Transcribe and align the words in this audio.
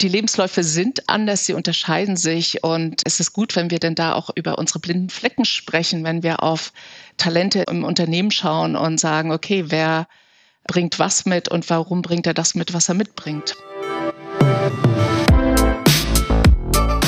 die 0.00 0.08
Lebensläufe 0.08 0.62
sind 0.62 1.08
anders, 1.08 1.44
sie 1.44 1.54
unterscheiden 1.54 2.16
sich 2.16 2.62
und 2.62 3.02
es 3.04 3.18
ist 3.18 3.32
gut, 3.32 3.56
wenn 3.56 3.70
wir 3.70 3.80
denn 3.80 3.96
da 3.96 4.12
auch 4.12 4.30
über 4.36 4.56
unsere 4.56 4.78
blinden 4.78 5.10
Flecken 5.10 5.44
sprechen, 5.44 6.04
wenn 6.04 6.22
wir 6.22 6.42
auf 6.44 6.72
Talente 7.16 7.64
im 7.68 7.82
Unternehmen 7.82 8.30
schauen 8.30 8.76
und 8.76 9.00
sagen, 9.00 9.32
okay, 9.32 9.64
wer 9.68 10.06
bringt 10.68 11.00
was 11.00 11.26
mit 11.26 11.48
und 11.48 11.68
warum 11.68 12.02
bringt 12.02 12.28
er 12.28 12.34
das 12.34 12.54
mit, 12.54 12.74
was 12.74 12.88
er 12.88 12.94
mitbringt. 12.94 13.56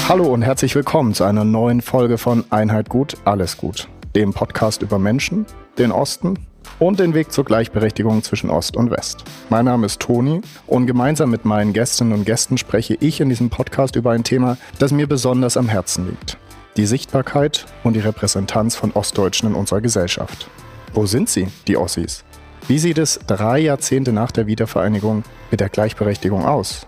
Hallo 0.09 0.33
und 0.33 0.43
herzlich 0.43 0.75
willkommen 0.75 1.15
zu 1.15 1.23
einer 1.23 1.45
neuen 1.45 1.83
Folge 1.83 2.19
von 2.19 2.45
Einheit 2.51 2.89
gut, 2.89 3.19
alles 3.25 3.57
gut, 3.57 3.87
dem 4.17 4.35
Podcast 4.35 4.83
über 4.83 4.99
Menschen, 4.99 5.47
den 5.79 5.93
Osten 5.93 6.39
und 6.79 7.01
den 7.01 7.15
Weg 7.15 7.33
zur 7.33 7.45
Gleichberechtigung 7.45 8.23
zwischen 8.23 8.51
Ost 8.51 8.77
und 8.77 8.91
West. 8.91 9.25
Mein 9.49 9.67
Name 9.67 9.87
ist 9.87 10.01
Toni 10.01 10.41
und 10.67 10.87
gemeinsam 10.87 11.31
mit 11.31 11.45
meinen 11.45 11.73
Gästinnen 11.73 12.13
und 12.13 12.25
Gästen 12.25 12.59
spreche 12.59 12.97
ich 13.01 13.21
in 13.21 13.29
diesem 13.29 13.51
Podcast 13.51 13.97
über 13.97 14.13
ein 14.13 14.25
Thema, 14.25 14.57
das 14.79 14.93
mir 14.93 15.07
besonders 15.07 15.57
am 15.57 15.69
Herzen 15.69 16.09
liegt. 16.09 16.39
Die 16.77 16.87
Sichtbarkeit 16.87 17.67
und 17.85 17.95
die 17.95 18.01
Repräsentanz 18.01 18.77
von 18.77 18.93
Ostdeutschen 18.93 19.51
in 19.51 19.55
unserer 19.55 19.81
Gesellschaft. 19.81 20.49
Wo 20.95 21.07
sind 21.07 21.29
sie, 21.29 21.49
die 21.67 21.77
Ossis? 21.77 22.25
Wie 22.69 22.79
sieht 22.79 22.99
es 22.99 23.21
drei 23.27 23.59
Jahrzehnte 23.59 24.13
nach 24.13 24.31
der 24.31 24.47
Wiedervereinigung 24.47 25.25
mit 25.51 25.61
der 25.61 25.69
Gleichberechtigung 25.69 26.45
aus? 26.45 26.87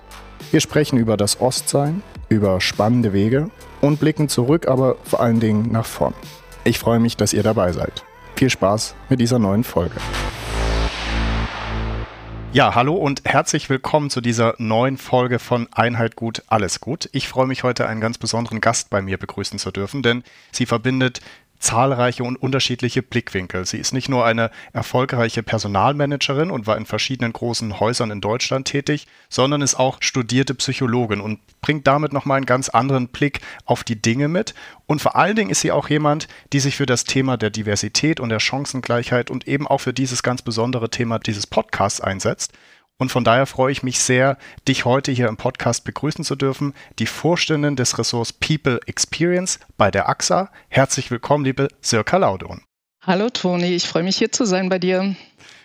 Wir 0.51 0.61
sprechen 0.61 0.99
über 0.99 1.17
das 1.17 1.41
Ostsein, 1.41 2.03
über 2.29 2.61
spannende 2.61 3.13
Wege 3.13 3.51
und 3.81 4.01
blicken 4.01 4.29
zurück, 4.29 4.69
aber 4.69 4.97
vor 5.05 5.21
allen 5.21 5.41
Dingen 5.41 5.71
nach 5.73 5.87
vorn. 5.87 6.15
Ich 6.65 6.79
freue 6.79 7.01
mich, 7.01 7.17
dass 7.17 7.33
ihr 7.33 7.43
dabei 7.43 7.73
seid. 7.73 8.05
Viel 8.43 8.51
Spaß 8.51 8.97
mit 9.09 9.21
dieser 9.21 9.39
neuen 9.39 9.63
Folge. 9.63 9.95
Ja, 12.53 12.75
hallo 12.75 12.95
und 12.95 13.23
herzlich 13.25 13.71
willkommen 13.71 14.11
zu 14.11 14.21
dieser 14.21 14.57
neuen 14.59 14.99
Folge 14.99 15.39
von 15.39 15.69
Einheit 15.73 16.17
gut, 16.17 16.43
alles 16.49 16.81
gut. 16.81 17.09
Ich 17.13 17.29
freue 17.29 17.47
mich 17.47 17.63
heute 17.63 17.87
einen 17.87 18.01
ganz 18.01 18.19
besonderen 18.19 18.61
Gast 18.61 18.91
bei 18.91 19.01
mir 19.01 19.17
begrüßen 19.17 19.61
zu 19.61 19.71
dürfen, 19.71 20.03
denn 20.03 20.25
sie 20.51 20.67
verbindet 20.67 21.21
zahlreiche 21.63 22.25
und 22.25 22.37
unterschiedliche 22.37 23.03
Blickwinkel. 23.03 23.65
Sie 23.65 23.79
ist 23.79 23.93
nicht 23.93 24.09
nur 24.09 24.27
eine 24.27 24.51
erfolgreiche 24.73 25.43
Personalmanagerin 25.43 26.51
und 26.51 26.67
war 26.67 26.77
in 26.77 26.87
verschiedenen 26.87 27.33
großen 27.33 27.79
Häusern 27.79 28.11
in 28.11 28.21
Deutschland 28.21 28.67
tätig, 28.67 29.07
sondern 29.29 29.63
ist 29.63 29.77
auch 29.77 29.99
studierte 30.01 30.55
Psychologin 30.55 31.21
und 31.21 31.39
bringt 31.61 31.87
damit 31.87 32.13
nochmal 32.13 32.39
einen 32.39 32.47
ganz 32.47 32.69
anderen 32.69 33.09
Blick 33.09 33.41
auf 33.65 33.85
die 33.85 34.01
Dinge 34.01 34.29
mit. 34.29 34.55
Und 34.87 35.01
vor 35.01 35.17
allen 35.17 35.37
Dingen 35.37 35.51
ist 35.51 35.61
sie 35.61 35.73
auch 35.73 35.89
jemand, 35.89 36.27
die 36.53 36.61
sich 36.61 36.77
für 36.77 36.87
das 36.87 37.05
Thema 37.05 37.37
der 37.37 37.51
Diversität 37.51 38.19
und 38.19 38.29
der 38.29 38.41
Chancengleichheit 38.41 39.31
und 39.31 39.47
eben 39.47 39.67
auch 39.69 39.79
für 39.79 39.93
dieses 39.93 40.23
ganz 40.23 40.43
besondere 40.43 40.91
Thema 40.91 41.21
dieses 41.21 41.47
Podcasts 41.47 42.01
einsetzt. 42.01 42.53
Und 42.99 43.11
von 43.11 43.25
daher 43.25 43.47
freue 43.47 43.73
ich 43.73 43.83
mich 43.83 43.99
sehr, 43.99 44.39
dich 44.69 44.85
heute 44.85 45.11
hier 45.13 45.29
im 45.29 45.37
Podcast 45.37 45.85
begrüßen 45.85 46.25
zu 46.25 46.37
dürfen, 46.37 46.75
die 46.99 47.07
Vorständin 47.07 47.77
des 47.77 47.99
Ressorts 47.99 48.33
People 48.33 48.81
Experience 48.87 49.59
bei 49.77 49.91
der 49.91 50.09
AXA. 50.09 50.51
Herzlich 50.69 51.11
willkommen, 51.11 51.45
liebe 51.45 51.69
Sirka 51.81 52.17
Laudon. 52.19 52.63
Hallo 53.03 53.31
Toni, 53.31 53.75
ich 53.75 53.89
freue 53.89 54.05
mich 54.05 54.19
hier 54.19 54.31
zu 54.31 54.45
sein 54.45 54.69
bei 54.69 54.79
dir. 54.79 55.17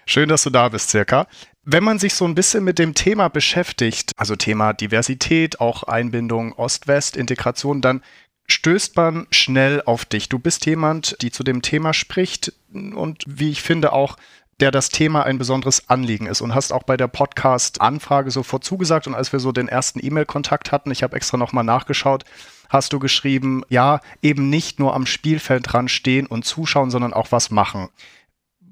Schön, 0.08 0.30
dass 0.30 0.44
du 0.44 0.50
da 0.50 0.70
bist, 0.70 0.90
Sirka. 0.90 1.28
Wenn 1.64 1.84
man 1.84 2.00
sich 2.00 2.16
so 2.16 2.26
ein 2.26 2.34
bisschen 2.34 2.64
mit 2.64 2.80
dem 2.80 2.94
Thema 2.94 3.28
beschäftigt, 3.28 4.14
also 4.16 4.36
Thema 4.36 4.74
Diversität, 4.74 5.60
auch 5.60 5.84
Einbindung 5.84 6.54
Ost-West, 6.54 7.18
Integration, 7.18 7.82
dann 7.82 8.02
stößt 8.48 8.96
man 8.96 9.28
schnell 9.32 9.82
auf 9.86 10.06
dich. 10.06 10.30
Du 10.30 10.40
bist 10.40 10.66
jemand, 10.66 11.22
die 11.22 11.30
zu 11.30 11.44
dem 11.44 11.62
Thema 11.62 11.94
spricht 11.94 12.54
und 12.74 13.24
wie 13.28 13.52
ich 13.52 13.62
finde 13.62 13.92
auch 13.92 14.16
der 14.60 14.72
das 14.72 14.90
Thema 14.90 15.24
ein 15.24 15.38
besonderes 15.38 15.88
Anliegen 15.88 16.26
ist 16.26 16.42
und 16.42 16.56
hast 16.56 16.72
auch 16.72 16.84
bei 16.84 16.98
der 16.98 17.08
Podcast-Anfrage 17.08 18.32
sofort 18.32 18.64
zugesagt. 18.64 19.06
Und 19.06 19.14
als 19.14 19.32
wir 19.32 19.40
so 19.40 19.52
den 19.52 19.68
ersten 19.68 20.04
E-Mail-Kontakt 20.04 20.72
hatten, 20.72 20.90
ich 20.92 21.04
habe 21.04 21.16
extra 21.16 21.38
nochmal 21.38 21.64
nachgeschaut, 21.64 22.24
hast 22.70 22.92
du 22.92 23.00
geschrieben, 23.00 23.64
ja, 23.70 24.02
eben 24.22 24.50
nicht 24.50 24.80
nur 24.80 24.96
am 24.96 25.06
Spielfeld 25.06 25.72
dran 25.72 25.88
stehen 25.88 26.26
und 26.26 26.44
zuschauen, 26.44 26.90
sondern 26.90 27.14
auch 27.14 27.32
was 27.32 27.52
machen. 27.52 27.90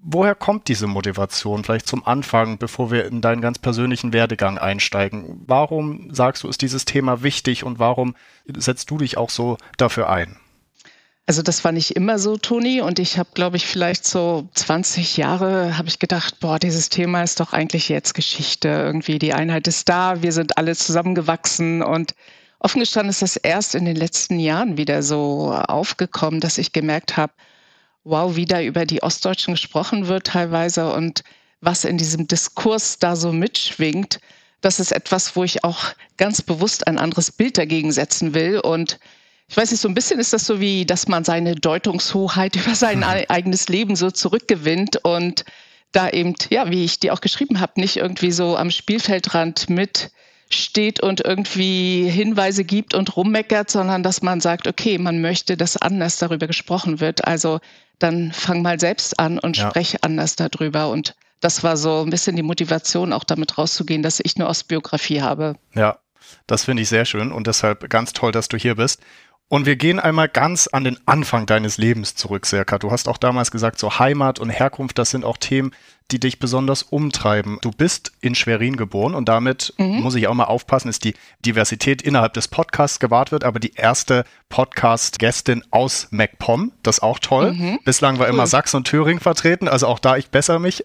Woher 0.07 0.35
kommt 0.35 0.67
diese 0.67 0.87
Motivation? 0.87 1.63
Vielleicht 1.63 1.87
zum 1.87 2.05
Anfang, 2.05 2.57
bevor 2.57 2.91
wir 2.91 3.05
in 3.05 3.21
deinen 3.21 3.41
ganz 3.41 3.57
persönlichen 3.57 4.13
Werdegang 4.13 4.57
einsteigen. 4.57 5.41
Warum 5.47 6.13
sagst 6.13 6.43
du, 6.43 6.47
ist 6.47 6.61
dieses 6.61 6.85
Thema 6.85 7.23
wichtig 7.23 7.63
und 7.63 7.79
warum 7.79 8.15
setzt 8.47 8.89
du 8.91 8.99
dich 8.99 9.17
auch 9.17 9.31
so 9.31 9.57
dafür 9.77 10.09
ein? 10.09 10.37
Also 11.27 11.41
das 11.41 11.63
war 11.63 11.71
nicht 11.71 11.95
immer 11.95 12.19
so, 12.19 12.37
Toni. 12.37 12.81
Und 12.81 12.99
ich 12.99 13.17
habe, 13.17 13.29
glaube 13.33 13.57
ich, 13.57 13.65
vielleicht 13.65 14.05
so 14.05 14.47
20 14.53 15.17
Jahre 15.17 15.77
habe 15.77 15.87
ich 15.87 15.97
gedacht, 15.97 16.39
boah, 16.39 16.59
dieses 16.59 16.89
Thema 16.89 17.23
ist 17.23 17.39
doch 17.39 17.51
eigentlich 17.51 17.89
jetzt 17.89 18.13
Geschichte. 18.13 18.67
Irgendwie 18.67 19.17
die 19.17 19.33
Einheit 19.33 19.67
ist 19.67 19.89
da, 19.89 20.21
wir 20.21 20.31
sind 20.31 20.57
alle 20.57 20.75
zusammengewachsen. 20.75 21.81
Und 21.81 22.13
offen 22.59 22.79
gestanden 22.79 23.09
ist 23.09 23.23
das 23.23 23.37
erst 23.37 23.73
in 23.73 23.85
den 23.85 23.95
letzten 23.95 24.39
Jahren 24.39 24.77
wieder 24.77 25.01
so 25.01 25.51
aufgekommen, 25.51 26.41
dass 26.41 26.59
ich 26.59 26.73
gemerkt 26.73 27.17
habe, 27.17 27.33
wow, 28.03 28.35
wie 28.35 28.45
da 28.45 28.61
über 28.61 28.85
die 28.85 29.01
Ostdeutschen 29.01 29.55
gesprochen 29.55 30.07
wird 30.07 30.27
teilweise 30.27 30.93
und 30.93 31.23
was 31.59 31.85
in 31.85 31.97
diesem 31.97 32.27
Diskurs 32.27 32.99
da 32.99 33.15
so 33.15 33.31
mitschwingt. 33.33 34.19
Das 34.61 34.79
ist 34.79 34.91
etwas, 34.91 35.35
wo 35.35 35.43
ich 35.43 35.63
auch 35.63 35.85
ganz 36.17 36.43
bewusst 36.43 36.85
ein 36.85 36.99
anderes 36.99 37.31
Bild 37.31 37.57
dagegen 37.57 37.91
setzen 37.91 38.35
will 38.35 38.59
und 38.59 38.99
ich 39.47 39.57
weiß 39.57 39.71
nicht, 39.71 39.81
so 39.81 39.87
ein 39.87 39.93
bisschen 39.93 40.19
ist 40.19 40.33
das 40.33 40.45
so 40.45 40.59
wie, 40.59 40.85
dass 40.85 41.07
man 41.07 41.23
seine 41.23 41.55
Deutungshoheit 41.55 42.55
über 42.55 42.75
sein 42.75 42.99
mhm. 42.99 43.25
eigenes 43.29 43.67
Leben 43.67 43.95
so 43.95 44.11
zurückgewinnt 44.11 44.97
und 45.03 45.45
da 45.91 46.09
eben, 46.09 46.35
ja, 46.49 46.69
wie 46.69 46.83
ich 46.83 46.99
dir 46.99 47.13
auch 47.13 47.21
geschrieben 47.21 47.59
habe, 47.59 47.79
nicht 47.79 47.97
irgendwie 47.97 48.31
so 48.31 48.57
am 48.57 48.69
Spielfeldrand 48.69 49.69
mitsteht 49.69 50.99
und 50.99 51.21
irgendwie 51.21 52.09
Hinweise 52.09 52.65
gibt 52.65 52.93
und 52.93 53.15
rummeckert, 53.15 53.71
sondern 53.71 54.03
dass 54.03 54.21
man 54.21 54.41
sagt, 54.41 54.67
okay, 54.67 54.97
man 54.97 55.21
möchte, 55.21 55.55
dass 55.55 55.77
anders 55.77 56.17
darüber 56.17 56.47
gesprochen 56.47 56.99
wird. 56.99 57.25
Also 57.25 57.59
dann 57.99 58.33
fang 58.33 58.61
mal 58.61 58.79
selbst 58.79 59.19
an 59.19 59.39
und 59.39 59.55
ja. 59.55 59.69
sprech 59.69 60.03
anders 60.03 60.35
darüber. 60.35 60.89
Und 60.89 61.15
das 61.39 61.63
war 61.63 61.77
so 61.77 62.01
ein 62.01 62.09
bisschen 62.09 62.35
die 62.35 62.43
Motivation, 62.43 63.13
auch 63.13 63.23
damit 63.23 63.57
rauszugehen, 63.57 64.03
dass 64.03 64.19
ich 64.21 64.35
eine 64.35 64.47
Ostbiografie 64.47 65.21
habe. 65.21 65.55
Ja, 65.75 65.99
das 66.47 66.65
finde 66.65 66.83
ich 66.83 66.89
sehr 66.89 67.05
schön 67.05 67.31
und 67.31 67.47
deshalb 67.47 67.89
ganz 67.89 68.13
toll, 68.13 68.31
dass 68.31 68.47
du 68.47 68.57
hier 68.57 68.75
bist. 68.75 69.01
Und 69.47 69.67
wir 69.67 69.75
gehen 69.75 69.99
einmal 69.99 70.27
ganz 70.27 70.67
an 70.67 70.83
den 70.83 70.97
Anfang 71.05 71.45
deines 71.45 71.77
Lebens 71.77 72.15
zurück, 72.15 72.47
Serka. 72.47 72.79
Du 72.79 72.89
hast 72.89 73.07
auch 73.07 73.17
damals 73.17 73.51
gesagt, 73.51 73.77
so 73.77 73.99
Heimat 73.99 74.39
und 74.39 74.49
Herkunft, 74.49 74.97
das 74.97 75.11
sind 75.11 75.23
auch 75.23 75.37
Themen, 75.37 75.71
die 76.11 76.19
dich 76.19 76.39
besonders 76.39 76.81
umtreiben. 76.81 77.59
Du 77.61 77.69
bist 77.69 78.11
in 78.21 78.33
Schwerin 78.33 78.75
geboren 78.75 79.13
und 79.13 79.29
damit 79.29 79.73
mhm. 79.77 80.01
muss 80.01 80.15
ich 80.15 80.27
auch 80.27 80.33
mal 80.33 80.45
aufpassen, 80.45 80.89
ist 80.89 81.03
die 81.03 81.13
Diversität 81.45 82.01
innerhalb 82.01 82.33
des 82.33 82.47
Podcasts 82.47 82.99
gewahrt 82.99 83.31
wird, 83.31 83.43
aber 83.43 83.59
die 83.59 83.73
erste 83.75 84.25
Podcast-Gästin 84.49 85.63
aus 85.69 86.07
MacPom, 86.09 86.71
das 86.81 86.97
ist 86.97 87.03
auch 87.03 87.19
toll. 87.19 87.53
Mhm. 87.53 87.79
Bislang 87.85 88.17
war 88.17 88.27
cool. 88.27 88.33
immer 88.33 88.47
Sachsen 88.47 88.77
und 88.77 88.87
Thüringen 88.87 89.19
vertreten, 89.19 89.67
also 89.67 89.85
auch 89.85 89.99
da 89.99 90.17
ich 90.17 90.29
besser 90.29 90.57
mich. 90.57 90.83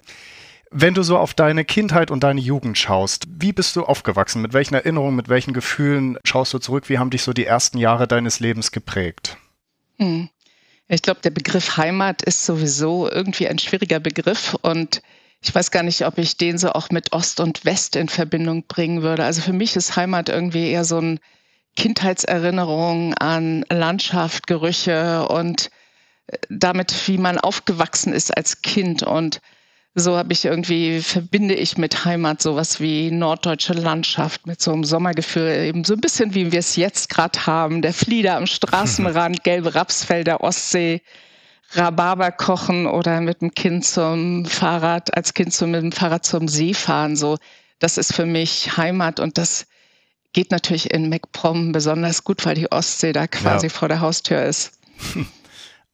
Wenn 0.73 0.95
du 0.95 1.03
so 1.03 1.19
auf 1.19 1.35
deine 1.35 1.65
Kindheit 1.65 2.13
und 2.13 2.23
deine 2.23 2.41
Jugend 2.41 2.79
schaust, 2.79 3.27
wie 3.29 3.53
bist 3.53 3.75
du 3.75 3.85
aufgewachsen? 3.85 4.41
Mit 4.41 4.53
welchen 4.53 4.75
Erinnerungen, 4.75 5.17
mit 5.17 5.29
welchen 5.29 5.53
Gefühlen 5.53 6.17
schaust 6.23 6.55
du 6.55 6.59
zurück? 6.59 6.89
Wie 6.89 6.99
haben 6.99 7.11
dich 7.11 7.25
so 7.25 7.33
die 7.33 7.45
ersten 7.45 7.77
Jahre 7.79 8.07
deines 8.07 8.39
Lebens 8.39 8.71
geprägt? 8.71 9.37
Hm. 9.99 10.29
Ich 10.87 11.03
glaube, 11.03 11.21
der 11.23 11.31
Begriff 11.31 11.77
Heimat 11.77 12.23
ist 12.23 12.47
sowieso 12.47 13.11
irgendwie 13.11 13.49
ein 13.49 13.59
schwieriger 13.59 13.99
Begriff 13.99 14.57
und 14.63 15.03
ich 15.43 15.53
weiß 15.53 15.71
gar 15.73 15.83
nicht, 15.83 16.07
ob 16.07 16.19
ich 16.19 16.37
den 16.37 16.59
so 16.59 16.71
auch 16.73 16.91
mit 16.91 17.13
Ost 17.13 17.41
und 17.41 17.65
West 17.65 17.97
in 17.97 18.09
Verbindung 18.09 18.65
bringen 18.67 19.03
würde. 19.03 19.25
Also 19.25 19.41
für 19.43 19.53
mich 19.53 19.75
ist 19.75 19.97
Heimat 19.97 20.29
irgendwie 20.29 20.71
eher 20.71 20.85
so 20.85 20.99
ein 20.99 21.19
Kindheitserinnerung 21.77 23.15
an 23.15 23.65
Landschaft, 23.71 24.47
Gerüche 24.47 25.27
und 25.29 25.71
äh, 26.27 26.39
damit, 26.49 27.09
wie 27.09 27.19
man 27.19 27.39
aufgewachsen 27.39 28.13
ist 28.13 28.37
als 28.37 28.63
Kind 28.63 29.03
und 29.03 29.41
so 29.95 30.17
habe 30.17 30.33
ich 30.33 30.45
irgendwie, 30.45 31.01
verbinde 31.01 31.55
ich 31.55 31.77
mit 31.77 32.05
Heimat 32.05 32.41
sowas 32.41 32.81
wie 32.81 33.11
norddeutsche 33.11 33.73
Landschaft 33.73 34.47
mit 34.47 34.61
so 34.63 34.73
einem 34.73 34.85
Sommergefühl, 34.85 35.49
eben 35.67 35.85
so 35.85 35.95
ein 35.95 36.01
bisschen 36.01 36.35
wie 36.35 36.53
wir 36.53 36.61
es 36.61 36.77
jetzt 36.77 37.09
gerade 37.11 37.47
haben. 37.47 37.83
Der 37.83 37.93
Flieder 37.93 38.37
am 38.37 38.47
Straßenrand, 38.47 39.43
gelbe 39.45 39.75
Rapsfelder, 39.75 40.43
Ostsee, 40.43 41.03
Rhabarber 41.73 42.31
kochen 42.31 42.87
oder 42.87 43.21
mit 43.21 43.43
dem 43.43 43.53
Kind 43.53 43.85
zum 43.85 44.45
Fahrrad, 44.47 45.17
als 45.17 45.35
Kind 45.35 45.53
so 45.53 45.67
mit 45.67 45.83
dem 45.83 45.93
Fahrrad 45.93 46.25
zum 46.25 46.47
See 46.47 46.75
fahren. 46.75 47.17
So, 47.17 47.39
das 47.81 47.99
ist 47.99 48.15
für 48.15 48.27
mich 48.27 48.77
Heimat 48.77 49.19
und 49.19 49.39
das 49.39 49.67
geht 50.33 50.53
natürlich 50.53 50.93
in 50.93 51.09
MacPom 51.09 51.73
besonders 51.73 52.23
gut, 52.23 52.45
weil 52.47 52.55
die 52.55 52.71
Ostsee 52.71 53.13
da 53.13 53.27
quasi 53.27 53.67
ja. 53.67 53.73
vor 53.73 53.89
der 53.89 54.01
Haustür 54.01 54.45
ist. 54.45 54.79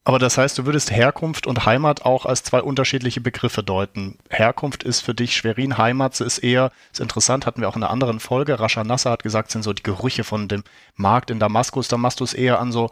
Aber 0.06 0.20
das 0.20 0.38
heißt, 0.38 0.56
du 0.56 0.66
würdest 0.66 0.92
Herkunft 0.92 1.48
und 1.48 1.66
Heimat 1.66 2.02
auch 2.02 2.26
als 2.26 2.44
zwei 2.44 2.62
unterschiedliche 2.62 3.20
Begriffe 3.20 3.64
deuten. 3.64 4.16
Herkunft 4.30 4.84
ist 4.84 5.00
für 5.00 5.14
dich 5.14 5.34
Schwerin, 5.34 5.78
Heimat 5.78 6.20
ist 6.20 6.38
eher, 6.38 6.70
ist 6.92 7.00
interessant, 7.00 7.44
hatten 7.44 7.60
wir 7.60 7.68
auch 7.68 7.74
in 7.74 7.82
einer 7.82 7.90
anderen 7.90 8.20
Folge. 8.20 8.60
Rascha 8.60 8.84
Nasser 8.84 9.10
hat 9.10 9.24
gesagt, 9.24 9.50
sind 9.50 9.64
so 9.64 9.72
die 9.72 9.82
Gerüche 9.82 10.22
von 10.22 10.46
dem 10.46 10.62
Markt 10.94 11.32
in 11.32 11.40
Damaskus. 11.40 11.88
Da 11.88 11.96
machst 11.96 12.20
du 12.20 12.24
es 12.24 12.34
eher 12.34 12.60
an 12.60 12.70
so 12.70 12.90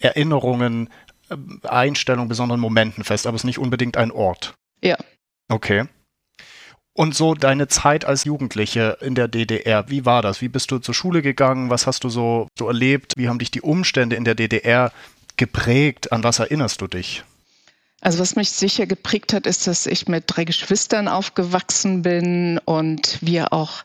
Erinnerungen, 0.00 0.90
äh, 1.28 1.36
Einstellungen, 1.68 2.28
besonderen 2.28 2.60
Momenten 2.60 3.04
fest, 3.04 3.28
aber 3.28 3.36
es 3.36 3.42
ist 3.42 3.46
nicht 3.46 3.60
unbedingt 3.60 3.96
ein 3.96 4.10
Ort. 4.10 4.54
Ja. 4.82 4.96
Okay. 5.48 5.84
Und 6.94 7.14
so 7.14 7.34
deine 7.34 7.68
Zeit 7.68 8.04
als 8.04 8.24
Jugendliche 8.24 8.98
in 9.00 9.14
der 9.14 9.28
DDR, 9.28 9.88
wie 9.88 10.04
war 10.04 10.20
das? 10.20 10.40
Wie 10.40 10.48
bist 10.48 10.72
du 10.72 10.80
zur 10.80 10.94
Schule 10.94 11.22
gegangen? 11.22 11.70
Was 11.70 11.86
hast 11.86 12.02
du 12.02 12.08
so, 12.08 12.48
so 12.58 12.66
erlebt? 12.66 13.12
Wie 13.16 13.28
haben 13.28 13.38
dich 13.38 13.52
die 13.52 13.62
Umstände 13.62 14.16
in 14.16 14.24
der 14.24 14.34
DDR 14.34 14.90
geprägt? 15.40 16.12
An 16.12 16.22
was 16.22 16.38
erinnerst 16.38 16.82
du 16.82 16.86
dich? 16.86 17.24
Also 18.02 18.18
was 18.18 18.36
mich 18.36 18.50
sicher 18.50 18.86
geprägt 18.86 19.32
hat, 19.32 19.46
ist, 19.46 19.66
dass 19.66 19.86
ich 19.86 20.06
mit 20.06 20.24
drei 20.26 20.44
Geschwistern 20.44 21.08
aufgewachsen 21.08 22.02
bin 22.02 22.58
und 22.64 23.18
wir 23.22 23.52
auch 23.52 23.84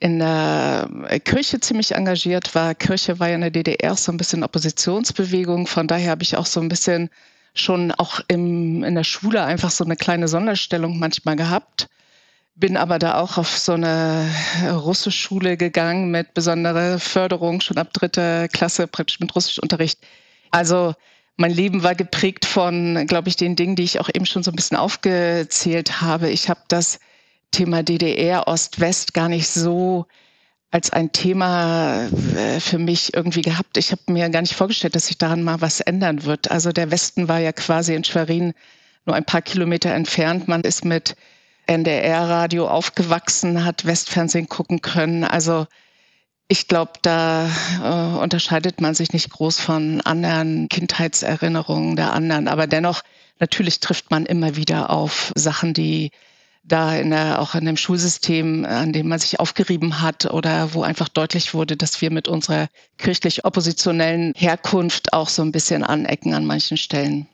in 0.00 0.18
der 0.18 0.88
Kirche 1.24 1.60
ziemlich 1.60 1.94
engagiert 1.94 2.54
war. 2.54 2.74
Kirche 2.74 3.18
war 3.20 3.28
ja 3.28 3.36
in 3.36 3.40
der 3.40 3.50
DDR 3.50 3.96
so 3.96 4.12
ein 4.12 4.18
bisschen 4.18 4.44
Oppositionsbewegung. 4.44 5.66
Von 5.66 5.86
daher 5.86 6.10
habe 6.10 6.24
ich 6.24 6.36
auch 6.36 6.46
so 6.46 6.60
ein 6.60 6.68
bisschen 6.68 7.08
schon 7.54 7.90
auch 7.92 8.20
im, 8.28 8.84
in 8.84 8.94
der 8.94 9.04
Schule 9.04 9.44
einfach 9.44 9.70
so 9.70 9.84
eine 9.84 9.96
kleine 9.96 10.28
Sonderstellung 10.28 10.98
manchmal 10.98 11.36
gehabt. 11.36 11.88
Bin 12.54 12.76
aber 12.76 12.98
da 12.98 13.18
auch 13.18 13.38
auf 13.38 13.56
so 13.56 13.72
eine 13.72 14.30
Russischschule 14.70 15.56
gegangen 15.56 16.10
mit 16.10 16.34
besonderer 16.34 16.98
Förderung, 16.98 17.62
schon 17.62 17.78
ab 17.78 17.94
dritter 17.94 18.48
Klasse, 18.48 18.86
praktisch 18.86 19.20
mit 19.20 19.34
Russischunterricht. 19.34 19.98
Also 20.52 20.94
mein 21.36 21.50
Leben 21.50 21.82
war 21.82 21.96
geprägt 21.96 22.44
von, 22.44 23.06
glaube 23.08 23.28
ich, 23.28 23.36
den 23.36 23.56
Dingen, 23.56 23.74
die 23.74 23.82
ich 23.82 23.98
auch 23.98 24.08
eben 24.14 24.26
schon 24.26 24.44
so 24.44 24.52
ein 24.52 24.56
bisschen 24.56 24.76
aufgezählt 24.76 26.00
habe. 26.00 26.30
Ich 26.30 26.48
habe 26.48 26.60
das 26.68 27.00
Thema 27.50 27.82
DDR, 27.82 28.46
Ost-West 28.46 29.14
gar 29.14 29.28
nicht 29.28 29.48
so 29.48 30.06
als 30.70 30.90
ein 30.90 31.12
Thema 31.12 32.08
äh, 32.36 32.60
für 32.60 32.78
mich 32.78 33.12
irgendwie 33.14 33.42
gehabt. 33.42 33.76
Ich 33.76 33.92
habe 33.92 34.00
mir 34.10 34.28
gar 34.30 34.40
nicht 34.40 34.54
vorgestellt, 34.54 34.94
dass 34.94 35.08
sich 35.08 35.18
daran 35.18 35.42
mal 35.42 35.60
was 35.60 35.80
ändern 35.80 36.24
wird. 36.24 36.50
Also 36.50 36.72
der 36.72 36.90
Westen 36.90 37.28
war 37.28 37.40
ja 37.40 37.52
quasi 37.52 37.94
in 37.94 38.04
Schwerin 38.04 38.54
nur 39.04 39.14
ein 39.14 39.24
paar 39.24 39.42
Kilometer 39.42 39.92
entfernt. 39.92 40.48
Man 40.48 40.62
ist 40.62 40.84
mit 40.84 41.14
NDR-Radio 41.66 42.68
aufgewachsen, 42.68 43.64
hat 43.64 43.84
Westfernsehen 43.84 44.48
gucken 44.48 44.80
können. 44.80 45.24
Also 45.24 45.66
ich 46.48 46.68
glaube, 46.68 46.92
da 47.02 47.48
äh, 47.82 48.18
unterscheidet 48.18 48.80
man 48.80 48.94
sich 48.94 49.12
nicht 49.12 49.30
groß 49.30 49.60
von 49.60 50.00
anderen 50.02 50.68
Kindheitserinnerungen 50.68 51.96
der 51.96 52.12
anderen. 52.12 52.48
Aber 52.48 52.66
dennoch, 52.66 53.02
natürlich 53.38 53.80
trifft 53.80 54.10
man 54.10 54.26
immer 54.26 54.56
wieder 54.56 54.90
auf 54.90 55.32
Sachen, 55.34 55.72
die 55.72 56.10
da 56.64 56.94
in 56.94 57.10
der, 57.10 57.40
auch 57.40 57.54
in 57.54 57.64
dem 57.64 57.76
Schulsystem, 57.76 58.64
an 58.64 58.92
dem 58.92 59.08
man 59.08 59.18
sich 59.18 59.40
aufgerieben 59.40 60.00
hat 60.00 60.26
oder 60.26 60.74
wo 60.74 60.82
einfach 60.82 61.08
deutlich 61.08 61.54
wurde, 61.54 61.76
dass 61.76 62.00
wir 62.00 62.10
mit 62.10 62.28
unserer 62.28 62.68
kirchlich 62.98 63.44
oppositionellen 63.44 64.32
Herkunft 64.36 65.12
auch 65.12 65.28
so 65.28 65.42
ein 65.42 65.52
bisschen 65.52 65.82
anecken 65.82 66.34
an 66.34 66.46
manchen 66.46 66.76
Stellen. 66.76 67.26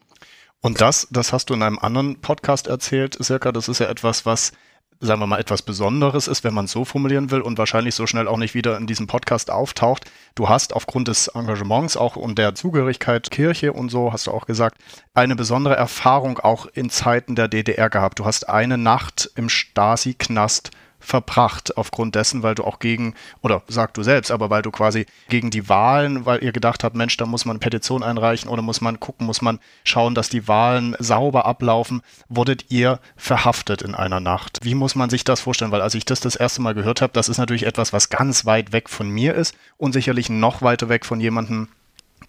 Und 0.60 0.80
das, 0.80 1.08
das 1.10 1.32
hast 1.32 1.50
du 1.50 1.54
in 1.54 1.62
einem 1.62 1.78
anderen 1.78 2.20
Podcast 2.20 2.66
erzählt, 2.66 3.16
Sirka, 3.20 3.52
das 3.52 3.68
ist 3.68 3.80
ja 3.80 3.88
etwas, 3.88 4.26
was 4.26 4.52
sagen 5.00 5.20
wir 5.20 5.26
mal, 5.26 5.38
etwas 5.38 5.62
Besonderes 5.62 6.26
ist, 6.26 6.44
wenn 6.44 6.54
man 6.54 6.64
es 6.64 6.72
so 6.72 6.84
formulieren 6.84 7.30
will 7.30 7.40
und 7.40 7.58
wahrscheinlich 7.58 7.94
so 7.94 8.06
schnell 8.06 8.26
auch 8.26 8.36
nicht 8.36 8.54
wieder 8.54 8.76
in 8.76 8.86
diesem 8.86 9.06
Podcast 9.06 9.50
auftaucht. 9.50 10.10
Du 10.34 10.48
hast 10.48 10.74
aufgrund 10.74 11.08
des 11.08 11.28
Engagements 11.28 11.96
auch 11.96 12.16
und 12.16 12.38
der 12.38 12.54
Zugehörigkeit 12.54 13.30
Kirche 13.30 13.72
und 13.72 13.90
so, 13.90 14.12
hast 14.12 14.26
du 14.26 14.32
auch 14.32 14.46
gesagt, 14.46 14.78
eine 15.14 15.36
besondere 15.36 15.76
Erfahrung 15.76 16.38
auch 16.38 16.66
in 16.66 16.90
Zeiten 16.90 17.36
der 17.36 17.48
DDR 17.48 17.90
gehabt. 17.90 18.18
Du 18.18 18.24
hast 18.24 18.48
eine 18.48 18.78
Nacht 18.78 19.30
im 19.36 19.48
Stasi-Knast 19.48 20.70
verbracht 21.00 21.76
aufgrund 21.76 22.14
dessen, 22.14 22.42
weil 22.42 22.54
du 22.54 22.64
auch 22.64 22.78
gegen, 22.78 23.14
oder 23.40 23.62
sag 23.68 23.94
du 23.94 24.02
selbst, 24.02 24.30
aber 24.30 24.50
weil 24.50 24.62
du 24.62 24.70
quasi 24.70 25.06
gegen 25.28 25.50
die 25.50 25.68
Wahlen, 25.68 26.26
weil 26.26 26.42
ihr 26.42 26.52
gedacht 26.52 26.84
habt, 26.84 26.96
Mensch, 26.96 27.16
da 27.16 27.26
muss 27.26 27.44
man 27.44 27.54
eine 27.54 27.60
Petition 27.60 28.02
einreichen 28.02 28.48
oder 28.50 28.62
muss 28.62 28.80
man 28.80 29.00
gucken, 29.00 29.26
muss 29.26 29.42
man 29.42 29.58
schauen, 29.84 30.14
dass 30.14 30.28
die 30.28 30.48
Wahlen 30.48 30.96
sauber 30.98 31.46
ablaufen, 31.46 32.02
wurdet 32.28 32.66
ihr 32.70 33.00
verhaftet 33.16 33.82
in 33.82 33.94
einer 33.94 34.20
Nacht. 34.20 34.58
Wie 34.62 34.74
muss 34.74 34.94
man 34.94 35.10
sich 35.10 35.24
das 35.24 35.40
vorstellen? 35.40 35.70
Weil 35.70 35.82
als 35.82 35.94
ich 35.94 36.04
das 36.04 36.20
das 36.20 36.36
erste 36.36 36.62
Mal 36.62 36.74
gehört 36.74 37.00
habe, 37.00 37.12
das 37.12 37.28
ist 37.28 37.38
natürlich 37.38 37.66
etwas, 37.66 37.92
was 37.92 38.10
ganz 38.10 38.44
weit 38.44 38.72
weg 38.72 38.88
von 38.88 39.08
mir 39.08 39.34
ist 39.34 39.54
und 39.76 39.92
sicherlich 39.92 40.28
noch 40.28 40.62
weiter 40.62 40.88
weg 40.88 41.06
von 41.06 41.20
jemandem, 41.20 41.68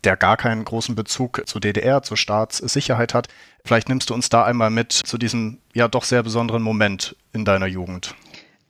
der 0.03 0.15
gar 0.15 0.37
keinen 0.37 0.63
großen 0.63 0.95
Bezug 0.95 1.41
zur 1.45 1.61
DDR, 1.61 2.03
zur 2.03 2.17
Staatssicherheit 2.17 3.13
hat. 3.13 3.27
Vielleicht 3.65 3.89
nimmst 3.89 4.09
du 4.09 4.13
uns 4.13 4.29
da 4.29 4.43
einmal 4.43 4.69
mit 4.69 4.93
zu 4.93 5.17
diesem 5.17 5.57
ja 5.73 5.87
doch 5.87 6.03
sehr 6.03 6.23
besonderen 6.23 6.61
Moment 6.61 7.15
in 7.33 7.45
deiner 7.45 7.67
Jugend. 7.67 8.15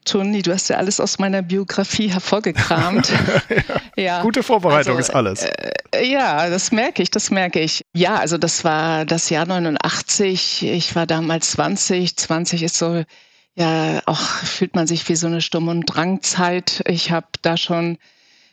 Toni, 0.06 0.42
du 0.42 0.54
hast 0.54 0.69
ja 0.69 0.78
alles 0.78 1.00
aus 1.00 1.19
meiner 1.19 1.42
Biografie 1.42 2.12
hervorgekramt. 2.12 3.10
ja. 3.96 4.04
ja. 4.04 4.22
Gute 4.22 4.44
Vorbereitung 4.44 4.98
also, 4.98 5.10
ist 5.10 5.16
alles. 5.16 5.44
Äh, 5.44 6.06
ja, 6.06 6.50
das 6.50 6.72
merke 6.72 7.04
ich, 7.04 7.12
das 7.12 7.31
merke 7.31 7.60
ich. 7.60 7.86
Ja, 7.94 8.16
also 8.16 8.38
das 8.38 8.63
war 8.63 9.06
das 9.06 9.30
Jahr 9.30 9.46
89. 9.46 10.63
Ich 10.66 10.96
war 10.96 11.06
damals 11.06 11.51
20. 11.51 12.18
20 12.18 12.63
ist 12.63 12.78
so, 12.78 13.04
ja, 13.56 14.01
auch 14.06 14.19
fühlt 14.19 14.75
man 14.75 14.88
sich 14.88 15.07
wie 15.10 15.16
so 15.16 15.28
eine 15.28 15.42
Sturm- 15.42 15.68
und 15.68 15.86
Drangzeit. 15.86 16.81
Ich 16.88 17.12
habe 17.12 17.28
da 17.42 17.57
schon 17.57 17.98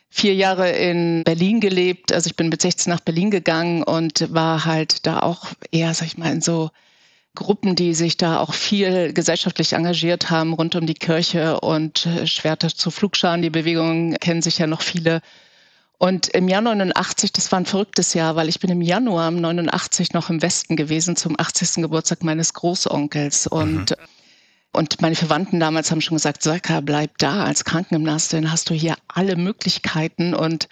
vier 0.09 0.33
Jahre 0.33 0.69
in 0.71 1.23
Berlin 1.23 1.59
gelebt. 1.59 2.11
Also 2.11 2.27
ich 2.27 2.35
bin 2.35 2.49
mit 2.49 2.61
16 2.61 2.91
nach 2.91 3.01
Berlin 3.01 3.31
gegangen 3.31 3.83
und 3.83 4.33
war 4.33 4.65
halt 4.65 5.05
da 5.05 5.19
auch 5.19 5.47
eher, 5.71 5.93
sag 5.93 6.07
ich 6.07 6.17
mal, 6.17 6.31
in 6.31 6.41
so 6.41 6.69
Gruppen, 7.37 7.75
die 7.75 7.93
sich 7.93 8.17
da 8.17 8.39
auch 8.39 8.53
viel 8.53 9.13
gesellschaftlich 9.13 9.73
engagiert 9.73 10.29
haben 10.29 10.53
rund 10.53 10.75
um 10.75 10.85
die 10.85 10.95
Kirche 10.95 11.59
und 11.59 12.05
äh, 12.05 12.27
Schwerter 12.27 12.69
zu 12.69 12.91
Flugscharen. 12.91 13.41
Die 13.41 13.49
Bewegung 13.49 14.15
kennen 14.15 14.41
sich 14.41 14.57
ja 14.57 14.67
noch 14.67 14.81
viele. 14.81 15.21
Und 15.99 16.27
im 16.27 16.47
Jahr 16.47 16.61
89, 16.61 17.31
das 17.31 17.51
war 17.51 17.59
ein 17.59 17.65
verrücktes 17.65 18.13
Jahr, 18.13 18.35
weil 18.35 18.49
ich 18.49 18.59
bin 18.59 18.69
im 18.69 18.81
Januar 18.81 19.31
89 19.31 20.13
noch 20.13 20.29
im 20.29 20.41
Westen 20.41 20.75
gewesen 20.75 21.15
zum 21.15 21.39
80. 21.39 21.83
Geburtstag 21.83 22.23
meines 22.23 22.53
Großonkels 22.53 23.47
und 23.47 23.91
mhm. 23.91 24.07
Und 24.73 25.01
meine 25.01 25.15
Verwandten 25.15 25.59
damals 25.59 25.89
haben 25.89 26.01
schon 26.01 26.17
gesagt, 26.17 26.43
Söcker, 26.43 26.83
bleib 26.83 27.17
da 27.17 27.45
als 27.45 27.65
Krankengymnastin, 27.65 28.51
hast 28.51 28.69
du 28.69 28.75
hier 28.75 28.95
alle 29.07 29.35
Möglichkeiten. 29.35 30.35
Und 30.35 30.67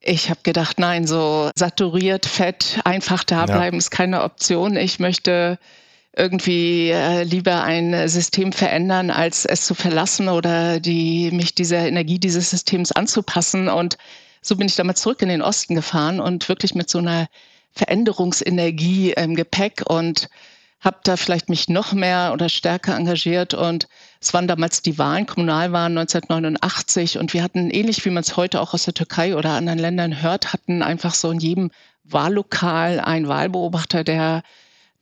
ich 0.00 0.30
habe 0.30 0.40
gedacht, 0.42 0.80
nein, 0.80 1.06
so 1.06 1.50
saturiert, 1.54 2.26
fett, 2.26 2.80
einfach 2.84 3.22
da 3.22 3.46
bleiben 3.46 3.76
ja. 3.76 3.78
ist 3.78 3.90
keine 3.90 4.24
Option. 4.24 4.76
Ich 4.76 4.98
möchte 4.98 5.60
irgendwie 6.16 6.90
äh, 6.90 7.22
lieber 7.24 7.62
ein 7.62 8.08
System 8.08 8.52
verändern, 8.52 9.10
als 9.10 9.44
es 9.44 9.66
zu 9.66 9.74
verlassen 9.74 10.28
oder 10.28 10.80
die, 10.80 11.30
mich 11.30 11.54
dieser 11.54 11.86
Energie 11.86 12.18
dieses 12.18 12.50
Systems 12.50 12.90
anzupassen. 12.90 13.68
Und 13.68 13.98
so 14.40 14.56
bin 14.56 14.66
ich 14.66 14.76
damals 14.76 15.02
zurück 15.02 15.20
in 15.20 15.28
den 15.28 15.42
Osten 15.42 15.74
gefahren 15.74 16.18
und 16.18 16.48
wirklich 16.48 16.74
mit 16.74 16.88
so 16.88 16.98
einer 16.98 17.28
Veränderungsenergie 17.72 19.12
im 19.12 19.36
Gepäck 19.36 19.82
und 19.86 20.28
habe 20.80 20.98
da 21.04 21.16
vielleicht 21.16 21.48
mich 21.48 21.68
noch 21.68 21.92
mehr 21.92 22.30
oder 22.32 22.48
stärker 22.48 22.96
engagiert 22.96 23.54
und 23.54 23.88
es 24.20 24.32
waren 24.32 24.46
damals 24.46 24.82
die 24.82 24.98
Wahlen, 24.98 25.26
Kommunalwahlen 25.26 25.98
1989 25.98 27.18
und 27.18 27.34
wir 27.34 27.42
hatten 27.42 27.70
ähnlich 27.70 28.04
wie 28.04 28.10
man 28.10 28.22
es 28.22 28.36
heute 28.36 28.60
auch 28.60 28.72
aus 28.72 28.84
der 28.84 28.94
Türkei 28.94 29.36
oder 29.36 29.50
anderen 29.50 29.78
Ländern 29.78 30.22
hört, 30.22 30.52
hatten 30.52 30.82
einfach 30.82 31.14
so 31.14 31.30
in 31.30 31.40
jedem 31.40 31.70
Wahllokal 32.04 33.00
einen 33.00 33.26
Wahlbeobachter, 33.26 34.04
der 34.04 34.42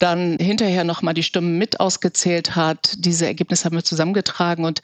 dann 0.05 0.37
hinterher 0.39 0.85
nochmal 0.85 1.15
die 1.15 1.23
Stimmen 1.23 1.57
mit 1.57 1.81
ausgezählt 1.81 2.55
hat. 2.55 2.93
Diese 2.99 3.27
Ergebnisse 3.27 3.65
haben 3.65 3.77
wir 3.77 3.85
zusammengetragen 3.85 4.67
und 4.67 4.83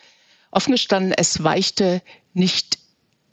offen 0.51 0.73
gestanden, 0.73 1.13
es 1.13 1.45
weichte 1.45 2.01
nicht 2.33 2.79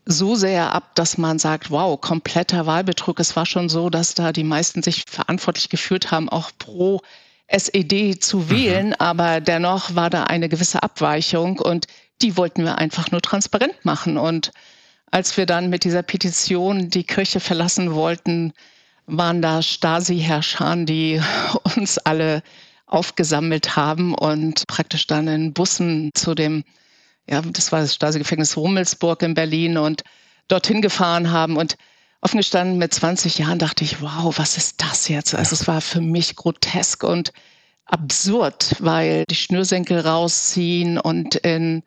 so 0.05 0.35
sehr 0.35 0.73
ab, 0.73 0.95
dass 0.95 1.17
man 1.17 1.39
sagt, 1.39 1.71
wow, 1.71 1.99
kompletter 1.99 2.65
Wahlbetrug. 2.65 3.19
Es 3.19 3.35
war 3.35 3.45
schon 3.45 3.69
so, 3.69 3.89
dass 3.89 4.13
da 4.13 4.33
die 4.33 4.43
meisten 4.43 4.83
sich 4.83 5.03
verantwortlich 5.07 5.69
gefühlt 5.69 6.11
haben, 6.11 6.27
auch 6.27 6.51
pro 6.59 7.01
SED 7.47 8.19
zu 8.19 8.39
mhm. 8.39 8.49
wählen, 8.49 8.87
mhm. 8.87 8.95
aber 8.99 9.39
dennoch 9.39 9.95
war 9.95 10.09
da 10.09 10.25
eine 10.25 10.49
gewisse 10.49 10.83
Abweichung 10.83 11.59
und 11.59 11.87
die 12.21 12.35
wollten 12.35 12.65
wir 12.65 12.77
einfach 12.77 13.11
nur 13.11 13.21
transparent 13.21 13.85
machen. 13.85 14.17
Und 14.17 14.51
als 15.09 15.37
wir 15.37 15.45
dann 15.45 15.69
mit 15.69 15.85
dieser 15.85 16.03
Petition 16.03 16.89
die 16.89 17.05
Kirche 17.05 17.39
verlassen 17.39 17.93
wollten, 17.93 18.53
waren 19.07 19.41
da 19.41 19.61
Stasi-Herrscher, 19.61 20.75
die 20.85 21.21
uns 21.75 21.97
alle 21.97 22.43
aufgesammelt 22.85 23.75
haben 23.75 24.13
und 24.13 24.67
praktisch 24.67 25.07
dann 25.07 25.27
in 25.27 25.53
Bussen 25.53 26.11
zu 26.13 26.35
dem, 26.35 26.63
ja, 27.27 27.41
das 27.41 27.71
war 27.71 27.81
das 27.81 27.95
Stasi-Gefängnis 27.95 28.55
Rummelsburg 28.55 29.21
in 29.23 29.33
Berlin 29.33 29.77
und 29.77 30.03
dorthin 30.47 30.81
gefahren 30.81 31.31
haben. 31.31 31.57
Und 31.57 31.75
offen 32.21 32.37
gestanden 32.37 32.77
mit 32.77 32.93
20 32.93 33.39
Jahren 33.39 33.59
dachte 33.59 33.83
ich, 33.83 34.01
wow, 34.01 34.37
was 34.37 34.55
ist 34.55 34.81
das 34.81 35.07
jetzt? 35.09 35.35
Also 35.35 35.53
es 35.53 35.67
war 35.67 35.81
für 35.81 35.99
mich 35.99 36.35
grotesk 36.35 37.03
und 37.03 37.33
absurd, 37.85 38.75
weil 38.79 39.25
die 39.29 39.35
Schnürsenkel 39.35 39.99
rausziehen 39.99 40.97
und 40.97 41.35
in 41.35 41.83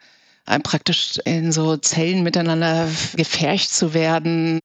praktisch 0.64 1.18
in 1.24 1.52
so 1.52 1.76
Zellen 1.76 2.24
miteinander 2.24 2.88
gefercht 3.14 3.72
zu 3.72 3.94
werden 3.94 4.60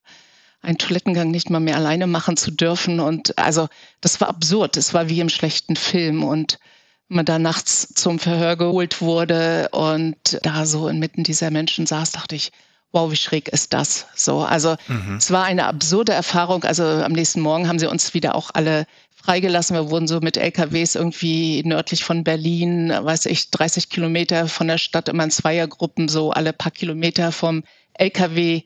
einen 0.65 0.77
Toilettengang 0.77 1.31
nicht 1.31 1.49
mal 1.49 1.59
mehr 1.59 1.77
alleine 1.77 2.07
machen 2.07 2.37
zu 2.37 2.51
dürfen. 2.51 2.99
Und 2.99 3.37
also 3.37 3.67
das 4.01 4.19
war 4.21 4.29
absurd. 4.29 4.77
Es 4.77 4.93
war 4.93 5.09
wie 5.09 5.19
im 5.19 5.29
schlechten 5.29 5.75
Film. 5.75 6.23
Und 6.23 6.59
man 7.07 7.25
da 7.25 7.39
nachts 7.39 7.93
zum 7.93 8.19
Verhör 8.19 8.55
geholt 8.55 9.01
wurde 9.01 9.69
und 9.71 10.39
da 10.41 10.65
so 10.65 10.87
inmitten 10.87 11.23
dieser 11.23 11.51
Menschen 11.51 11.85
saß, 11.85 12.11
dachte 12.11 12.35
ich, 12.35 12.51
wow, 12.91 13.11
wie 13.11 13.17
schräg 13.17 13.49
ist 13.49 13.73
das? 13.73 14.07
So, 14.15 14.39
also 14.39 14.75
mhm. 14.87 15.17
es 15.17 15.29
war 15.29 15.43
eine 15.43 15.65
absurde 15.65 16.13
Erfahrung. 16.13 16.63
Also 16.63 16.83
am 16.83 17.11
nächsten 17.11 17.41
Morgen 17.41 17.67
haben 17.67 17.79
sie 17.79 17.89
uns 17.89 18.13
wieder 18.13 18.35
auch 18.35 18.51
alle 18.53 18.87
freigelassen. 19.13 19.75
Wir 19.75 19.89
wurden 19.89 20.07
so 20.07 20.19
mit 20.19 20.37
LKWs 20.37 20.95
irgendwie 20.95 21.61
nördlich 21.63 22.03
von 22.03 22.23
Berlin, 22.23 22.89
weiß 22.89 23.25
ich, 23.27 23.51
30 23.51 23.89
Kilometer 23.89 24.47
von 24.47 24.67
der 24.67 24.77
Stadt 24.77 25.09
immer 25.09 25.25
in 25.25 25.31
Zweiergruppen, 25.31 26.07
so 26.07 26.31
alle 26.31 26.53
paar 26.53 26.71
Kilometer 26.71 27.31
vom 27.31 27.63
LKW 27.93 28.63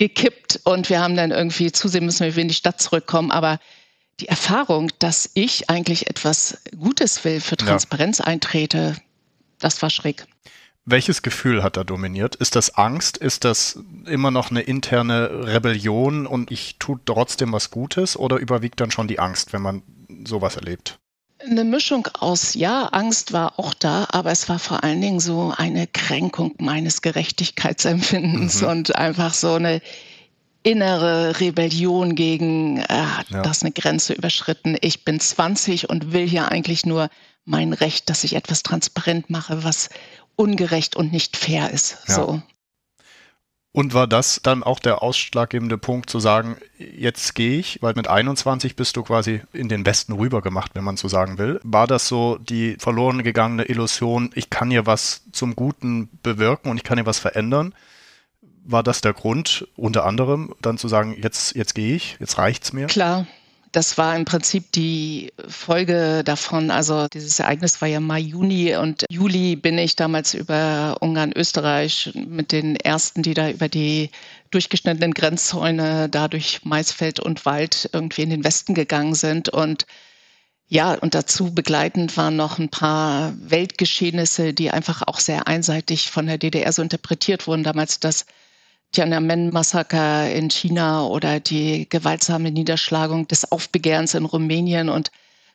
gekippt 0.00 0.60
und 0.64 0.88
wir 0.88 0.98
haben 0.98 1.14
dann 1.14 1.30
irgendwie 1.30 1.72
zusehen 1.72 2.06
müssen, 2.06 2.26
wie 2.26 2.34
wir 2.34 2.42
in 2.42 2.48
die 2.48 2.54
Stadt 2.54 2.80
zurückkommen. 2.80 3.30
Aber 3.30 3.60
die 4.18 4.28
Erfahrung, 4.28 4.90
dass 4.98 5.30
ich 5.34 5.68
eigentlich 5.68 6.08
etwas 6.08 6.58
Gutes 6.76 7.22
will, 7.24 7.40
für 7.40 7.58
Transparenz 7.58 8.18
ja. 8.18 8.24
eintrete, 8.24 8.96
das 9.58 9.82
war 9.82 9.90
schräg. 9.90 10.26
Welches 10.86 11.20
Gefühl 11.20 11.62
hat 11.62 11.76
da 11.76 11.84
dominiert? 11.84 12.34
Ist 12.34 12.56
das 12.56 12.76
Angst? 12.76 13.18
Ist 13.18 13.44
das 13.44 13.78
immer 14.06 14.30
noch 14.30 14.50
eine 14.50 14.62
interne 14.62 15.46
Rebellion 15.46 16.26
und 16.26 16.50
ich 16.50 16.76
tue 16.78 16.98
trotzdem 17.04 17.52
was 17.52 17.70
Gutes? 17.70 18.16
Oder 18.16 18.38
überwiegt 18.38 18.80
dann 18.80 18.90
schon 18.90 19.06
die 19.06 19.18
Angst, 19.18 19.52
wenn 19.52 19.60
man 19.60 19.82
sowas 20.26 20.56
erlebt? 20.56 20.98
Eine 21.44 21.64
Mischung 21.64 22.06
aus, 22.18 22.54
ja, 22.54 22.86
Angst 22.86 23.32
war 23.32 23.58
auch 23.58 23.72
da, 23.72 24.06
aber 24.10 24.30
es 24.30 24.48
war 24.48 24.58
vor 24.58 24.84
allen 24.84 25.00
Dingen 25.00 25.20
so 25.20 25.54
eine 25.56 25.86
Kränkung 25.86 26.54
meines 26.58 27.00
Gerechtigkeitsempfindens 27.00 28.62
mhm. 28.62 28.68
und 28.68 28.96
einfach 28.96 29.32
so 29.32 29.54
eine 29.54 29.80
innere 30.62 31.40
Rebellion 31.40 32.14
gegen, 32.14 32.78
äh, 32.78 32.84
ja. 33.30 33.42
das 33.42 33.62
eine 33.62 33.72
Grenze 33.72 34.12
überschritten. 34.12 34.76
Ich 34.80 35.04
bin 35.04 35.18
20 35.18 35.88
und 35.88 36.12
will 36.12 36.28
hier 36.28 36.50
eigentlich 36.50 36.84
nur 36.84 37.08
mein 37.44 37.72
Recht, 37.72 38.10
dass 38.10 38.24
ich 38.24 38.36
etwas 38.36 38.62
transparent 38.62 39.30
mache, 39.30 39.64
was 39.64 39.88
ungerecht 40.36 40.96
und 40.96 41.12
nicht 41.12 41.36
fair 41.36 41.70
ist. 41.70 41.98
Ja. 42.08 42.14
So. 42.14 42.42
Und 43.72 43.94
war 43.94 44.08
das 44.08 44.40
dann 44.42 44.64
auch 44.64 44.80
der 44.80 45.00
ausschlaggebende 45.00 45.78
Punkt 45.78 46.10
zu 46.10 46.18
sagen, 46.18 46.56
jetzt 46.76 47.36
gehe 47.36 47.60
ich, 47.60 47.80
weil 47.80 47.94
mit 47.94 48.08
21 48.08 48.74
bist 48.74 48.96
du 48.96 49.04
quasi 49.04 49.42
in 49.52 49.68
den 49.68 49.86
Westen 49.86 50.12
rüber 50.12 50.42
gemacht, 50.42 50.72
wenn 50.74 50.82
man 50.82 50.96
so 50.96 51.06
sagen 51.06 51.38
will. 51.38 51.60
War 51.62 51.86
das 51.86 52.08
so 52.08 52.36
die 52.38 52.76
verloren 52.80 53.22
gegangene 53.22 53.64
Illusion, 53.64 54.30
ich 54.34 54.50
kann 54.50 54.72
hier 54.72 54.86
was 54.86 55.22
zum 55.30 55.54
Guten 55.54 56.08
bewirken 56.24 56.68
und 56.68 56.78
ich 56.78 56.82
kann 56.82 56.98
hier 56.98 57.06
was 57.06 57.20
verändern? 57.20 57.72
War 58.64 58.82
das 58.82 59.02
der 59.02 59.12
Grund, 59.12 59.68
unter 59.76 60.04
anderem 60.04 60.52
dann 60.60 60.76
zu 60.76 60.88
sagen, 60.88 61.16
jetzt, 61.20 61.54
jetzt 61.54 61.76
gehe 61.76 61.94
ich, 61.94 62.16
jetzt 62.18 62.38
reicht's 62.38 62.72
mir? 62.72 62.88
Klar, 62.88 63.26
das 63.72 63.98
war 63.98 64.16
im 64.16 64.24
Prinzip 64.24 64.72
die 64.72 65.32
Folge 65.46 66.22
davon. 66.24 66.70
Also 66.70 67.06
dieses 67.08 67.38
Ereignis 67.38 67.80
war 67.80 67.88
ja 67.88 68.00
Mai, 68.00 68.20
Juni 68.20 68.76
und 68.76 69.04
Juli 69.10 69.56
bin 69.56 69.78
ich 69.78 69.96
damals 69.96 70.34
über 70.34 70.96
Ungarn, 71.00 71.32
Österreich 71.34 72.12
mit 72.14 72.52
den 72.52 72.76
ersten, 72.76 73.22
die 73.22 73.34
da 73.34 73.50
über 73.50 73.68
die 73.68 74.10
durchgeschnittenen 74.50 75.14
Grenzzäune 75.14 76.08
da 76.08 76.26
durch 76.26 76.64
Maisfeld 76.64 77.20
und 77.20 77.46
Wald 77.46 77.90
irgendwie 77.92 78.22
in 78.22 78.30
den 78.30 78.44
Westen 78.44 78.74
gegangen 78.74 79.14
sind 79.14 79.48
und 79.48 79.86
ja, 80.72 80.94
und 80.94 81.16
dazu 81.16 81.52
begleitend 81.52 82.16
waren 82.16 82.36
noch 82.36 82.60
ein 82.60 82.68
paar 82.68 83.34
Weltgeschehnisse, 83.40 84.54
die 84.54 84.70
einfach 84.70 85.02
auch 85.04 85.18
sehr 85.18 85.48
einseitig 85.48 86.12
von 86.12 86.26
der 86.26 86.38
DDR 86.38 86.72
so 86.72 86.80
interpretiert 86.80 87.48
wurden. 87.48 87.64
Damals 87.64 87.98
das 87.98 88.24
Tiananmen-Massaker 88.92 90.30
in 90.32 90.50
China 90.50 91.06
oder 91.06 91.40
die 91.40 91.88
gewaltsame 91.88 92.50
Niederschlagung 92.50 93.28
des 93.28 93.50
Aufbegehrens 93.50 94.14
in 94.14 94.24
Rumänien. 94.24 94.88
Und 94.88 95.10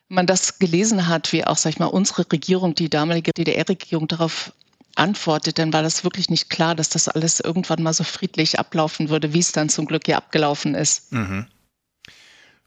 wenn 0.08 0.16
man 0.16 0.26
das 0.26 0.58
gelesen 0.58 1.08
hat, 1.08 1.32
wie 1.32 1.44
auch, 1.44 1.56
sag 1.56 1.70
ich 1.70 1.78
mal, 1.78 1.86
unsere 1.86 2.30
Regierung, 2.30 2.74
die 2.74 2.88
damalige 2.88 3.32
DDR-Regierung 3.32 4.08
darauf 4.08 4.52
antwortet, 4.94 5.58
dann 5.58 5.72
war 5.72 5.82
das 5.82 6.04
wirklich 6.04 6.30
nicht 6.30 6.48
klar, 6.48 6.74
dass 6.74 6.88
das 6.88 7.08
alles 7.08 7.40
irgendwann 7.40 7.82
mal 7.82 7.92
so 7.92 8.04
friedlich 8.04 8.58
ablaufen 8.58 9.10
würde, 9.10 9.34
wie 9.34 9.40
es 9.40 9.52
dann 9.52 9.68
zum 9.68 9.86
Glück 9.86 10.08
ja 10.08 10.16
abgelaufen 10.16 10.74
ist. 10.74 11.12
Mhm. 11.12 11.46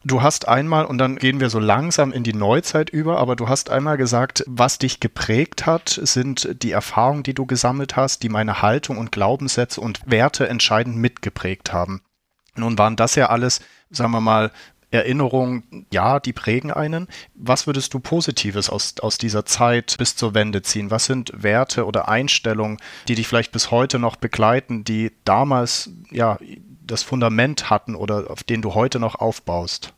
Du 0.05 0.21
hast 0.21 0.47
einmal, 0.47 0.85
und 0.85 0.97
dann 0.97 1.17
gehen 1.17 1.41
wir 1.41 1.49
so 1.49 1.59
langsam 1.59 2.13
in 2.13 2.23
die 2.23 2.33
Neuzeit 2.33 2.89
über, 2.89 3.17
aber 3.17 3.35
du 3.35 3.49
hast 3.49 3.69
einmal 3.69 3.97
gesagt, 3.97 4.45
was 4.47 4.77
dich 4.77 5.01
geprägt 5.01 5.65
hat, 5.65 5.99
sind 6.01 6.63
die 6.63 6.71
Erfahrungen, 6.71 7.23
die 7.23 7.33
du 7.33 7.45
gesammelt 7.45 7.97
hast, 7.97 8.23
die 8.23 8.29
meine 8.29 8.61
Haltung 8.61 8.97
und 8.97 9.11
Glaubenssätze 9.11 9.81
und 9.81 9.99
Werte 10.05 10.47
entscheidend 10.47 10.95
mitgeprägt 10.95 11.73
haben. 11.73 12.01
Nun 12.55 12.77
waren 12.77 12.95
das 12.95 13.15
ja 13.15 13.27
alles, 13.27 13.59
sagen 13.89 14.11
wir 14.11 14.21
mal, 14.21 14.51
Erinnerungen, 14.91 15.85
ja, 15.91 16.19
die 16.19 16.33
prägen 16.33 16.71
einen. 16.71 17.07
Was 17.35 17.67
würdest 17.67 17.93
du 17.93 17.99
Positives 17.99 18.69
aus, 18.69 18.95
aus 19.01 19.17
dieser 19.17 19.45
Zeit 19.45 19.95
bis 19.99 20.15
zur 20.15 20.33
Wende 20.33 20.61
ziehen? 20.61 20.89
Was 20.89 21.05
sind 21.05 21.31
Werte 21.35 21.85
oder 21.85 22.09
Einstellungen, 22.09 22.77
die 23.07 23.15
dich 23.15 23.27
vielleicht 23.27 23.51
bis 23.51 23.69
heute 23.69 23.99
noch 23.99 24.15
begleiten, 24.15 24.83
die 24.83 25.11
damals, 25.25 25.91
ja, 26.09 26.39
das 26.91 27.03
Fundament 27.03 27.69
hatten 27.69 27.95
oder 27.95 28.29
auf 28.29 28.43
denen 28.43 28.61
du 28.61 28.73
heute 28.73 28.99
noch 28.99 29.15
aufbaust. 29.15 29.93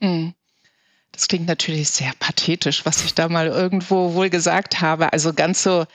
Mhm. 0.00 0.34
Das 1.12 1.28
klingt 1.28 1.46
natürlich 1.46 1.90
sehr 1.90 2.12
pathetisch, 2.18 2.86
was 2.86 3.04
ich 3.04 3.14
da 3.14 3.28
mal 3.28 3.48
irgendwo 3.48 4.14
wohl 4.14 4.30
gesagt 4.30 4.80
habe. 4.80 5.12
Also 5.12 5.32
ganz 5.32 5.62
so, 5.62 5.86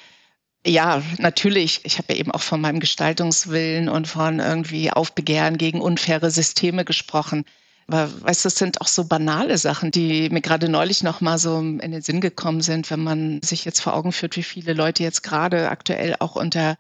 ja, 0.66 1.02
natürlich. 1.20 1.82
Ich 1.84 1.98
habe 1.98 2.14
ja 2.14 2.20
eben 2.20 2.32
auch 2.32 2.42
von 2.42 2.60
meinem 2.60 2.80
Gestaltungswillen 2.80 3.88
und 3.88 4.08
von 4.08 4.40
irgendwie 4.40 4.92
Aufbegehren 4.92 5.58
gegen 5.58 5.82
unfaire 5.82 6.32
Systeme 6.32 6.84
gesprochen. 6.86 7.46
Aber 7.88 8.10
weißt 8.24 8.44
du, 8.44 8.48
das 8.48 8.56
sind 8.56 8.82
auch 8.82 8.88
so 8.88 9.06
banale 9.06 9.58
Sachen, 9.58 9.92
die 9.92 10.30
mir 10.30 10.42
gerade 10.42 10.70
neulich 10.70 11.04
noch 11.04 11.22
mal 11.22 11.38
so 11.38 11.60
in 11.60 11.92
den 11.92 12.02
Sinn 12.02 12.20
gekommen 12.20 12.62
sind, 12.62 12.90
wenn 12.90 13.04
man 13.04 13.42
sich 13.44 13.64
jetzt 13.64 13.80
vor 13.80 13.94
Augen 13.94 14.12
führt, 14.12 14.36
wie 14.38 14.44
viele 14.44 14.74
Leute 14.74 15.04
jetzt 15.04 15.22
gerade 15.22 15.70
aktuell 15.70 16.16
auch 16.20 16.36
unter 16.36 16.78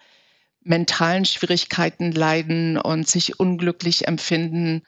mentalen 0.65 1.25
Schwierigkeiten 1.25 2.11
leiden 2.11 2.77
und 2.77 3.07
sich 3.07 3.39
unglücklich 3.39 4.07
empfinden, 4.07 4.81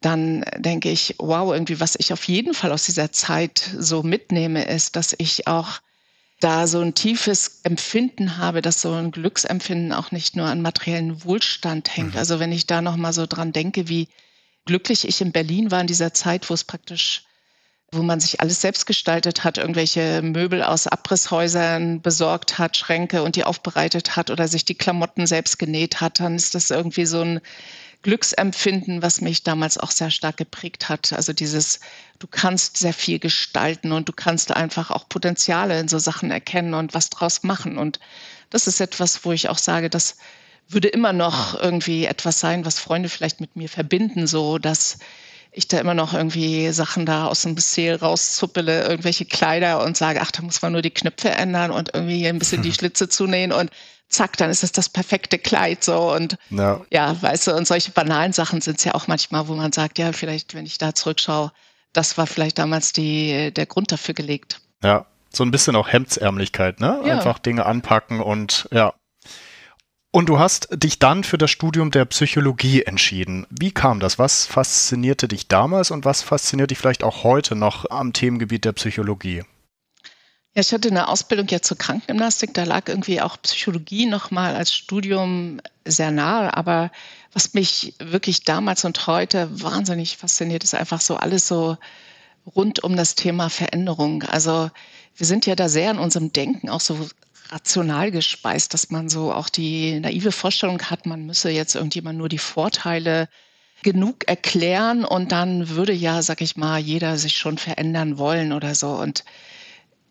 dann 0.00 0.44
denke 0.56 0.90
ich, 0.90 1.16
wow, 1.18 1.52
irgendwie, 1.52 1.80
was 1.80 1.96
ich 1.98 2.12
auf 2.12 2.24
jeden 2.24 2.54
Fall 2.54 2.72
aus 2.72 2.84
dieser 2.84 3.12
Zeit 3.12 3.70
so 3.76 4.02
mitnehme, 4.02 4.64
ist, 4.64 4.96
dass 4.96 5.14
ich 5.18 5.46
auch 5.46 5.80
da 6.40 6.66
so 6.66 6.80
ein 6.80 6.94
tiefes 6.94 7.60
Empfinden 7.64 8.36
habe, 8.36 8.62
dass 8.62 8.80
so 8.80 8.92
ein 8.92 9.10
Glücksempfinden 9.10 9.92
auch 9.92 10.12
nicht 10.12 10.36
nur 10.36 10.46
an 10.46 10.62
materiellen 10.62 11.24
Wohlstand 11.24 11.96
hängt. 11.96 12.12
Mhm. 12.12 12.18
Also 12.18 12.38
wenn 12.38 12.52
ich 12.52 12.66
da 12.66 12.82
noch 12.82 12.96
mal 12.96 13.12
so 13.12 13.26
dran 13.26 13.52
denke, 13.52 13.88
wie 13.88 14.08
glücklich 14.64 15.08
ich 15.08 15.20
in 15.20 15.32
Berlin 15.32 15.70
war 15.70 15.80
in 15.80 15.86
dieser 15.86 16.12
Zeit, 16.12 16.48
wo 16.50 16.54
es 16.54 16.64
praktisch 16.64 17.25
wo 17.92 18.02
man 18.02 18.20
sich 18.20 18.40
alles 18.40 18.60
selbst 18.60 18.86
gestaltet 18.86 19.44
hat, 19.44 19.58
irgendwelche 19.58 20.20
Möbel 20.22 20.62
aus 20.62 20.86
Abrisshäusern 20.86 22.02
besorgt 22.02 22.58
hat, 22.58 22.76
Schränke 22.76 23.22
und 23.22 23.36
die 23.36 23.44
aufbereitet 23.44 24.16
hat 24.16 24.30
oder 24.30 24.48
sich 24.48 24.64
die 24.64 24.74
Klamotten 24.74 25.26
selbst 25.26 25.58
genäht 25.58 26.00
hat, 26.00 26.20
dann 26.20 26.34
ist 26.34 26.54
das 26.54 26.70
irgendwie 26.70 27.06
so 27.06 27.20
ein 27.20 27.40
Glücksempfinden, 28.02 29.02
was 29.02 29.20
mich 29.20 29.42
damals 29.42 29.78
auch 29.78 29.90
sehr 29.90 30.10
stark 30.10 30.36
geprägt 30.36 30.88
hat. 30.88 31.12
Also 31.12 31.32
dieses, 31.32 31.80
du 32.18 32.26
kannst 32.26 32.76
sehr 32.76 32.92
viel 32.92 33.18
gestalten 33.18 33.92
und 33.92 34.08
du 34.08 34.12
kannst 34.12 34.52
einfach 34.52 34.90
auch 34.90 35.08
Potenziale 35.08 35.78
in 35.80 35.88
so 35.88 35.98
Sachen 35.98 36.30
erkennen 36.30 36.74
und 36.74 36.94
was 36.94 37.10
draus 37.10 37.42
machen. 37.42 37.78
Und 37.78 37.98
das 38.50 38.66
ist 38.66 38.80
etwas, 38.80 39.24
wo 39.24 39.32
ich 39.32 39.48
auch 39.48 39.58
sage, 39.58 39.90
das 39.90 40.16
würde 40.68 40.88
immer 40.88 41.12
noch 41.12 41.60
irgendwie 41.60 42.06
etwas 42.06 42.40
sein, 42.40 42.64
was 42.64 42.78
Freunde 42.78 43.08
vielleicht 43.08 43.40
mit 43.40 43.56
mir 43.56 43.68
verbinden, 43.68 44.26
so 44.26 44.58
dass 44.58 44.98
ich 45.56 45.68
da 45.68 45.78
immer 45.78 45.94
noch 45.94 46.12
irgendwie 46.12 46.70
Sachen 46.70 47.06
da 47.06 47.26
aus 47.26 47.42
dem 47.42 47.54
Befehl 47.54 47.96
rauszuppele, 47.96 48.86
irgendwelche 48.86 49.24
Kleider 49.24 49.82
und 49.82 49.96
sage, 49.96 50.20
ach, 50.20 50.30
da 50.30 50.42
muss 50.42 50.62
man 50.62 50.72
nur 50.72 50.82
die 50.82 50.90
Knöpfe 50.90 51.30
ändern 51.30 51.70
und 51.70 51.94
irgendwie 51.94 52.18
hier 52.18 52.28
ein 52.28 52.38
bisschen 52.38 52.62
die 52.62 52.72
Schlitze 52.74 53.08
zunähen 53.08 53.52
und 53.52 53.70
zack, 54.08 54.36
dann 54.36 54.50
ist 54.50 54.62
es 54.62 54.72
das 54.72 54.88
perfekte 54.88 55.38
Kleid 55.38 55.82
so 55.82 56.12
und 56.12 56.36
ja, 56.50 56.80
ja 56.90 57.20
weißt 57.20 57.48
du, 57.48 57.54
und 57.54 57.66
solche 57.66 57.90
banalen 57.90 58.32
Sachen 58.32 58.60
sind 58.60 58.78
es 58.78 58.84
ja 58.84 58.94
auch 58.94 59.06
manchmal, 59.06 59.48
wo 59.48 59.54
man 59.54 59.72
sagt, 59.72 59.98
ja, 59.98 60.12
vielleicht, 60.12 60.54
wenn 60.54 60.66
ich 60.66 60.78
da 60.78 60.94
zurückschaue, 60.94 61.52
das 61.92 62.18
war 62.18 62.26
vielleicht 62.26 62.58
damals 62.58 62.92
die, 62.92 63.52
der 63.52 63.66
Grund 63.66 63.90
dafür 63.90 64.14
gelegt. 64.14 64.60
Ja, 64.82 65.06
so 65.30 65.42
ein 65.42 65.50
bisschen 65.50 65.74
auch 65.74 65.88
Hemdsärmlichkeit, 65.88 66.80
ne? 66.80 67.00
Ja. 67.04 67.14
Einfach 67.16 67.38
Dinge 67.38 67.66
anpacken 67.66 68.20
und 68.20 68.68
ja. 68.72 68.94
Und 70.16 70.30
du 70.30 70.38
hast 70.38 70.68
dich 70.72 70.98
dann 70.98 71.24
für 71.24 71.36
das 71.36 71.50
Studium 71.50 71.90
der 71.90 72.06
Psychologie 72.06 72.84
entschieden. 72.84 73.46
Wie 73.50 73.70
kam 73.70 74.00
das? 74.00 74.18
Was 74.18 74.46
faszinierte 74.46 75.28
dich 75.28 75.46
damals 75.46 75.90
und 75.90 76.06
was 76.06 76.22
fasziniert 76.22 76.70
dich 76.70 76.78
vielleicht 76.78 77.04
auch 77.04 77.22
heute 77.22 77.54
noch 77.54 77.90
am 77.90 78.14
Themengebiet 78.14 78.64
der 78.64 78.72
Psychologie? 78.72 79.42
Ja, 80.54 80.62
ich 80.62 80.72
hatte 80.72 80.88
eine 80.88 81.08
Ausbildung 81.08 81.48
ja 81.48 81.60
zur 81.60 81.76
Krankengymnastik, 81.76 82.54
da 82.54 82.64
lag 82.64 82.88
irgendwie 82.88 83.20
auch 83.20 83.36
Psychologie 83.42 84.06
nochmal 84.06 84.56
als 84.56 84.72
Studium 84.72 85.60
sehr 85.84 86.12
nahe. 86.12 86.56
Aber 86.56 86.90
was 87.34 87.52
mich 87.52 87.92
wirklich 87.98 88.44
damals 88.44 88.86
und 88.86 89.06
heute 89.06 89.50
wahnsinnig 89.60 90.16
fasziniert, 90.16 90.64
ist 90.64 90.74
einfach 90.74 91.02
so 91.02 91.18
alles 91.18 91.46
so 91.46 91.76
rund 92.54 92.82
um 92.82 92.96
das 92.96 93.16
Thema 93.16 93.50
Veränderung. 93.50 94.22
Also 94.22 94.70
wir 95.14 95.26
sind 95.26 95.44
ja 95.44 95.56
da 95.56 95.68
sehr 95.68 95.90
in 95.90 95.98
unserem 95.98 96.32
Denken 96.32 96.70
auch 96.70 96.80
so 96.80 97.06
rational 97.50 98.10
gespeist, 98.10 98.74
dass 98.74 98.90
man 98.90 99.08
so 99.08 99.32
auch 99.32 99.48
die 99.48 100.00
naive 100.00 100.32
Vorstellung 100.32 100.82
hat, 100.82 101.06
man 101.06 101.26
müsse 101.26 101.50
jetzt 101.50 101.74
irgendjemand 101.74 102.18
nur 102.18 102.28
die 102.28 102.38
Vorteile 102.38 103.28
genug 103.82 104.26
erklären 104.26 105.04
und 105.04 105.32
dann 105.32 105.68
würde 105.68 105.92
ja, 105.92 106.22
sag 106.22 106.40
ich 106.40 106.56
mal, 106.56 106.78
jeder 106.78 107.18
sich 107.18 107.36
schon 107.36 107.58
verändern 107.58 108.18
wollen 108.18 108.52
oder 108.52 108.74
so. 108.74 108.88
Und 108.88 109.24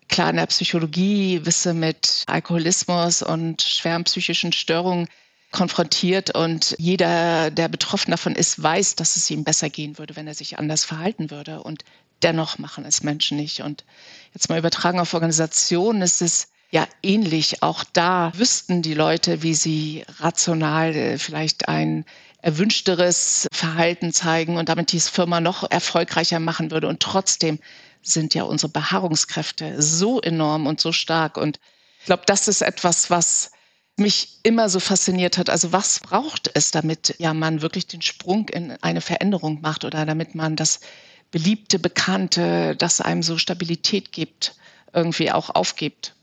klar, 0.07 0.29
in 0.29 0.37
der 0.37 0.45
Psychologie 0.45 1.41
wisse 1.43 1.73
mit 1.73 2.23
Alkoholismus 2.27 3.21
und 3.21 3.61
schweren 3.61 4.03
psychischen 4.03 4.53
Störungen 4.53 5.07
konfrontiert 5.51 6.35
und 6.35 6.75
jeder, 6.79 7.49
der 7.49 7.69
betroffen 7.69 8.11
davon 8.11 8.35
ist, 8.35 8.61
weiß, 8.61 8.95
dass 8.95 9.15
es 9.15 9.29
ihm 9.31 9.43
besser 9.43 9.69
gehen 9.69 9.97
würde, 9.97 10.15
wenn 10.15 10.27
er 10.27 10.33
sich 10.33 10.59
anders 10.59 10.83
verhalten 10.83 11.31
würde. 11.31 11.63
Und 11.63 11.83
dennoch 12.23 12.57
machen 12.57 12.85
es 12.85 13.03
Menschen 13.03 13.37
nicht. 13.37 13.61
Und 13.61 13.85
jetzt 14.33 14.49
mal 14.49 14.59
übertragen 14.59 14.99
auf 14.99 15.13
Organisationen 15.13 16.01
ist 16.01 16.21
es 16.21 16.49
ja 16.71 16.87
ähnlich. 17.03 17.63
Auch 17.63 17.83
da 17.83 18.31
wüssten 18.35 18.81
die 18.81 18.93
Leute, 18.93 19.43
wie 19.43 19.53
sie 19.53 20.05
rational 20.19 20.95
äh, 20.95 21.17
vielleicht 21.17 21.67
ein 21.67 22.05
erwünschteres 22.41 23.47
Verhalten 23.51 24.13
zeigen 24.13 24.57
und 24.57 24.69
damit 24.69 24.91
die 24.91 24.99
Firma 24.99 25.41
noch 25.41 25.69
erfolgreicher 25.69 26.39
machen 26.39 26.69
würde. 26.69 26.87
Und 26.87 26.99
trotzdem 26.99 27.59
sind 28.03 28.35
ja 28.35 28.43
unsere 28.43 28.71
Beharrungskräfte 28.71 29.81
so 29.81 30.21
enorm 30.21 30.67
und 30.67 30.79
so 30.79 30.91
stark. 30.91 31.37
Und 31.37 31.59
ich 31.99 32.05
glaube, 32.05 32.23
das 32.27 32.47
ist 32.47 32.61
etwas, 32.61 33.09
was 33.09 33.51
mich 33.97 34.39
immer 34.43 34.69
so 34.69 34.79
fasziniert 34.79 35.37
hat. 35.37 35.49
Also 35.49 35.71
was 35.71 35.99
braucht 35.99 36.51
es, 36.53 36.71
damit 36.71 37.15
ja 37.17 37.33
man 37.33 37.61
wirklich 37.61 37.87
den 37.87 38.01
Sprung 38.01 38.49
in 38.49 38.71
eine 38.81 39.01
Veränderung 39.01 39.61
macht 39.61 39.85
oder 39.85 40.05
damit 40.05 40.35
man 40.35 40.55
das 40.55 40.81
beliebte, 41.31 41.79
bekannte, 41.79 42.75
das 42.75 43.01
einem 43.01 43.23
so 43.23 43.37
Stabilität 43.37 44.11
gibt, 44.11 44.55
irgendwie 44.93 45.31
auch 45.31 45.49
aufgibt? 45.49 46.14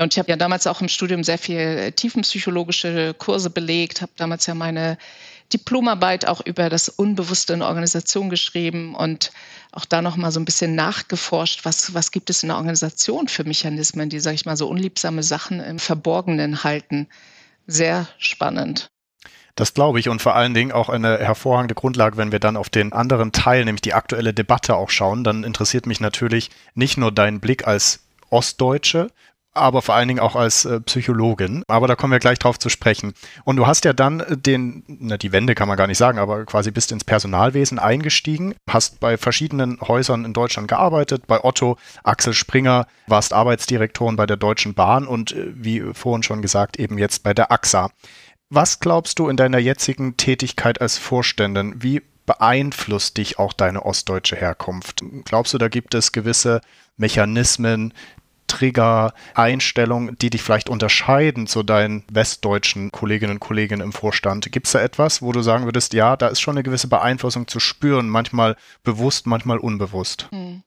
Und 0.00 0.14
ich 0.14 0.18
habe 0.18 0.30
ja 0.30 0.36
damals 0.36 0.66
auch 0.66 0.80
im 0.80 0.88
Studium 0.88 1.22
sehr 1.24 1.36
viel 1.36 1.92
tiefenpsychologische 1.92 3.12
Kurse 3.18 3.50
belegt, 3.50 4.00
habe 4.00 4.12
damals 4.16 4.46
ja 4.46 4.54
meine 4.54 4.96
Diplomarbeit 5.52 6.26
auch 6.26 6.40
über 6.40 6.70
das 6.70 6.88
Unbewusste 6.88 7.52
in 7.52 7.60
Organisation 7.60 8.30
geschrieben 8.30 8.94
und 8.94 9.30
auch 9.72 9.84
da 9.84 10.00
noch 10.00 10.16
mal 10.16 10.32
so 10.32 10.40
ein 10.40 10.46
bisschen 10.46 10.74
nachgeforscht, 10.74 11.66
was, 11.66 11.92
was 11.92 12.12
gibt 12.12 12.30
es 12.30 12.42
in 12.42 12.48
der 12.48 12.56
Organisation 12.56 13.28
für 13.28 13.44
Mechanismen, 13.44 14.08
die, 14.08 14.20
sage 14.20 14.36
ich 14.36 14.46
mal, 14.46 14.56
so 14.56 14.68
unliebsame 14.68 15.22
Sachen 15.22 15.60
im 15.60 15.78
Verborgenen 15.78 16.64
halten. 16.64 17.06
Sehr 17.66 18.08
spannend. 18.16 18.90
Das 19.54 19.74
glaube 19.74 20.00
ich 20.00 20.08
und 20.08 20.22
vor 20.22 20.34
allen 20.34 20.54
Dingen 20.54 20.72
auch 20.72 20.88
eine 20.88 21.18
hervorragende 21.18 21.74
Grundlage, 21.74 22.16
wenn 22.16 22.32
wir 22.32 22.38
dann 22.38 22.56
auf 22.56 22.70
den 22.70 22.94
anderen 22.94 23.32
Teil, 23.32 23.66
nämlich 23.66 23.82
die 23.82 23.92
aktuelle 23.92 24.32
Debatte 24.32 24.76
auch 24.76 24.88
schauen, 24.88 25.24
dann 25.24 25.44
interessiert 25.44 25.84
mich 25.84 26.00
natürlich 26.00 26.48
nicht 26.74 26.96
nur 26.96 27.12
dein 27.12 27.40
Blick 27.40 27.66
als 27.66 28.00
Ostdeutsche, 28.30 29.08
aber 29.52 29.82
vor 29.82 29.94
allen 29.94 30.08
Dingen 30.08 30.20
auch 30.20 30.36
als 30.36 30.64
äh, 30.64 30.80
Psychologin. 30.80 31.62
Aber 31.66 31.88
da 31.88 31.96
kommen 31.96 32.12
wir 32.12 32.18
gleich 32.18 32.38
drauf 32.38 32.58
zu 32.58 32.68
sprechen. 32.68 33.14
Und 33.44 33.56
du 33.56 33.66
hast 33.66 33.84
ja 33.84 33.92
dann 33.92 34.24
den, 34.28 34.84
na, 34.86 35.16
die 35.16 35.32
Wende 35.32 35.54
kann 35.54 35.68
man 35.68 35.76
gar 35.76 35.86
nicht 35.86 35.98
sagen, 35.98 36.18
aber 36.18 36.44
quasi 36.44 36.70
bist 36.70 36.92
ins 36.92 37.04
Personalwesen 37.04 37.78
eingestiegen, 37.78 38.54
hast 38.68 39.00
bei 39.00 39.16
verschiedenen 39.16 39.80
Häusern 39.80 40.24
in 40.24 40.32
Deutschland 40.32 40.68
gearbeitet, 40.68 41.26
bei 41.26 41.42
Otto, 41.42 41.76
Axel 42.04 42.32
Springer, 42.32 42.86
warst 43.06 43.32
Arbeitsdirektorin 43.32 44.16
bei 44.16 44.26
der 44.26 44.36
Deutschen 44.36 44.74
Bahn 44.74 45.06
und 45.06 45.32
äh, 45.32 45.52
wie 45.54 45.82
vorhin 45.94 46.22
schon 46.22 46.42
gesagt, 46.42 46.78
eben 46.78 46.98
jetzt 46.98 47.22
bei 47.22 47.34
der 47.34 47.50
AXA. 47.50 47.90
Was 48.50 48.80
glaubst 48.80 49.18
du 49.18 49.28
in 49.28 49.36
deiner 49.36 49.58
jetzigen 49.58 50.16
Tätigkeit 50.16 50.80
als 50.80 50.98
Vorständin? 50.98 51.74
Wie 51.78 52.02
beeinflusst 52.26 53.16
dich 53.16 53.38
auch 53.38 53.52
deine 53.52 53.84
ostdeutsche 53.84 54.36
Herkunft? 54.36 55.02
Glaubst 55.24 55.54
du, 55.54 55.58
da 55.58 55.68
gibt 55.68 55.94
es 55.94 56.12
gewisse 56.12 56.60
Mechanismen, 56.96 57.94
Trigger, 58.50 59.14
Einstellungen, 59.34 60.18
die 60.18 60.30
dich 60.30 60.42
vielleicht 60.42 60.68
unterscheiden 60.68 61.46
zu 61.46 61.62
deinen 61.62 62.04
westdeutschen 62.10 62.90
Kolleginnen 62.90 63.34
und 63.34 63.40
Kollegen 63.40 63.80
im 63.80 63.92
Vorstand? 63.92 64.50
Gibt 64.50 64.66
es 64.66 64.72
da 64.72 64.80
etwas, 64.80 65.22
wo 65.22 65.30
du 65.30 65.40
sagen 65.40 65.66
würdest, 65.66 65.94
ja, 65.94 66.16
da 66.16 66.28
ist 66.28 66.40
schon 66.40 66.56
eine 66.56 66.64
gewisse 66.64 66.88
Beeinflussung 66.88 67.46
zu 67.46 67.60
spüren, 67.60 68.08
manchmal 68.08 68.56
bewusst, 68.82 69.26
manchmal 69.26 69.58
unbewusst? 69.58 70.26
Hm. 70.30 70.62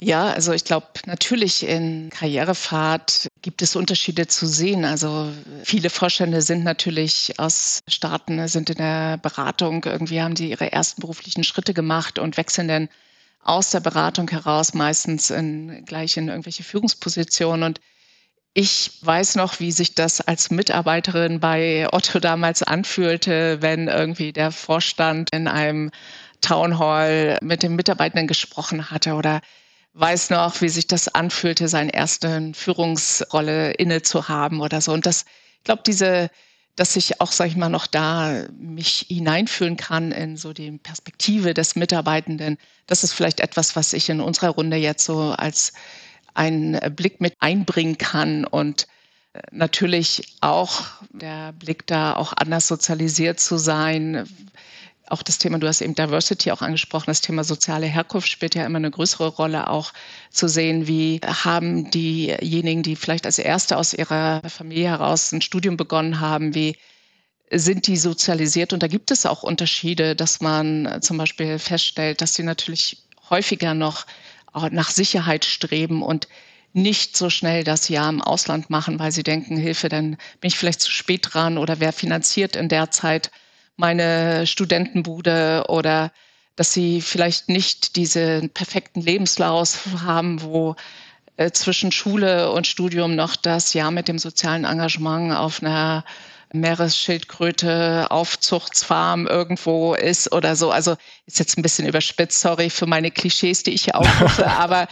Ja, 0.00 0.32
also 0.32 0.52
ich 0.52 0.64
glaube, 0.64 0.88
natürlich 1.06 1.64
in 1.64 2.10
Karrierefahrt 2.10 3.28
gibt 3.40 3.62
es 3.62 3.76
Unterschiede 3.76 4.26
zu 4.26 4.46
sehen. 4.46 4.84
Also 4.84 5.30
viele 5.62 5.90
Vorstände 5.90 6.42
sind 6.42 6.64
natürlich 6.64 7.38
aus 7.38 7.80
Staaten, 7.86 8.48
sind 8.48 8.68
in 8.70 8.78
der 8.78 9.18
Beratung, 9.18 9.84
irgendwie 9.84 10.20
haben 10.20 10.34
die 10.34 10.50
ihre 10.50 10.72
ersten 10.72 11.00
beruflichen 11.02 11.44
Schritte 11.44 11.72
gemacht 11.72 12.18
und 12.18 12.36
wechseln 12.36 12.66
dann 12.66 12.88
aus 13.42 13.70
der 13.70 13.80
Beratung 13.80 14.30
heraus, 14.30 14.74
meistens 14.74 15.30
in, 15.30 15.84
gleich 15.84 16.16
in 16.16 16.28
irgendwelche 16.28 16.62
Führungspositionen. 16.62 17.64
Und 17.64 17.80
ich 18.54 18.98
weiß 19.02 19.36
noch, 19.36 19.60
wie 19.60 19.72
sich 19.72 19.94
das 19.94 20.20
als 20.20 20.50
Mitarbeiterin 20.50 21.40
bei 21.40 21.88
Otto 21.92 22.20
damals 22.20 22.62
anfühlte, 22.62 23.60
wenn 23.60 23.88
irgendwie 23.88 24.32
der 24.32 24.52
Vorstand 24.52 25.30
in 25.32 25.48
einem 25.48 25.90
Town 26.40 26.78
Hall 26.78 27.38
mit 27.42 27.62
den 27.62 27.76
Mitarbeitenden 27.76 28.26
gesprochen 28.26 28.90
hatte 28.90 29.14
oder 29.14 29.40
weiß 29.94 30.30
noch, 30.30 30.60
wie 30.60 30.68
sich 30.68 30.86
das 30.86 31.08
anfühlte, 31.08 31.68
seine 31.68 31.94
erste 31.94 32.52
Führungsrolle 32.54 33.72
inne 33.72 34.02
zu 34.02 34.28
haben 34.28 34.60
oder 34.60 34.80
so. 34.80 34.92
Und 34.92 35.06
das, 35.06 35.24
ich 35.58 35.64
glaube, 35.64 35.82
diese 35.86 36.30
dass 36.76 36.96
ich 36.96 37.20
auch, 37.20 37.32
sage 37.32 37.50
ich 37.50 37.56
mal, 37.56 37.68
noch 37.68 37.86
da 37.86 38.46
mich 38.58 39.06
hineinfühlen 39.08 39.76
kann 39.76 40.10
in 40.10 40.36
so 40.36 40.52
die 40.52 40.70
Perspektive 40.78 41.52
des 41.52 41.76
Mitarbeitenden. 41.76 42.56
Das 42.86 43.04
ist 43.04 43.12
vielleicht 43.12 43.40
etwas, 43.40 43.76
was 43.76 43.92
ich 43.92 44.08
in 44.08 44.20
unserer 44.20 44.50
Runde 44.50 44.76
jetzt 44.76 45.04
so 45.04 45.32
als 45.32 45.74
einen 46.34 46.78
Blick 46.94 47.20
mit 47.20 47.34
einbringen 47.40 47.98
kann 47.98 48.46
und 48.46 48.86
äh, 49.34 49.40
natürlich 49.50 50.36
auch 50.40 50.84
der 51.10 51.52
Blick 51.52 51.86
da 51.86 52.16
auch 52.16 52.32
anders 52.36 52.68
sozialisiert 52.68 53.38
zu 53.38 53.58
sein, 53.58 54.26
auch 55.12 55.22
das 55.22 55.38
Thema, 55.38 55.58
du 55.58 55.68
hast 55.68 55.82
eben 55.82 55.94
Diversity 55.94 56.50
auch 56.50 56.62
angesprochen, 56.62 57.06
das 57.06 57.20
Thema 57.20 57.44
soziale 57.44 57.86
Herkunft 57.86 58.28
spielt 58.28 58.54
ja 58.54 58.64
immer 58.64 58.78
eine 58.78 58.90
größere 58.90 59.28
Rolle, 59.28 59.68
auch 59.68 59.92
zu 60.30 60.48
sehen, 60.48 60.86
wie 60.86 61.20
haben 61.24 61.90
diejenigen, 61.90 62.82
die 62.82 62.96
vielleicht 62.96 63.26
als 63.26 63.38
Erste 63.38 63.76
aus 63.76 63.92
ihrer 63.92 64.40
Familie 64.48 64.88
heraus 64.88 65.32
ein 65.32 65.42
Studium 65.42 65.76
begonnen 65.76 66.20
haben, 66.20 66.54
wie 66.54 66.76
sind 67.50 67.86
die 67.86 67.98
sozialisiert? 67.98 68.72
Und 68.72 68.82
da 68.82 68.86
gibt 68.86 69.10
es 69.10 69.26
auch 69.26 69.42
Unterschiede, 69.42 70.16
dass 70.16 70.40
man 70.40 71.00
zum 71.02 71.18
Beispiel 71.18 71.58
feststellt, 71.58 72.22
dass 72.22 72.32
sie 72.32 72.42
natürlich 72.42 73.02
häufiger 73.28 73.74
noch 73.74 74.06
nach 74.70 74.90
Sicherheit 74.90 75.44
streben 75.44 76.02
und 76.02 76.28
nicht 76.72 77.18
so 77.18 77.28
schnell 77.28 77.64
das 77.64 77.90
Jahr 77.90 78.08
im 78.08 78.22
Ausland 78.22 78.70
machen, 78.70 78.98
weil 78.98 79.12
sie 79.12 79.22
denken, 79.22 79.58
Hilfe, 79.58 79.90
dann 79.90 80.16
bin 80.40 80.48
ich 80.48 80.56
vielleicht 80.56 80.80
zu 80.80 80.90
spät 80.90 81.28
dran 81.30 81.58
oder 81.58 81.80
wer 81.80 81.92
finanziert 81.92 82.56
in 82.56 82.70
der 82.70 82.90
Zeit 82.90 83.30
meine 83.76 84.46
Studentenbude 84.46 85.64
oder 85.68 86.12
dass 86.56 86.72
sie 86.72 87.00
vielleicht 87.00 87.48
nicht 87.48 87.96
diesen 87.96 88.50
perfekten 88.50 89.00
Lebenslauf 89.00 89.86
haben, 90.04 90.42
wo 90.42 90.76
äh, 91.36 91.50
zwischen 91.50 91.92
Schule 91.92 92.52
und 92.52 92.66
Studium 92.66 93.14
noch 93.14 93.36
das 93.36 93.72
Jahr 93.72 93.90
mit 93.90 94.08
dem 94.08 94.18
sozialen 94.18 94.64
Engagement 94.64 95.34
auf 95.34 95.62
einer 95.62 96.04
Meeresschildkröte 96.52 98.10
Aufzuchtsfarm 98.10 99.26
irgendwo 99.26 99.94
ist 99.94 100.30
oder 100.32 100.54
so. 100.54 100.70
Also 100.70 100.96
ist 101.26 101.38
jetzt 101.38 101.56
ein 101.56 101.62
bisschen 101.62 101.88
überspitzt, 101.88 102.40
sorry 102.40 102.68
für 102.68 102.86
meine 102.86 103.10
Klischees, 103.10 103.62
die 103.62 103.72
ich 103.72 103.84
hier 103.84 103.94
aufrufe, 103.98 104.46
aber 104.46 104.88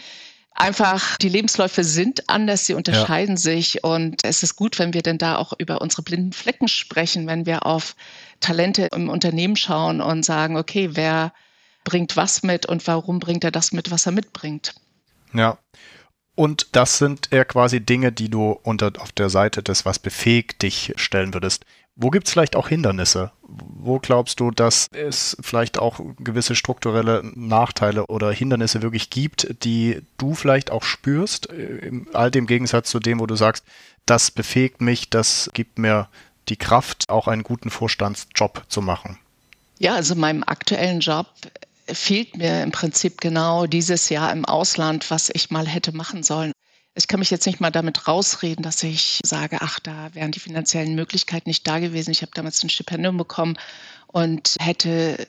einfach 0.54 1.16
die 1.18 1.28
Lebensläufe 1.28 1.84
sind 1.84 2.28
anders, 2.28 2.66
sie 2.66 2.74
unterscheiden 2.74 3.36
ja. 3.36 3.40
sich 3.40 3.84
und 3.84 4.24
es 4.24 4.42
ist 4.42 4.56
gut, 4.56 4.78
wenn 4.78 4.92
wir 4.92 5.02
denn 5.02 5.18
da 5.18 5.36
auch 5.36 5.52
über 5.58 5.80
unsere 5.80 6.02
blinden 6.02 6.32
Flecken 6.32 6.68
sprechen, 6.68 7.26
wenn 7.26 7.46
wir 7.46 7.66
auf 7.66 7.96
Talente 8.40 8.88
im 8.92 9.08
Unternehmen 9.08 9.56
schauen 9.56 10.00
und 10.00 10.24
sagen, 10.24 10.56
okay, 10.56 10.90
wer 10.92 11.32
bringt 11.84 12.16
was 12.16 12.42
mit 12.42 12.66
und 12.66 12.86
warum 12.86 13.18
bringt 13.18 13.44
er 13.44 13.50
das 13.50 13.72
mit, 13.72 13.90
was 13.90 14.06
er 14.06 14.12
mitbringt. 14.12 14.74
Ja. 15.32 15.58
Und 16.34 16.68
das 16.72 16.98
sind 16.98 17.32
eher 17.32 17.44
quasi 17.44 17.80
Dinge, 17.80 18.12
die 18.12 18.30
du 18.30 18.52
unter 18.62 18.92
auf 18.98 19.12
der 19.12 19.28
Seite 19.28 19.62
des 19.62 19.84
Was 19.84 19.98
befähigt 19.98 20.62
dich 20.62 20.94
stellen 20.96 21.34
würdest. 21.34 21.66
Wo 21.96 22.10
gibt 22.10 22.26
es 22.26 22.32
vielleicht 22.32 22.56
auch 22.56 22.68
Hindernisse? 22.68 23.32
Wo 23.42 23.98
glaubst 23.98 24.40
du, 24.40 24.50
dass 24.50 24.86
es 24.92 25.36
vielleicht 25.40 25.78
auch 25.78 26.00
gewisse 26.18 26.54
strukturelle 26.54 27.22
Nachteile 27.34 28.06
oder 28.06 28.32
Hindernisse 28.32 28.80
wirklich 28.80 29.10
gibt, 29.10 29.64
die 29.64 30.00
du 30.16 30.34
vielleicht 30.34 30.70
auch 30.70 30.82
spürst, 30.82 31.46
im 31.46 32.08
all 32.12 32.30
dem 32.30 32.46
Gegensatz 32.46 32.90
zu 32.90 33.00
dem, 33.00 33.20
wo 33.20 33.26
du 33.26 33.34
sagst, 33.36 33.64
das 34.06 34.30
befähigt 34.30 34.80
mich, 34.80 35.10
das 35.10 35.50
gibt 35.52 35.78
mir 35.78 36.08
die 36.48 36.56
Kraft, 36.56 37.08
auch 37.08 37.28
einen 37.28 37.42
guten 37.42 37.70
Vorstandsjob 37.70 38.64
zu 38.68 38.80
machen? 38.80 39.18
Ja, 39.78 39.94
also 39.94 40.14
meinem 40.14 40.42
aktuellen 40.44 41.00
Job 41.00 41.26
fehlt 41.86 42.36
mir 42.36 42.62
im 42.62 42.70
Prinzip 42.70 43.20
genau 43.20 43.66
dieses 43.66 44.08
Jahr 44.08 44.32
im 44.32 44.44
Ausland, 44.44 45.10
was 45.10 45.30
ich 45.32 45.50
mal 45.50 45.66
hätte 45.66 45.94
machen 45.96 46.22
sollen. 46.22 46.52
Ich 46.94 47.06
kann 47.06 47.20
mich 47.20 47.30
jetzt 47.30 47.46
nicht 47.46 47.60
mal 47.60 47.70
damit 47.70 48.08
rausreden, 48.08 48.64
dass 48.64 48.82
ich 48.82 49.20
sage, 49.24 49.58
ach, 49.60 49.78
da 49.78 50.12
wären 50.14 50.32
die 50.32 50.40
finanziellen 50.40 50.94
Möglichkeiten 50.96 51.48
nicht 51.48 51.66
da 51.66 51.78
gewesen. 51.78 52.10
Ich 52.10 52.22
habe 52.22 52.32
damals 52.34 52.62
ein 52.64 52.68
Stipendium 52.68 53.16
bekommen 53.16 53.56
und 54.08 54.56
hätte 54.58 55.28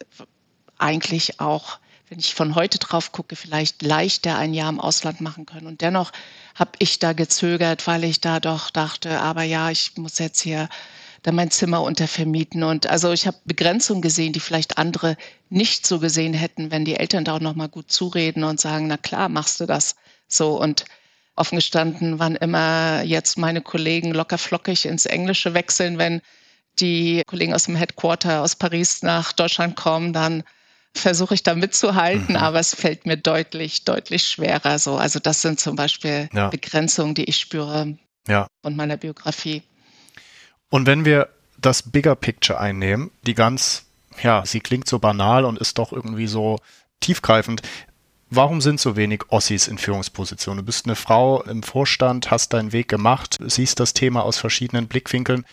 eigentlich 0.79 1.39
auch, 1.39 1.79
wenn 2.09 2.17
ich 2.17 2.33
von 2.33 2.55
heute 2.55 2.79
drauf 2.79 3.11
gucke, 3.11 3.35
vielleicht 3.35 3.83
leichter 3.83 4.37
ein 4.37 4.55
Jahr 4.55 4.69
im 4.69 4.79
Ausland 4.79 5.21
machen 5.21 5.45
können. 5.45 5.67
Und 5.67 5.81
dennoch 5.81 6.11
habe 6.55 6.71
ich 6.79 6.97
da 6.97 7.13
gezögert, 7.13 7.85
weil 7.85 8.03
ich 8.03 8.19
da 8.21 8.39
doch 8.39 8.71
dachte, 8.71 9.19
aber 9.19 9.43
ja, 9.43 9.69
ich 9.69 9.95
muss 9.97 10.17
jetzt 10.17 10.41
hier 10.41 10.67
dann 11.21 11.35
mein 11.35 11.51
Zimmer 11.51 11.83
untervermieten. 11.83 12.63
Und 12.63 12.87
also 12.87 13.11
ich 13.11 13.27
habe 13.27 13.37
Begrenzungen 13.45 14.01
gesehen, 14.01 14.33
die 14.33 14.39
vielleicht 14.39 14.79
andere 14.79 15.15
nicht 15.49 15.85
so 15.85 15.99
gesehen 15.99 16.33
hätten, 16.33 16.71
wenn 16.71 16.85
die 16.85 16.95
Eltern 16.95 17.23
da 17.23 17.35
auch 17.35 17.39
nochmal 17.39 17.69
gut 17.69 17.91
zureden 17.91 18.43
und 18.43 18.59
sagen, 18.59 18.87
na 18.87 18.97
klar, 18.97 19.29
machst 19.29 19.59
du 19.59 19.67
das 19.67 19.95
so. 20.27 20.59
Und 20.59 20.85
offen 21.41 21.57
gestanden, 21.57 22.19
wann 22.19 22.35
immer 22.35 23.01
jetzt 23.01 23.37
meine 23.37 23.61
Kollegen 23.61 24.11
locker 24.11 24.37
flockig 24.37 24.85
ins 24.85 25.05
Englische 25.05 25.53
wechseln, 25.53 25.97
wenn 25.97 26.21
die 26.79 27.23
Kollegen 27.25 27.53
aus 27.53 27.65
dem 27.65 27.75
Headquarter 27.75 28.41
aus 28.41 28.55
Paris 28.55 29.03
nach 29.03 29.33
Deutschland 29.33 29.75
kommen, 29.75 30.13
dann 30.13 30.43
versuche 30.93 31.33
ich 31.33 31.43
da 31.43 31.55
mitzuhalten, 31.55 32.35
mhm. 32.35 32.41
aber 32.41 32.59
es 32.59 32.75
fällt 32.75 33.05
mir 33.05 33.17
deutlich, 33.17 33.83
deutlich 33.83 34.23
schwerer 34.23 34.77
so. 34.79 34.95
Also 34.97 35.19
das 35.19 35.41
sind 35.41 35.59
zum 35.59 35.75
Beispiel 35.75 36.29
ja. 36.33 36.49
Begrenzungen, 36.49 37.15
die 37.15 37.25
ich 37.25 37.37
spüre 37.37 37.97
ja. 38.27 38.47
von 38.61 38.75
meiner 38.75 38.97
Biografie. 38.97 39.63
Und 40.69 40.85
wenn 40.85 41.03
wir 41.05 41.29
das 41.57 41.91
Bigger 41.91 42.15
Picture 42.15 42.59
einnehmen, 42.59 43.11
die 43.25 43.33
ganz, 43.33 43.85
ja, 44.21 44.45
sie 44.45 44.59
klingt 44.59 44.87
so 44.87 44.99
banal 44.99 45.45
und 45.45 45.57
ist 45.59 45.77
doch 45.77 45.91
irgendwie 45.91 46.27
so 46.27 46.59
tiefgreifend. 46.99 47.61
Warum 48.33 48.61
sind 48.61 48.79
so 48.79 48.95
wenig 48.95 49.23
Ossis 49.27 49.67
in 49.67 49.77
Führungspositionen? 49.77 50.59
Du 50.59 50.65
bist 50.65 50.85
eine 50.85 50.95
Frau 50.95 51.43
im 51.43 51.63
Vorstand, 51.63 52.31
hast 52.31 52.53
deinen 52.53 52.71
Weg 52.71 52.87
gemacht, 52.87 53.37
siehst 53.45 53.81
das 53.81 53.93
Thema 53.93 54.23
aus 54.23 54.37
verschiedenen 54.37 54.87
Blickwinkeln. 54.87 55.45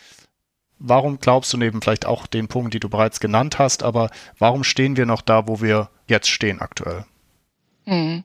Warum 0.78 1.18
glaubst 1.18 1.52
du 1.52 1.56
neben 1.56 1.82
vielleicht 1.82 2.06
auch 2.06 2.28
den 2.28 2.46
Punkt, 2.46 2.72
die 2.72 2.78
du 2.78 2.88
bereits 2.88 3.18
genannt 3.18 3.58
hast, 3.58 3.82
aber 3.82 4.10
warum 4.38 4.62
stehen 4.62 4.96
wir 4.96 5.06
noch 5.06 5.22
da, 5.22 5.48
wo 5.48 5.60
wir 5.60 5.90
jetzt 6.06 6.28
stehen 6.28 6.60
aktuell? 6.60 7.04
Hm. 7.86 8.22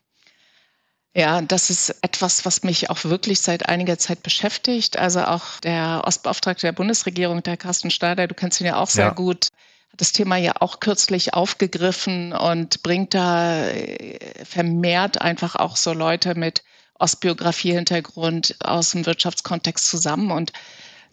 Ja, 1.16 1.42
das 1.42 1.70
ist 1.70 1.90
etwas, 2.02 2.44
was 2.44 2.62
mich 2.62 2.90
auch 2.90 3.02
wirklich 3.02 3.40
seit 3.40 3.68
einiger 3.68 3.98
Zeit 3.98 4.22
beschäftigt. 4.22 4.96
Also 4.96 5.24
auch 5.24 5.58
der 5.64 6.02
Ostbeauftragte 6.06 6.68
der 6.68 6.72
Bundesregierung, 6.72 7.42
der 7.42 7.56
Carsten 7.56 7.90
Steider, 7.90 8.28
du 8.28 8.36
kennst 8.36 8.60
ihn 8.60 8.68
ja 8.68 8.76
auch 8.76 8.88
sehr 8.88 9.06
ja. 9.06 9.14
gut, 9.14 9.48
das 9.96 10.12
Thema 10.12 10.36
ja 10.36 10.52
auch 10.60 10.80
kürzlich 10.80 11.34
aufgegriffen 11.34 12.32
und 12.32 12.82
bringt 12.82 13.14
da 13.14 13.68
äh, 13.68 14.44
vermehrt 14.44 15.20
einfach 15.20 15.56
auch 15.56 15.76
so 15.76 15.92
Leute 15.92 16.34
mit 16.34 16.62
Ostbiografie-Hintergrund 16.98 18.56
aus 18.60 18.90
dem 18.90 19.06
Wirtschaftskontext 19.06 19.88
zusammen 19.88 20.30
und 20.30 20.52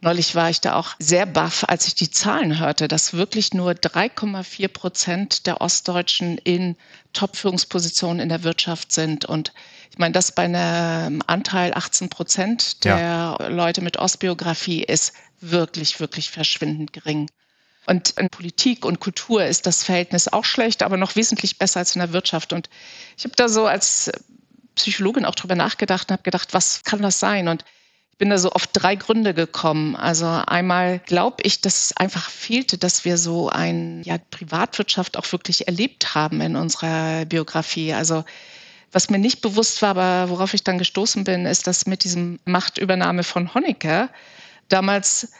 Neulich 0.04 0.34
war 0.34 0.50
ich 0.50 0.62
da 0.62 0.74
auch 0.76 0.96
sehr 0.98 1.28
baff, 1.28 1.63
als 1.67 1.86
ich 1.86 1.94
die 1.94 2.10
Zahlen 2.10 2.60
hörte, 2.60 2.88
dass 2.88 3.13
wirklich 3.13 3.54
nur 3.54 3.74
3,4 3.74 4.67
Prozent 4.67 5.46
der 5.46 5.62
Ostdeutschen 5.62 6.39
in 6.39 6.76
Top-Führungspositionen 7.13 8.20
in 8.20 8.30
der 8.30 8.44
Wirtschaft 8.44 8.91
sind. 8.91 9.26
Und 9.26 9.54
ich 9.91 10.00
meine, 10.00 10.13
das 10.13 10.32
bei 10.32 10.46
einem 10.46 11.22
Anteil 11.28 11.76
18 11.76 12.10
Prozent 12.10 12.84
der 12.84 12.98
ja. 12.98 13.48
Leute 13.48 13.82
mit 13.82 13.98
Ostbiografie 13.98 14.82
ist 14.84 15.13
wirklich, 15.39 16.00
wirklich 16.00 16.32
verschwindend 16.32 16.94
gering. 16.94 17.30
Und 17.88 18.12
in 18.12 18.30
Politik 18.30 18.86
und 18.86 19.00
Kultur 19.00 19.44
ist 19.44 19.65
das 19.65 19.84
Verhältnis 19.84 20.28
auch 20.28 20.46
schlecht, 20.46 20.84
aber 20.84 20.98
noch 20.98 21.15
wesentlich 21.15 21.58
besser 21.58 21.80
als 21.80 21.96
in 21.96 22.00
der 22.00 22.13
Wirtschaft. 22.13 22.54
Und 22.54 22.70
ich 23.17 23.24
habe 23.24 23.36
da 23.36 23.50
so 23.50 23.65
als 23.65 24.12
Psychologin 24.76 25.26
auch 25.26 25.36
drüber 25.36 25.56
nachgedacht 25.56 26.10
und 26.10 26.13
habe 26.13 26.24
gedacht, 26.24 26.54
was 26.54 26.84
kann 26.84 27.02
das 27.02 27.20
sein? 27.20 27.48
Und 27.48 27.65
bin 28.22 28.30
da 28.30 28.38
so 28.38 28.52
auf 28.52 28.67
drei 28.67 28.96
Gründe 28.96 29.34
gekommen. 29.34 29.96
Also 29.96 30.28
einmal 30.28 31.00
glaube 31.00 31.38
ich, 31.41 31.62
dass 31.62 31.86
es 31.86 31.98
einfach 31.98 32.30
fehlte, 32.30 32.78
dass 32.78 33.04
wir 33.04 33.17
so 33.17 33.50
ein 33.50 34.04
ja, 34.04 34.20
Privatwirtschaft 34.30 35.17
auch 35.17 35.32
wirklich 35.32 35.65
erlebt 35.65 36.13
haben 36.13 36.39
in 36.39 36.56
unserer 36.56 37.26
Biografie. 37.26 37.94
Also 37.94 38.24
was 38.91 39.10
mir 39.10 39.17
nicht 39.17 39.41
bewusst 39.41 39.82
war, 39.82 39.98
aber 39.98 40.30
worauf 40.30 40.54
ich 40.54 40.63
dann 40.63 40.78
gestoßen 40.78 41.24
bin, 41.24 41.48
ist, 41.48 41.65
dass 41.65 41.88
mit 41.88 42.04
diesem 42.04 42.39
Machtübernahme 42.46 43.24
von 43.24 43.56
Honecker 43.56 44.10
damals 44.70 45.32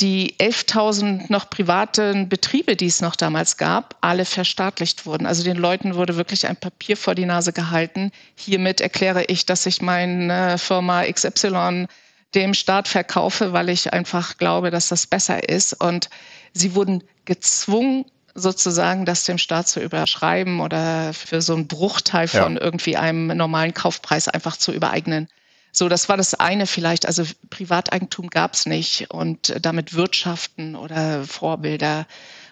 die 0.00 0.36
11.000 0.38 1.24
noch 1.28 1.50
privaten 1.50 2.28
Betriebe, 2.28 2.76
die 2.76 2.86
es 2.86 3.00
noch 3.00 3.16
damals 3.16 3.56
gab, 3.56 3.96
alle 4.00 4.24
verstaatlicht 4.24 5.06
wurden. 5.06 5.26
Also 5.26 5.42
den 5.42 5.56
Leuten 5.56 5.96
wurde 5.96 6.16
wirklich 6.16 6.46
ein 6.46 6.56
Papier 6.56 6.96
vor 6.96 7.16
die 7.16 7.26
Nase 7.26 7.52
gehalten. 7.52 8.12
Hiermit 8.36 8.80
erkläre 8.80 9.24
ich, 9.24 9.44
dass 9.44 9.66
ich 9.66 9.82
meine 9.82 10.56
Firma 10.58 11.04
XY 11.04 11.86
dem 12.34 12.54
Staat 12.54 12.86
verkaufe, 12.86 13.52
weil 13.52 13.70
ich 13.70 13.92
einfach 13.92 14.38
glaube, 14.38 14.70
dass 14.70 14.88
das 14.88 15.06
besser 15.06 15.48
ist. 15.48 15.72
Und 15.72 16.10
sie 16.52 16.74
wurden 16.74 17.02
gezwungen, 17.24 18.04
sozusagen 18.34 19.04
das 19.04 19.24
dem 19.24 19.38
Staat 19.38 19.66
zu 19.66 19.80
überschreiben 19.80 20.60
oder 20.60 21.12
für 21.12 21.42
so 21.42 21.54
einen 21.54 21.66
Bruchteil 21.66 22.28
von 22.28 22.54
ja. 22.54 22.60
irgendwie 22.60 22.96
einem 22.96 23.36
normalen 23.36 23.74
Kaufpreis 23.74 24.28
einfach 24.28 24.56
zu 24.56 24.72
übereignen. 24.72 25.28
So, 25.72 25.88
das 25.88 26.08
war 26.08 26.16
das 26.16 26.34
eine 26.34 26.66
vielleicht. 26.66 27.06
Also 27.06 27.24
Privateigentum 27.50 28.30
gab 28.30 28.54
es 28.54 28.66
nicht 28.66 29.10
und 29.10 29.54
damit 29.60 29.94
Wirtschaften 29.94 30.76
oder 30.76 31.24
Vorbilder. 31.24 32.06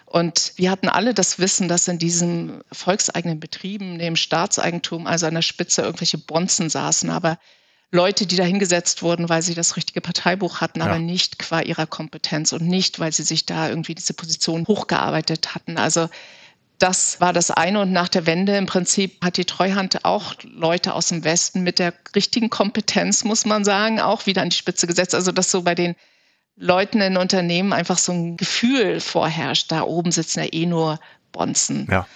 Und 0.05 0.53
wir 0.55 0.71
hatten 0.71 0.87
alle 0.87 1.13
das 1.13 1.37
Wissen, 1.37 1.67
dass 1.67 1.87
in 1.87 1.99
diesen 1.99 2.61
volkseigenen 2.71 3.39
Betrieben 3.39 3.97
neben 3.97 4.15
Staatseigentum, 4.15 5.05
also 5.05 5.25
an 5.25 5.33
der 5.33 5.41
Spitze, 5.41 5.81
irgendwelche 5.81 6.17
Bonzen 6.17 6.69
saßen. 6.69 7.09
Aber 7.09 7.37
Leute, 7.91 8.25
die 8.25 8.37
da 8.37 8.43
hingesetzt 8.43 9.01
wurden, 9.01 9.29
weil 9.29 9.41
sie 9.41 9.53
das 9.53 9.75
richtige 9.75 10.01
Parteibuch 10.01 10.61
hatten, 10.61 10.79
ja. 10.79 10.85
aber 10.85 10.99
nicht 10.99 11.39
qua 11.39 11.61
ihrer 11.61 11.87
Kompetenz 11.87 12.53
und 12.53 12.67
nicht, 12.67 12.99
weil 12.99 13.11
sie 13.11 13.23
sich 13.23 13.45
da 13.45 13.69
irgendwie 13.69 13.95
diese 13.95 14.13
Position 14.13 14.65
hochgearbeitet 14.67 15.55
hatten. 15.55 15.77
Also 15.77 16.09
das 16.79 17.19
war 17.19 17.33
das 17.33 17.51
eine. 17.51 17.81
Und 17.81 17.91
nach 17.91 18.09
der 18.09 18.25
Wende 18.25 18.55
im 18.55 18.65
Prinzip 18.65 19.23
hat 19.23 19.37
die 19.37 19.45
Treuhand 19.45 20.05
auch 20.05 20.35
Leute 20.43 20.93
aus 20.93 21.07
dem 21.07 21.23
Westen 21.23 21.63
mit 21.63 21.79
der 21.79 21.93
richtigen 22.15 22.49
Kompetenz, 22.49 23.23
muss 23.23 23.45
man 23.45 23.63
sagen, 23.63 23.99
auch 23.99 24.25
wieder 24.25 24.41
an 24.41 24.49
die 24.49 24.55
Spitze 24.55 24.87
gesetzt. 24.87 25.15
Also 25.15 25.31
dass 25.31 25.51
so 25.51 25.63
bei 25.63 25.75
den 25.75 25.95
Leuten 26.55 27.01
in 27.01 27.17
Unternehmen 27.17 27.73
einfach 27.73 27.97
so 27.97 28.11
ein 28.11 28.37
Gefühl 28.37 28.99
vorherrscht, 28.99 29.71
da 29.71 29.83
oben 29.83 30.11
sitzen 30.11 30.39
ja 30.39 30.47
eh 30.51 30.65
nur 30.65 30.99
Bonzen. 31.31 31.87
Ja. 31.89 32.07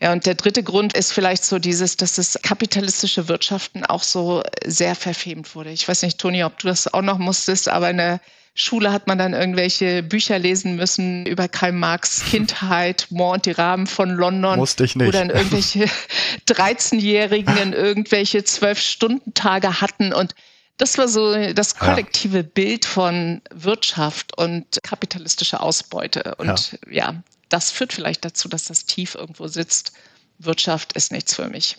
Ja, 0.00 0.12
und 0.12 0.26
der 0.26 0.36
dritte 0.36 0.62
Grund 0.62 0.92
ist 0.92 1.12
vielleicht 1.12 1.44
so 1.44 1.58
dieses, 1.58 1.96
dass 1.96 2.14
das 2.14 2.38
kapitalistische 2.42 3.26
Wirtschaften 3.26 3.84
auch 3.84 4.04
so 4.04 4.44
sehr 4.64 4.94
verfemt 4.94 5.56
wurde. 5.56 5.70
Ich 5.70 5.88
weiß 5.88 6.02
nicht, 6.02 6.18
Toni, 6.18 6.44
ob 6.44 6.56
du 6.60 6.68
das 6.68 6.92
auch 6.92 7.02
noch 7.02 7.18
musstest, 7.18 7.68
aber 7.68 7.90
in 7.90 7.96
der 7.96 8.20
Schule 8.60 8.92
hat 8.92 9.06
man 9.06 9.18
dann 9.18 9.34
irgendwelche 9.34 10.02
Bücher 10.02 10.38
lesen 10.38 10.76
müssen 10.76 11.24
über 11.26 11.48
Karl 11.48 11.72
Marx 11.72 12.24
Kindheit, 12.24 13.06
Mont 13.10 13.34
und 13.38 13.46
die 13.46 13.52
Rahmen 13.52 13.86
von 13.86 14.10
London. 14.10 14.58
Musste 14.58 14.84
ich 14.84 14.96
nicht. 14.96 15.06
Wo 15.06 15.12
dann 15.12 15.30
irgendwelche 15.30 15.84
13-Jährigen 16.48 17.56
in 17.58 17.72
irgendwelche 17.72 18.42
Zwölf-Stunden-Tage 18.42 19.80
hatten 19.80 20.12
und 20.12 20.34
das 20.76 20.96
war 20.96 21.08
so 21.08 21.34
das 21.52 21.76
kollektive 21.76 22.38
ja. 22.38 22.42
Bild 22.42 22.84
von 22.84 23.42
Wirtschaft 23.52 24.38
und 24.38 24.64
kapitalistischer 24.82 25.60
Ausbeute. 25.60 26.36
Und 26.36 26.78
ja. 26.86 26.92
ja, 26.92 27.22
das 27.48 27.72
führt 27.72 27.92
vielleicht 27.92 28.24
dazu, 28.24 28.48
dass 28.48 28.64
das 28.64 28.86
tief 28.86 29.16
irgendwo 29.16 29.48
sitzt. 29.48 29.92
Wirtschaft 30.38 30.92
ist 30.92 31.10
nichts 31.10 31.34
für 31.34 31.48
mich. 31.48 31.76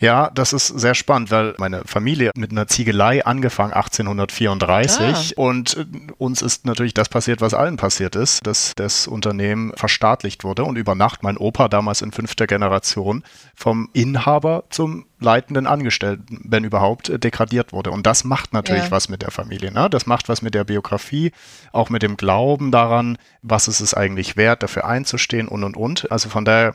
Ja, 0.00 0.30
das 0.34 0.54
ist 0.54 0.66
sehr 0.68 0.94
spannend, 0.94 1.30
weil 1.30 1.54
meine 1.58 1.82
Familie 1.84 2.30
mit 2.34 2.50
einer 2.52 2.66
Ziegelei 2.66 3.24
angefangen 3.24 3.74
1834 3.74 5.34
ah. 5.36 5.40
und 5.40 5.76
äh, 5.76 5.84
uns 6.16 6.40
ist 6.40 6.64
natürlich 6.64 6.94
das 6.94 7.10
passiert, 7.10 7.42
was 7.42 7.52
allen 7.52 7.76
passiert 7.76 8.16
ist, 8.16 8.46
dass 8.46 8.72
das 8.76 9.06
Unternehmen 9.06 9.72
verstaatlicht 9.76 10.42
wurde 10.42 10.64
und 10.64 10.76
über 10.76 10.94
Nacht 10.94 11.22
mein 11.22 11.36
Opa 11.36 11.68
damals 11.68 12.00
in 12.00 12.12
fünfter 12.12 12.46
Generation 12.46 13.22
vom 13.54 13.90
Inhaber 13.92 14.64
zum 14.70 15.04
leitenden 15.18 15.66
Angestellten, 15.66 16.40
wenn 16.44 16.64
überhaupt, 16.64 17.12
degradiert 17.22 17.74
wurde. 17.74 17.90
Und 17.90 18.06
das 18.06 18.24
macht 18.24 18.54
natürlich 18.54 18.84
ja. 18.84 18.90
was 18.90 19.10
mit 19.10 19.20
der 19.20 19.30
Familie. 19.30 19.70
Ne? 19.70 19.90
Das 19.90 20.06
macht 20.06 20.30
was 20.30 20.40
mit 20.40 20.54
der 20.54 20.64
Biografie, 20.64 21.32
auch 21.72 21.90
mit 21.90 22.02
dem 22.02 22.16
Glauben 22.16 22.70
daran, 22.70 23.18
was 23.42 23.68
ist 23.68 23.80
es 23.80 23.92
eigentlich 23.92 24.38
wert, 24.38 24.62
dafür 24.62 24.86
einzustehen 24.86 25.46
und 25.46 25.62
und 25.62 25.76
und. 25.76 26.10
Also 26.10 26.30
von 26.30 26.46
daher 26.46 26.74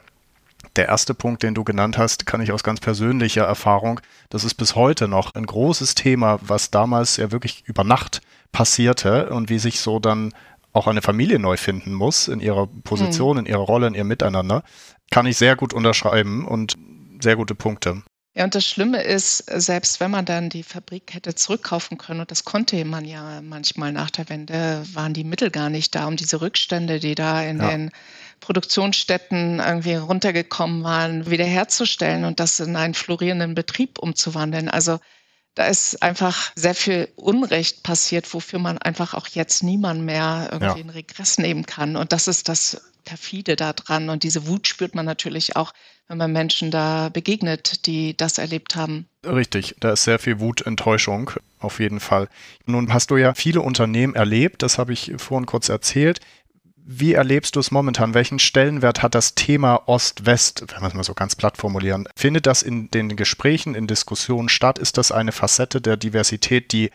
der 0.75 0.88
erste 0.88 1.13
Punkt, 1.13 1.43
den 1.43 1.55
du 1.55 1.63
genannt 1.63 1.97
hast, 1.97 2.25
kann 2.25 2.41
ich 2.41 2.51
aus 2.51 2.63
ganz 2.63 2.79
persönlicher 2.79 3.43
Erfahrung, 3.43 3.99
das 4.29 4.43
ist 4.43 4.55
bis 4.55 4.75
heute 4.75 5.07
noch 5.07 5.33
ein 5.35 5.45
großes 5.45 5.95
Thema, 5.95 6.39
was 6.41 6.71
damals 6.71 7.17
ja 7.17 7.31
wirklich 7.31 7.63
über 7.65 7.83
Nacht 7.83 8.21
passierte 8.51 9.29
und 9.29 9.49
wie 9.49 9.59
sich 9.59 9.79
so 9.79 9.99
dann 9.99 10.33
auch 10.73 10.88
eine 10.88 11.01
Familie 11.01 11.39
neu 11.39 11.57
finden 11.57 11.93
muss 11.93 12.27
in 12.27 12.41
ihrer 12.41 12.67
Position, 12.67 13.38
mhm. 13.38 13.45
in 13.45 13.45
ihrer 13.45 13.61
Rolle, 13.61 13.88
in 13.88 13.93
ihrem 13.93 14.07
Miteinander, 14.07 14.63
kann 15.09 15.25
ich 15.25 15.38
sehr 15.38 15.55
gut 15.55 15.73
unterschreiben 15.73 16.45
und 16.45 16.75
sehr 17.21 17.35
gute 17.38 17.55
Punkte. 17.55 18.03
Ja, 18.38 18.43
und 18.43 18.53
das 18.53 18.67
Schlimme 18.67 19.01
ist, 19.01 19.45
selbst 19.47 20.01
wenn 20.01 20.11
man 20.11 20.25
dann 20.25 20.49
die 20.49 20.63
Fabrik 20.63 21.13
hätte 21.13 21.35
zurückkaufen 21.35 21.97
können, 21.97 22.19
und 22.19 22.31
das 22.31 22.43
konnte 22.43 22.83
man 22.83 23.05
ja 23.05 23.41
manchmal 23.41 23.93
nach 23.93 24.11
der 24.11 24.27
Wende, 24.27 24.83
waren 24.91 25.13
die 25.13 25.23
Mittel 25.23 25.49
gar 25.49 25.69
nicht 25.69 25.95
da, 25.95 26.05
um 26.05 26.17
diese 26.17 26.41
Rückstände, 26.41 26.99
die 26.99 27.15
da 27.15 27.41
in 27.41 27.61
ja. 27.61 27.69
den 27.69 27.91
Produktionsstätten 28.39 29.60
irgendwie 29.60 29.95
runtergekommen 29.95 30.84
waren, 30.84 31.30
wiederherzustellen 31.30 32.26
und 32.26 32.39
das 32.39 32.60
in 32.60 32.76
einen 32.76 32.93
florierenden 32.93 33.56
Betrieb 33.56 34.00
umzuwandeln. 34.00 34.69
Also 34.69 35.00
da 35.56 35.67
ist 35.67 36.04
einfach 36.04 36.52
sehr 36.56 36.76
viel 36.76 37.08
Unrecht 37.15 37.82
passiert, 37.84 38.32
wofür 38.34 38.60
man 38.60 38.78
einfach 38.78 39.13
auch 39.13 39.28
jetzt 39.28 39.63
niemand 39.63 40.02
mehr 40.02 40.50
irgendwie 40.52 40.80
ja. 40.80 40.84
in 40.84 40.89
Regress 40.89 41.38
nehmen 41.38 41.65
kann. 41.65 41.95
Und 41.95 42.12
das 42.12 42.28
ist 42.28 42.50
das 42.50 42.82
perfide 43.06 43.56
daran. 43.56 44.10
Und 44.10 44.24
diese 44.24 44.48
Wut 44.48 44.67
spürt 44.67 44.95
man 44.95 45.06
natürlich 45.06 45.56
auch, 45.56 45.71
wenn 46.08 46.17
man 46.17 46.34
Menschen 46.34 46.71
da 46.71 47.10
begegnet, 47.10 47.86
die 47.86 48.17
das 48.17 48.38
erlebt 48.38 48.76
haben. 48.76 49.08
Richtig, 49.26 49.76
da 49.80 49.93
ist 49.93 50.04
sehr 50.04 50.19
viel 50.19 50.39
Wut, 50.39 50.62
Enttäuschung, 50.62 51.32
auf 51.60 51.80
jeden 51.80 52.00
Fall. 52.00 52.28
Nun 52.65 52.93
hast 52.93 53.10
du 53.12 53.17
ja 53.17 53.34
viele 53.34 53.62
Unternehmen 53.62 54.13
erlebt, 54.13 54.62
das 54.62 54.78
habe 54.78 54.91
ich 54.93 55.13
vorhin 55.17 55.45
kurz 55.45 55.69
erzählt. 55.69 56.19
Wie 56.88 57.13
erlebst 57.13 57.56
du 57.56 57.60
es 57.60 57.71
momentan? 57.71 58.13
Welchen 58.13 58.38
Stellenwert 58.38 59.02
hat 59.02 59.15
das 59.15 59.34
Thema 59.34 59.88
Ost-West, 59.88 60.65
wenn 60.67 60.82
wir 60.82 60.88
es 60.89 60.93
mal 60.93 61.04
so 61.04 61.15
ganz 61.15 61.36
platt 61.36 61.58
formulieren? 61.58 62.08
Findet 62.15 62.45
das 62.45 62.62
in 62.62 62.91
den 62.91 63.15
Gesprächen, 63.15 63.74
in 63.74 63.88
Diskussionen 63.88 64.50
statt? 64.50 64.78
Ist 64.78 65.00
das 65.00 65.12
eine 65.12 65.32
Facette 65.32 65.82
der 65.82 65.98
Diversität, 65.98 66.71
die 66.71 66.91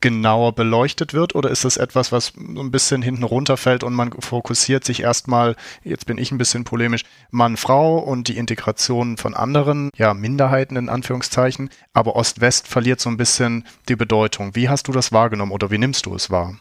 genauer 0.00 0.54
beleuchtet 0.54 1.12
wird 1.12 1.34
oder 1.34 1.50
ist 1.50 1.66
das 1.66 1.76
etwas, 1.76 2.10
was 2.10 2.32
so 2.36 2.62
ein 2.62 2.70
bisschen 2.70 3.02
hinten 3.02 3.22
runterfällt 3.22 3.84
und 3.84 3.92
man 3.92 4.12
fokussiert 4.12 4.84
sich 4.84 5.02
erstmal, 5.02 5.56
jetzt 5.84 6.06
bin 6.06 6.16
ich 6.16 6.32
ein 6.32 6.38
bisschen 6.38 6.64
polemisch, 6.64 7.02
Mann, 7.30 7.58
Frau 7.58 7.98
und 7.98 8.28
die 8.28 8.38
Integration 8.38 9.18
von 9.18 9.34
anderen, 9.34 9.90
ja, 9.94 10.14
Minderheiten 10.14 10.76
in 10.76 10.88
Anführungszeichen, 10.88 11.68
aber 11.92 12.16
Ost-West 12.16 12.66
verliert 12.66 13.00
so 13.00 13.10
ein 13.10 13.18
bisschen 13.18 13.66
die 13.90 13.96
Bedeutung. 13.96 14.54
Wie 14.54 14.70
hast 14.70 14.88
du 14.88 14.92
das 14.92 15.12
wahrgenommen 15.12 15.52
oder 15.52 15.70
wie 15.70 15.78
nimmst 15.78 16.06
du 16.06 16.14
es 16.14 16.30
wahr? 16.30 16.58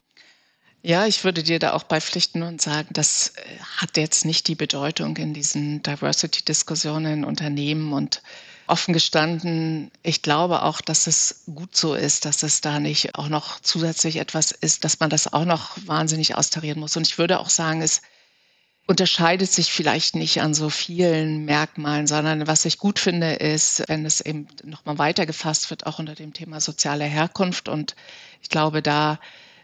Ja, 0.87 1.05
ich 1.05 1.25
würde 1.25 1.43
dir 1.43 1.59
da 1.59 1.73
auch 1.73 1.83
beipflichten 1.83 2.43
und 2.43 2.61
sagen, 2.61 2.87
das 2.91 3.33
äh, 3.35 3.41
hat 3.75 3.97
jetzt 3.97 4.23
nicht 4.23 4.47
die 4.47 4.55
Bedeutung 4.55 5.17
in 5.17 5.33
diesen 5.33 5.83
Diversity-Diskussionen 5.83 7.11
in 7.11 7.25
Unternehmen 7.25 7.91
und 7.91 8.21
offen 8.67 8.93
gestanden, 8.93 9.91
ich 10.01 10.21
glaube 10.21 10.61
auch, 10.61 10.79
dass 10.79 11.07
es 11.07 11.43
gut 11.53 11.75
so 11.75 11.93
ist, 11.93 12.23
dass 12.23 12.41
es 12.41 12.61
da 12.61 12.79
nicht 12.79 13.15
auch 13.15 13.27
noch 13.27 13.59
zusätzlich 13.59 14.15
etwas 14.15 14.53
ist, 14.53 14.85
dass 14.85 15.01
man 15.01 15.09
das 15.09 15.33
auch 15.33 15.43
noch 15.43 15.77
wahnsinnig 15.85 16.35
austarieren 16.35 16.79
muss. 16.79 16.95
Und 16.95 17.05
ich 17.05 17.17
würde 17.17 17.39
auch 17.39 17.49
sagen, 17.49 17.81
es 17.81 18.01
unterscheidet 18.85 19.51
sich 19.51 19.73
vielleicht 19.73 20.15
nicht 20.15 20.39
an 20.41 20.53
so 20.53 20.69
vielen 20.69 21.43
Merkmalen, 21.43 22.07
sondern 22.07 22.47
was 22.47 22.63
ich 22.63 22.77
gut 22.77 22.97
finde, 22.97 23.33
ist, 23.33 23.83
wenn 23.89 24.05
es 24.05 24.21
eben 24.21 24.47
nochmal 24.63 24.97
weitergefasst 24.97 25.69
wird, 25.69 25.85
auch 25.85 25.99
unter 25.99 26.15
dem 26.15 26.31
Thema 26.31 26.61
soziale 26.61 27.03
Herkunft. 27.03 27.67
Und 27.67 27.97
ich 28.41 28.47
glaube, 28.47 28.81
da 28.81 29.19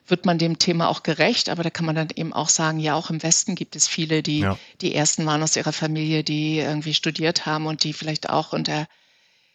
wird 0.08 0.26
man 0.26 0.38
dem 0.38 0.60
Thema 0.60 0.90
auch 0.90 1.04
gerecht, 1.04 1.50
aber 1.50 1.64
da 1.64 1.70
kann 1.70 1.86
man 1.86 1.96
dann 1.96 2.10
eben 2.16 2.34
auch 2.34 2.50
sagen, 2.50 2.80
ja, 2.80 2.96
auch 2.96 3.10
im 3.10 3.24
Westen 3.24 3.56
gibt 3.56 3.76
es 3.76 3.88
viele, 3.88 4.22
die 4.22 4.40
ja. 4.40 4.58
die 4.82 4.94
ersten 4.94 5.26
waren 5.26 5.44
aus 5.44 5.56
ihrer 5.56 5.74
Familie, 5.74 6.24
die 6.24 6.60
irgendwie 6.60 6.94
studiert 6.94 7.46
haben 7.46 7.68
und 7.68 7.84
die 7.84 7.94
vielleicht 7.94 8.30
auch 8.30 8.54
unter 8.54 8.88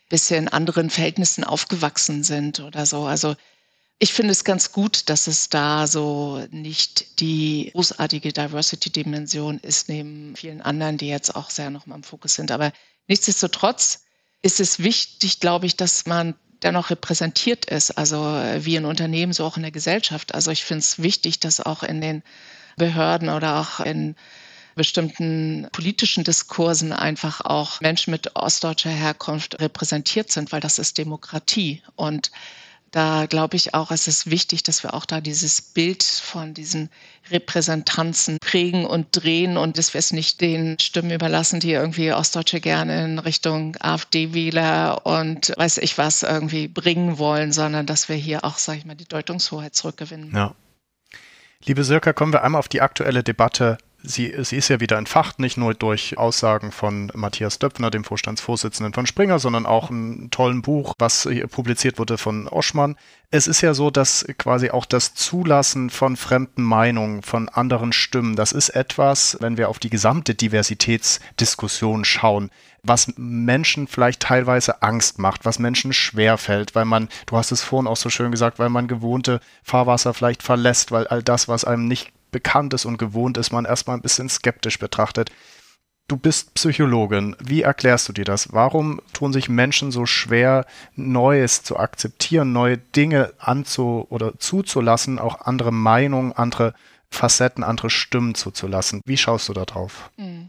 bisschen 0.08 0.48
anderen 0.48 0.90
Verhältnissen 0.90 1.44
aufgewachsen 1.44 2.24
sind 2.24 2.60
oder 2.60 2.86
so. 2.86 3.04
Also 3.04 3.36
ich 3.98 4.12
finde 4.12 4.32
es 4.32 4.44
ganz 4.44 4.72
gut, 4.72 5.08
dass 5.10 5.26
es 5.26 5.48
da 5.48 5.86
so 5.86 6.46
nicht 6.50 7.20
die 7.20 7.70
großartige 7.72 8.32
Diversity-Dimension 8.32 9.58
ist, 9.58 9.88
neben 9.88 10.36
vielen 10.36 10.62
anderen, 10.62 10.98
die 10.98 11.08
jetzt 11.08 11.34
auch 11.34 11.50
sehr 11.50 11.70
noch 11.70 11.86
mal 11.86 11.96
im 11.96 12.04
Fokus 12.04 12.34
sind. 12.34 12.52
Aber 12.52 12.72
nichtsdestotrotz 13.08 14.04
ist 14.40 14.60
es 14.60 14.78
wichtig, 14.78 15.40
glaube 15.40 15.66
ich, 15.66 15.76
dass 15.76 16.06
man 16.06 16.34
dennoch 16.62 16.90
repräsentiert 16.90 17.64
ist, 17.66 17.92
also 17.92 18.36
äh, 18.36 18.64
wie 18.64 18.76
ein 18.76 18.84
Unternehmen, 18.84 19.32
so 19.32 19.44
auch 19.44 19.56
in 19.56 19.62
der 19.62 19.72
Gesellschaft. 19.72 20.34
Also 20.34 20.50
ich 20.50 20.64
finde 20.64 20.80
es 20.80 21.02
wichtig, 21.02 21.40
dass 21.40 21.60
auch 21.60 21.82
in 21.82 22.00
den 22.00 22.22
Behörden 22.76 23.28
oder 23.28 23.60
auch 23.60 23.80
in 23.80 24.14
bestimmten 24.74 25.68
politischen 25.72 26.24
Diskursen 26.24 26.92
einfach 26.92 27.40
auch 27.40 27.80
Menschen 27.80 28.12
mit 28.12 28.36
ostdeutscher 28.36 28.90
Herkunft 28.90 29.60
repräsentiert 29.60 30.30
sind, 30.30 30.52
weil 30.52 30.60
das 30.60 30.78
ist 30.78 30.98
Demokratie. 30.98 31.82
Und 31.96 32.30
da 32.90 33.26
glaube 33.26 33.56
ich 33.56 33.74
auch, 33.74 33.90
es 33.90 34.08
ist 34.08 34.30
wichtig, 34.30 34.62
dass 34.62 34.82
wir 34.82 34.94
auch 34.94 35.04
da 35.04 35.20
dieses 35.20 35.60
Bild 35.60 36.02
von 36.02 36.54
diesen 36.54 36.90
Repräsentanzen 37.30 38.38
prägen 38.40 38.86
und 38.86 39.08
drehen 39.12 39.56
und 39.56 39.76
dass 39.76 39.94
wir 39.94 39.98
es 39.98 40.12
nicht 40.12 40.40
den 40.40 40.78
Stimmen 40.78 41.10
überlassen, 41.10 41.60
die 41.60 41.72
irgendwie 41.72 42.12
Ostdeutsche 42.12 42.60
gerne 42.60 43.04
in 43.04 43.18
Richtung 43.18 43.76
AfD-Wähler 43.80 45.06
und 45.06 45.52
weiß 45.56 45.78
ich 45.78 45.98
was 45.98 46.22
irgendwie 46.22 46.68
bringen 46.68 47.18
wollen, 47.18 47.52
sondern 47.52 47.86
dass 47.86 48.08
wir 48.08 48.16
hier 48.16 48.44
auch, 48.44 48.58
sage 48.58 48.78
ich 48.78 48.86
mal, 48.86 48.94
die 48.94 49.08
Deutungshoheit 49.08 49.74
zurückgewinnen. 49.74 50.32
Ja. 50.34 50.54
Liebe 51.64 51.84
Sirka, 51.84 52.12
kommen 52.12 52.32
wir 52.32 52.42
einmal 52.42 52.60
auf 52.60 52.68
die 52.68 52.80
aktuelle 52.80 53.22
Debatte 53.22 53.78
sie, 54.02 54.34
sie 54.42 54.56
ist 54.56 54.68
ja 54.68 54.80
wieder 54.80 54.96
entfacht, 54.98 55.38
nicht 55.38 55.56
nur 55.56 55.74
durch 55.74 56.18
Aussagen 56.18 56.72
von 56.72 57.10
Matthias 57.14 57.58
Döpfner, 57.58 57.90
dem 57.90 58.04
Vorstandsvorsitzenden 58.04 58.92
von 58.92 59.06
Springer, 59.06 59.38
sondern 59.38 59.66
auch 59.66 59.90
ein 59.90 60.30
tollen 60.30 60.62
Buch, 60.62 60.94
was 60.98 61.28
publiziert 61.50 61.98
wurde 61.98 62.18
von 62.18 62.48
Oschmann. 62.48 62.96
Es 63.30 63.46
ist 63.46 63.60
ja 63.60 63.74
so, 63.74 63.90
dass 63.90 64.24
quasi 64.38 64.70
auch 64.70 64.86
das 64.86 65.14
Zulassen 65.14 65.90
von 65.90 66.16
fremden 66.16 66.62
Meinungen, 66.62 67.22
von 67.22 67.48
anderen 67.48 67.92
Stimmen, 67.92 68.36
das 68.36 68.52
ist 68.52 68.70
etwas, 68.70 69.36
wenn 69.40 69.56
wir 69.56 69.68
auf 69.68 69.78
die 69.78 69.90
gesamte 69.90 70.34
Diversitätsdiskussion 70.34 72.04
schauen, 72.04 72.50
was 72.82 73.12
Menschen 73.16 73.86
vielleicht 73.86 74.20
teilweise 74.20 74.82
Angst 74.82 75.18
macht, 75.18 75.44
was 75.44 75.58
Menschen 75.58 75.92
schwerfällt, 75.92 76.74
weil 76.74 76.84
man, 76.84 77.08
du 77.26 77.36
hast 77.36 77.52
es 77.52 77.62
vorhin 77.62 77.88
auch 77.88 77.96
so 77.96 78.08
schön 78.08 78.30
gesagt, 78.30 78.58
weil 78.58 78.70
man 78.70 78.88
gewohnte 78.88 79.40
Fahrwasser 79.62 80.14
vielleicht 80.14 80.42
verlässt, 80.42 80.90
weil 80.90 81.06
all 81.06 81.22
das, 81.22 81.48
was 81.48 81.64
einem 81.64 81.86
nicht 81.86 82.12
bekannt 82.30 82.74
ist 82.74 82.84
und 82.84 82.98
gewohnt 82.98 83.38
ist, 83.38 83.52
man 83.52 83.64
erstmal 83.64 83.96
ein 83.96 84.02
bisschen 84.02 84.28
skeptisch 84.28 84.78
betrachtet. 84.78 85.30
Du 86.08 86.16
bist 86.16 86.54
Psychologin. 86.54 87.36
Wie 87.38 87.62
erklärst 87.62 88.08
du 88.08 88.14
dir 88.14 88.24
das? 88.24 88.52
Warum 88.52 89.02
tun 89.12 89.34
sich 89.34 89.50
Menschen 89.50 89.92
so 89.92 90.06
schwer, 90.06 90.64
Neues 90.96 91.62
zu 91.62 91.76
akzeptieren, 91.76 92.52
neue 92.52 92.78
Dinge 92.78 93.34
anzu 93.38 94.06
oder 94.08 94.38
zuzulassen, 94.38 95.18
auch 95.18 95.42
andere 95.42 95.70
Meinungen, 95.70 96.32
andere 96.32 96.72
Facetten, 97.10 97.62
andere 97.62 97.90
Stimmen 97.90 98.34
zuzulassen? 98.34 99.02
Wie 99.04 99.18
schaust 99.18 99.50
du 99.50 99.52
da 99.52 99.66
drauf? 99.66 100.10
Hm. 100.16 100.48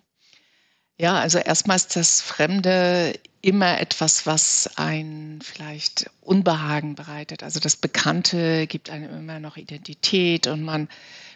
Ja, 0.97 1.19
also 1.19 1.39
erstmal 1.39 1.77
ist 1.77 1.95
das 1.95 2.21
Fremde 2.21 3.13
immer 3.41 3.79
etwas, 3.79 4.25
was 4.25 4.69
ein 4.75 5.39
vielleicht 5.41 6.09
Unbehagen 6.21 6.95
bereitet. 6.95 7.41
Also 7.43 7.59
das 7.59 7.77
Bekannte 7.77 8.67
gibt 8.67 8.89
einem 8.89 9.17
immer 9.17 9.39
noch 9.39 9.55
Identität 9.55 10.47
und 10.47 10.63
man 10.63 10.89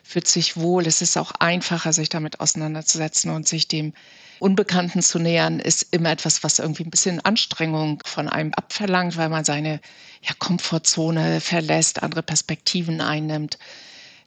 fühlt 0.03 0.27
sich 0.27 0.57
wohl. 0.57 0.85
Es 0.85 1.01
ist 1.01 1.17
auch 1.17 1.31
einfacher, 1.39 1.93
sich 1.93 2.09
damit 2.09 2.39
auseinanderzusetzen 2.39 3.31
und 3.31 3.47
sich 3.47 3.67
dem 3.67 3.93
Unbekannten 4.39 5.01
zu 5.01 5.19
nähern, 5.19 5.59
ist 5.59 5.87
immer 5.91 6.11
etwas, 6.11 6.43
was 6.43 6.59
irgendwie 6.59 6.83
ein 6.83 6.89
bisschen 6.89 7.23
Anstrengung 7.23 8.01
von 8.05 8.27
einem 8.27 8.53
abverlangt, 8.53 9.15
weil 9.15 9.29
man 9.29 9.45
seine 9.45 9.79
ja, 10.21 10.33
Komfortzone 10.37 11.39
verlässt, 11.39 12.03
andere 12.03 12.23
Perspektiven 12.23 12.99
einnimmt. 12.99 13.57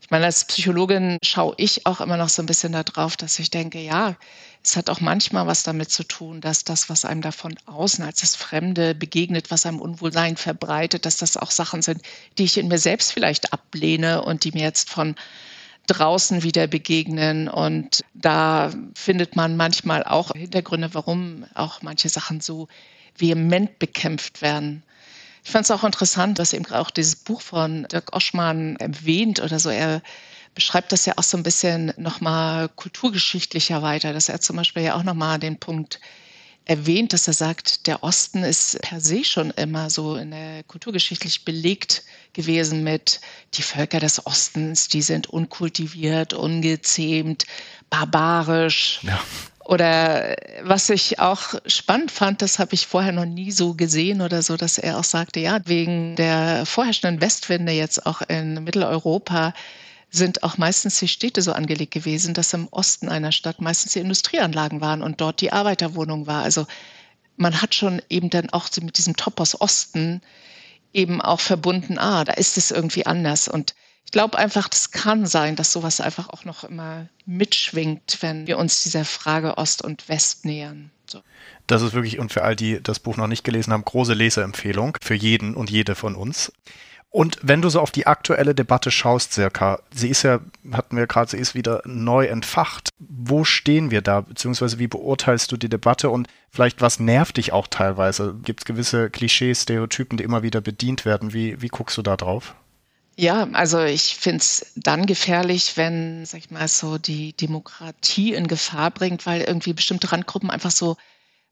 Ich 0.01 0.11
meine, 0.11 0.27
als 0.27 0.45
Psychologin 0.45 1.19
schaue 1.23 1.55
ich 1.59 1.85
auch 1.85 2.01
immer 2.01 2.17
noch 2.17 2.29
so 2.29 2.41
ein 2.41 2.47
bisschen 2.47 2.73
darauf, 2.73 3.17
dass 3.17 3.39
ich 3.39 3.51
denke, 3.51 3.81
ja, 3.81 4.17
es 4.63 4.77
hat 4.77 4.89
auch 4.89 5.01
manchmal 5.01 5.47
was 5.47 5.65
damit 5.65 5.91
zu 5.91 6.05
tun, 6.05 6.41
dass 6.41 6.65
das, 6.65 6.89
was 6.89 7.05
einem 7.05 7.23
da 7.23 7.33
von 7.33 7.57
außen 7.67 8.05
als 8.05 8.21
das 8.21 8.37
Fremde 8.37 8.95
begegnet, 8.95 9.51
was 9.51 9.67
einem 9.67 9.81
Unwohlsein 9.81 10.37
verbreitet, 10.37 11.07
dass 11.07 11.17
das 11.17 11.37
auch 11.37 11.51
Sachen 11.51 11.83
sind, 11.83 12.03
die 12.39 12.45
ich 12.45 12.57
in 12.57 12.69
mir 12.69 12.79
selbst 12.79 13.13
vielleicht 13.13 13.53
ablehne 13.53 14.23
und 14.23 14.45
die 14.45 14.53
mir 14.53 14.63
jetzt 14.63 14.91
von 14.91 15.17
draußen 15.87 16.43
wieder 16.43 16.67
begegnen. 16.67 17.49
Und 17.49 18.05
da 18.15 18.73
findet 18.95 19.37
man 19.37 19.57
manchmal 19.57 20.05
auch 20.05 20.33
Hintergründe, 20.33 20.91
warum 20.93 21.45
auch 21.55 21.83
manche 21.83 22.09
Sachen 22.09 22.41
so 22.41 22.69
vehement 23.17 23.79
bekämpft 23.79 24.43
werden. 24.43 24.83
Ich 25.45 25.51
fand 25.51 25.65
es 25.65 25.71
auch 25.71 25.85
interessant, 25.85 26.39
dass 26.39 26.53
eben 26.53 26.67
auch 26.73 26.91
dieses 26.91 27.17
Buch 27.17 27.41
von 27.41 27.85
Dirk 27.85 28.15
Oschmann 28.15 28.77
erwähnt 28.77 29.41
oder 29.41 29.61
so. 29.61 29.71
Er 29.71 30.03
beschreibt 30.57 30.91
das 30.91 31.07
ja 31.07 31.15
auch 31.17 31.23
so 31.23 31.37
ein 31.37 31.45
bisschen 31.45 31.93
nochmal 31.97 32.69
kulturgeschichtlicher 32.69 33.81
weiter, 33.83 34.13
dass 34.13 34.29
er 34.29 34.41
zum 34.41 34.57
Beispiel 34.57 34.83
ja 34.83 34.97
auch 34.97 35.05
nochmal 35.05 35.39
den 35.39 35.59
Punkt 35.59 36.01
erwähnt, 36.67 37.13
dass 37.13 37.29
er 37.29 37.33
sagt, 37.33 37.87
der 37.87 38.03
Osten 38.03 38.43
ist 38.43 38.81
per 38.83 39.01
se 39.01 39.25
schon 39.25 39.51
immer 39.53 39.89
so 39.89 40.17
in 40.17 40.33
der 40.33 40.65
kulturgeschichtlich 40.65 41.45
belegt 41.45 42.03
gewesen 42.33 42.83
mit 42.83 43.21
die 43.55 43.63
Völker 43.63 44.01
des 44.01 44.27
Ostens, 44.27 44.89
die 44.89 45.01
sind 45.01 45.29
unkultiviert, 45.29 46.35
ungezähmt, 46.35 47.47
barbarisch. 47.89 49.01
Ja. 49.03 49.23
Oder 49.65 50.37
was 50.63 50.91
ich 50.91 51.19
auch 51.19 51.55
spannend 51.67 52.13
fand, 52.13 52.43
das 52.43 52.59
habe 52.59 52.75
ich 52.75 52.87
vorher 52.87 53.13
noch 53.13 53.25
nie 53.25 53.51
so 53.51 53.75
gesehen 53.75 54.21
oder 54.21 54.43
so, 54.43 54.57
dass 54.57 54.79
er 54.79 54.99
auch 54.99 55.05
sagte, 55.05 55.41
ja, 55.41 55.59
wegen 55.65 56.15
der 56.15 56.65
vorherrschenden 56.67 57.21
Westwinde 57.21 57.73
jetzt 57.73 58.07
auch 58.07 58.23
in 58.23 58.63
Mitteleuropa 58.63 59.55
sind 60.17 60.43
auch 60.43 60.59
meistens 60.59 60.99
die 60.99 61.09
Städte 61.09 61.43
so 61.43 61.53
angelegt 61.53 61.93
gewesen, 61.93 62.35
dass 62.35 62.53
im 62.53 62.69
Osten 62.71 63.09
einer 63.09 63.33
Stadt 63.33 63.61
meistens 63.61 63.93
die 63.93 64.01
Industrieanlagen 64.01 64.81
waren 64.81 65.03
und 65.03 65.21
dort 65.21 65.41
die 65.41 65.53
Arbeiterwohnung 65.53 66.27
war. 66.27 66.43
Also 66.43 66.67
man 67.37 67.61
hat 67.61 67.75
schon 67.75 68.03
eben 68.09 68.31
dann 68.31 68.51
auch 68.51 68.69
mit 68.81 68.99
diesem 68.99 69.17
Topos 69.17 69.61
Osten 69.61 70.23
eben 70.93 71.21
auch 71.21 71.41
verbunden, 71.41 71.99
ah, 71.99 72.25
da 72.25 72.33
ist 72.33 72.57
es 72.57 72.71
irgendwie 72.71 73.07
anders. 73.07 73.49
Und 73.49 73.75
ich 74.07 74.13
glaube 74.13 74.39
einfach, 74.39 74.69
das 74.69 74.91
kann 74.93 75.27
sein, 75.27 75.57
dass 75.57 75.73
sowas 75.73 76.01
einfach 76.01 76.31
auch 76.31 76.45
noch 76.45 76.65
immer 76.65 77.09
mitschwingt, 77.27 78.19
wenn 78.21 78.47
wir 78.47 78.57
uns 78.57 78.83
dieser 78.83 79.05
Frage 79.05 79.59
Ost 79.59 79.83
und 79.83 80.09
West 80.09 80.45
nähern. 80.45 80.91
So. 81.07 81.23
Das 81.67 81.83
ist 81.83 81.93
wirklich, 81.93 82.19
und 82.19 82.33
für 82.33 82.43
all 82.43 82.57
die 82.57 82.81
das 82.83 83.01
Buch 83.01 83.17
noch 83.17 83.27
nicht 83.27 83.45
gelesen 83.45 83.73
haben, 83.73 83.85
große 83.85 84.15
Leseempfehlung 84.15 84.97
für 85.01 85.15
jeden 85.15 85.55
und 85.55 85.71
jede 85.71 85.95
von 85.95 86.15
uns. 86.15 86.53
Und 87.11 87.39
wenn 87.41 87.63
du 87.63 87.71
so 87.71 87.81
auf 87.81 87.91
die 87.91 88.07
aktuelle 88.07 88.55
Debatte 88.55 88.91
schaust, 88.91 89.33
circa, 89.33 89.81
sie 89.91 90.09
ist 90.09 90.23
ja, 90.23 90.41
hatten 90.73 90.97
wir 90.97 91.07
gerade, 91.07 91.31
sie 91.31 91.39
ist 91.39 91.55
wieder 91.55 91.81
neu 91.87 92.27
entfacht. 92.27 92.91
Wo 92.99 93.45
stehen 93.45 93.91
wir 93.91 94.03
da? 94.03 94.21
Beziehungsweise 94.21 94.79
wie 94.79 94.87
beurteilst 94.87 95.51
du 95.51 95.57
die 95.57 95.71
Debatte 95.71 96.11
und 96.11 96.29
vielleicht 96.51 96.83
was 96.83 97.01
nervt 97.01 97.39
dich 97.39 97.53
auch 97.53 97.69
teilweise? 97.69 98.35
Gibt 98.43 98.61
es 98.61 98.65
gewisse 98.67 99.09
Klischees, 99.09 99.63
Stereotypen, 99.63 100.19
die 100.19 100.25
immer 100.25 100.43
wieder 100.43 100.61
bedient 100.61 101.05
werden? 101.05 101.33
Wie, 101.33 101.61
wie 101.63 101.69
guckst 101.69 101.97
du 101.97 102.03
da 102.03 102.17
drauf? 102.17 102.55
Ja, 103.19 103.49
also 103.55 103.83
ich 103.83 104.17
finde 104.17 104.39
es 104.39 104.73
dann 104.77 105.07
gefährlich, 105.07 105.79
wenn, 105.79 106.27
sag 106.27 106.41
ich 106.41 106.51
mal, 106.51 106.69
so 106.69 106.99
die 106.99 107.33
Demokratie 107.33 108.35
in 108.35 108.47
Gefahr 108.47 108.91
bringt, 108.91 109.25
weil 109.25 109.41
irgendwie 109.41 109.73
bestimmte 109.73 110.13
Randgruppen 110.13 110.51
einfach 110.51 110.71
so 110.71 110.99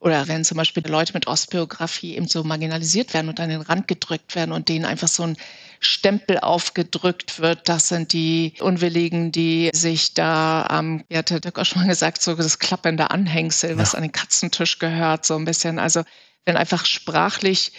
Oder 0.05 0.29
wenn 0.29 0.45
zum 0.45 0.59
Beispiel 0.59 0.87
Leute 0.87 1.15
mit 1.15 1.27
Ostbiografie 1.27 2.17
eben 2.17 2.29
so 2.29 2.45
marginalisiert 2.45 3.15
werden 3.15 3.31
und 3.31 3.41
an 3.41 3.49
den 3.49 3.63
Rand 3.63 3.89
gedrückt 3.89 4.35
werden 4.35 4.53
und 4.53 4.69
denen 4.69 4.85
einfach 4.85 5.09
so 5.09 5.23
ein 5.23 5.39
Stempel 5.81 6.39
aufgedrückt 6.41 7.41
wird, 7.41 7.71
das 7.71 7.89
sind 7.89 8.13
die 8.13 8.53
Unwilligen, 8.61 9.33
die 9.33 9.71
sich 9.73 10.13
da 10.13 10.67
am, 10.69 10.99
ähm, 10.99 11.05
wie 11.09 11.17
hat 11.17 11.31
der 11.31 11.41
Dirk 11.41 11.59
auch 11.59 11.65
schon 11.65 11.81
mal 11.81 11.89
gesagt, 11.89 12.21
so 12.21 12.35
das 12.35 12.59
klappende 12.59 13.11
Anhängsel, 13.11 13.79
was 13.79 13.93
ja. 13.93 13.97
an 13.97 14.03
den 14.03 14.13
Katzentisch 14.13 14.79
gehört, 14.79 15.25
so 15.25 15.37
ein 15.37 15.47
bisschen. 15.47 15.79
Also 15.79 16.03
wenn 16.45 16.59
einfach 16.59 16.85
sprachlich 16.85 17.73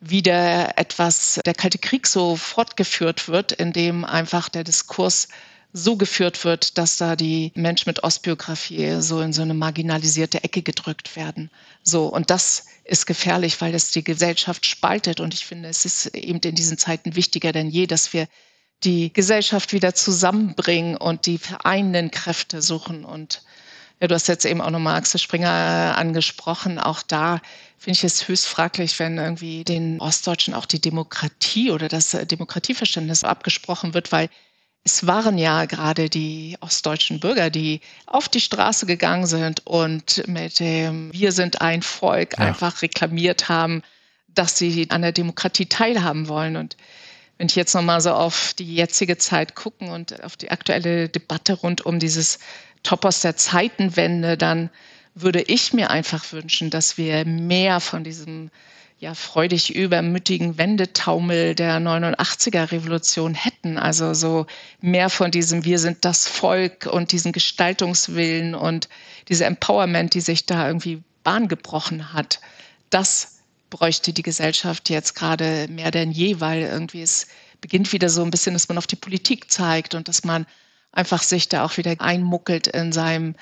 wieder 0.00 0.76
etwas, 0.76 1.38
der 1.46 1.54
Kalte 1.54 1.78
Krieg 1.78 2.08
so 2.08 2.34
fortgeführt 2.34 3.28
wird, 3.28 3.52
indem 3.52 4.04
einfach 4.04 4.48
der 4.48 4.64
Diskurs 4.64 5.28
so 5.72 5.96
geführt 5.96 6.44
wird, 6.44 6.78
dass 6.78 6.96
da 6.96 7.14
die 7.16 7.52
Menschen 7.54 7.88
mit 7.88 8.02
Ostbiografie 8.02 9.00
so 9.00 9.20
in 9.20 9.32
so 9.32 9.42
eine 9.42 9.54
marginalisierte 9.54 10.42
Ecke 10.42 10.62
gedrückt 10.62 11.14
werden. 11.16 11.50
So. 11.82 12.06
Und 12.06 12.30
das 12.30 12.66
ist 12.84 13.06
gefährlich, 13.06 13.60
weil 13.60 13.74
es 13.74 13.90
die 13.90 14.02
Gesellschaft 14.02 14.66
spaltet. 14.66 15.20
Und 15.20 15.32
ich 15.34 15.46
finde, 15.46 15.68
es 15.68 15.84
ist 15.84 16.06
eben 16.14 16.40
in 16.40 16.54
diesen 16.54 16.78
Zeiten 16.78 17.14
wichtiger 17.14 17.52
denn 17.52 17.68
je, 17.68 17.86
dass 17.86 18.12
wir 18.12 18.26
die 18.82 19.12
Gesellschaft 19.12 19.72
wieder 19.72 19.94
zusammenbringen 19.94 20.96
und 20.96 21.26
die 21.26 21.38
vereinenden 21.38 22.10
Kräfte 22.10 22.62
suchen. 22.62 23.04
Und 23.04 23.42
ja, 24.00 24.08
du 24.08 24.14
hast 24.14 24.26
jetzt 24.26 24.46
eben 24.46 24.62
auch 24.62 24.70
nochmal 24.70 24.96
Axel 24.96 25.20
Springer 25.20 25.94
angesprochen. 25.96 26.78
Auch 26.78 27.02
da 27.02 27.40
finde 27.78 27.98
ich 27.98 28.04
es 28.04 28.26
höchst 28.26 28.48
fraglich, 28.48 28.98
wenn 28.98 29.18
irgendwie 29.18 29.62
den 29.62 30.00
Ostdeutschen 30.00 30.54
auch 30.54 30.66
die 30.66 30.80
Demokratie 30.80 31.70
oder 31.70 31.88
das 31.88 32.10
Demokratieverständnis 32.10 33.22
abgesprochen 33.22 33.94
wird, 33.94 34.10
weil 34.10 34.30
es 34.84 35.06
waren 35.06 35.36
ja 35.36 35.66
gerade 35.66 36.08
die 36.08 36.56
ostdeutschen 36.60 37.20
Bürger, 37.20 37.50
die 37.50 37.80
auf 38.06 38.28
die 38.28 38.40
Straße 38.40 38.86
gegangen 38.86 39.26
sind 39.26 39.66
und 39.66 40.26
mit 40.26 40.58
dem 40.58 41.12
Wir 41.12 41.32
sind 41.32 41.60
ein 41.60 41.82
Volk 41.82 42.38
ja. 42.38 42.46
einfach 42.46 42.80
reklamiert 42.82 43.48
haben, 43.48 43.82
dass 44.28 44.56
sie 44.56 44.90
an 44.90 45.02
der 45.02 45.12
Demokratie 45.12 45.66
teilhaben 45.66 46.28
wollen. 46.28 46.56
Und 46.56 46.76
wenn 47.36 47.48
ich 47.48 47.56
jetzt 47.56 47.74
nochmal 47.74 48.00
so 48.00 48.12
auf 48.12 48.54
die 48.58 48.74
jetzige 48.74 49.18
Zeit 49.18 49.54
gucken 49.54 49.90
und 49.90 50.22
auf 50.24 50.36
die 50.36 50.50
aktuelle 50.50 51.08
Debatte 51.08 51.54
rund 51.54 51.84
um 51.84 51.98
dieses 51.98 52.38
Topos 52.82 53.20
der 53.20 53.36
Zeitenwende, 53.36 54.38
dann 54.38 54.70
würde 55.14 55.42
ich 55.42 55.74
mir 55.74 55.90
einfach 55.90 56.32
wünschen, 56.32 56.70
dass 56.70 56.96
wir 56.96 57.26
mehr 57.26 57.80
von 57.80 58.04
diesem 58.04 58.50
ja 59.00 59.14
freudig 59.14 59.74
übermütigen 59.74 60.58
Wendetaumel 60.58 61.54
der 61.54 61.80
89er 61.80 62.70
Revolution 62.70 63.34
hätten. 63.34 63.78
Also 63.78 64.12
so 64.12 64.46
mehr 64.82 65.08
von 65.08 65.30
diesem 65.30 65.64
Wir 65.64 65.78
sind 65.78 66.04
das 66.04 66.28
Volk 66.28 66.86
und 66.86 67.12
diesen 67.12 67.32
Gestaltungswillen 67.32 68.54
und 68.54 68.90
diese 69.28 69.46
Empowerment, 69.46 70.12
die 70.12 70.20
sich 70.20 70.44
da 70.44 70.66
irgendwie 70.66 71.02
Bahn 71.24 71.48
gebrochen 71.48 72.12
hat. 72.12 72.40
Das 72.90 73.38
bräuchte 73.70 74.12
die 74.12 74.22
Gesellschaft 74.22 74.90
jetzt 74.90 75.14
gerade 75.14 75.66
mehr 75.70 75.90
denn 75.90 76.10
je, 76.10 76.40
weil 76.40 76.60
irgendwie 76.60 77.00
es 77.00 77.26
beginnt 77.62 77.92
wieder 77.94 78.10
so 78.10 78.22
ein 78.22 78.30
bisschen, 78.30 78.52
dass 78.52 78.68
man 78.68 78.76
auf 78.76 78.86
die 78.86 78.96
Politik 78.96 79.50
zeigt 79.50 79.94
und 79.94 80.08
dass 80.08 80.24
man 80.24 80.44
einfach 80.92 81.22
sich 81.22 81.48
da 81.48 81.64
auch 81.64 81.78
wieder 81.78 81.94
einmuckelt 82.00 82.66
in 82.66 82.92
seinem 82.92 83.34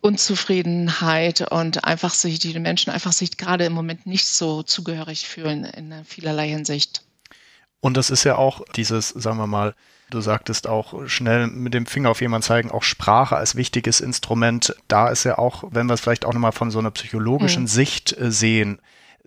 Unzufriedenheit 0.00 1.50
und 1.50 1.84
einfach 1.84 2.14
sich, 2.14 2.38
die 2.38 2.58
Menschen 2.58 2.92
einfach 2.92 3.12
sich 3.12 3.36
gerade 3.36 3.64
im 3.64 3.72
Moment 3.72 4.06
nicht 4.06 4.26
so 4.26 4.62
zugehörig 4.62 5.26
fühlen 5.26 5.64
in 5.64 6.04
vielerlei 6.04 6.48
Hinsicht. 6.48 7.02
Und 7.80 7.96
das 7.96 8.10
ist 8.10 8.24
ja 8.24 8.36
auch 8.36 8.62
dieses, 8.74 9.10
sagen 9.10 9.38
wir 9.38 9.46
mal, 9.46 9.74
du 10.10 10.20
sagtest 10.20 10.68
auch 10.68 11.08
schnell 11.08 11.46
mit 11.48 11.74
dem 11.74 11.86
Finger 11.86 12.10
auf 12.10 12.20
jemanden 12.20 12.46
zeigen, 12.46 12.70
auch 12.70 12.82
Sprache 12.82 13.36
als 13.36 13.56
wichtiges 13.56 14.00
Instrument. 14.00 14.74
Da 14.88 15.08
ist 15.08 15.24
ja 15.24 15.38
auch, 15.38 15.64
wenn 15.70 15.86
wir 15.86 15.94
es 15.94 16.00
vielleicht 16.00 16.24
auch 16.24 16.32
nochmal 16.32 16.52
von 16.52 16.70
so 16.70 16.78
einer 16.78 16.90
psychologischen 16.90 17.64
mhm. 17.64 17.68
Sicht 17.68 18.16
äh, 18.18 18.30
sehen, 18.30 18.80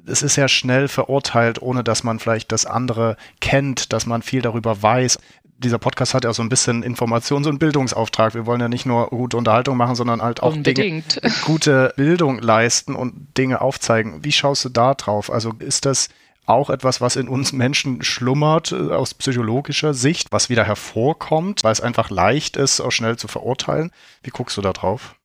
es 0.06 0.22
ist 0.22 0.36
ja 0.36 0.48
schnell 0.48 0.88
verurteilt, 0.88 1.62
ohne 1.62 1.84
dass 1.84 2.04
man 2.04 2.20
vielleicht 2.20 2.52
das 2.52 2.66
andere 2.66 3.18
kennt, 3.42 3.94
dass 3.94 4.06
man 4.06 4.22
viel 4.22 4.42
darüber 4.42 4.82
weiß 4.82 5.20
dieser 5.60 5.78
Podcast 5.78 6.14
hat 6.14 6.24
ja 6.24 6.34
so 6.34 6.42
ein 6.42 6.50
bisschen 6.50 6.84
Informations- 6.84 7.48
und 7.48 7.60
Bildungsauftrag. 7.60 8.34
Wir 8.34 8.46
wollen 8.46 8.62
ja 8.62 8.70
nicht 8.70 8.86
nur 8.86 9.10
gute 9.10 9.38
Unterhaltung 9.38 9.78
machen, 9.78 9.96
sondern 9.96 10.22
halt 10.22 10.42
auch 10.42 10.56
Dinge, 10.56 11.04
gute 11.46 11.94
Bildung 11.96 12.40
leisten 12.40 12.96
und 12.96 13.38
Dinge 13.38 13.62
aufzeigen. 13.62 14.24
Wie 14.24 14.32
schaust 14.32 14.66
du 14.66 14.70
da 14.70 14.94
drauf? 14.94 15.32
Also 15.32 15.54
ist 15.60 15.86
das 15.86 16.10
auch 16.46 16.70
etwas, 16.70 17.00
was 17.00 17.16
in 17.16 17.28
uns 17.28 17.52
Menschen 17.52 18.02
schlummert 18.02 18.72
äh, 18.72 18.76
aus 18.76 19.14
psychologischer 19.14 19.94
Sicht, 19.94 20.32
was 20.32 20.50
wieder 20.50 20.64
hervorkommt, 20.64 21.64
weil 21.64 21.72
es 21.72 21.82
einfach 21.82 22.10
leicht 22.10 22.58
ist, 22.58 22.82
auch 22.82 22.92
schnell 22.92 23.18
zu 23.18 23.28
verurteilen? 23.28 23.92
Wie 24.24 24.32
guckst 24.32 24.58
du 24.58 24.62
da 24.62 24.74
drauf? 24.74 25.16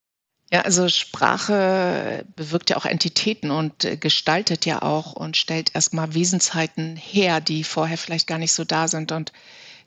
Ja, 0.52 0.60
also 0.60 0.88
Sprache 0.88 2.26
bewirkt 2.36 2.70
ja 2.70 2.76
auch 2.76 2.84
Entitäten 2.84 3.50
und 3.50 3.84
äh, 3.84 3.96
gestaltet 3.96 4.66
ja 4.66 4.82
auch 4.82 5.14
und 5.14 5.36
stellt 5.36 5.74
erstmal 5.74 6.14
Wesensheiten 6.14 6.96
her, 6.96 7.40
die 7.40 7.64
vorher 7.64 7.98
vielleicht 7.98 8.26
gar 8.26 8.38
nicht 8.38 8.52
so 8.52 8.64
da 8.64 8.86
sind. 8.86 9.10
Und 9.10 9.32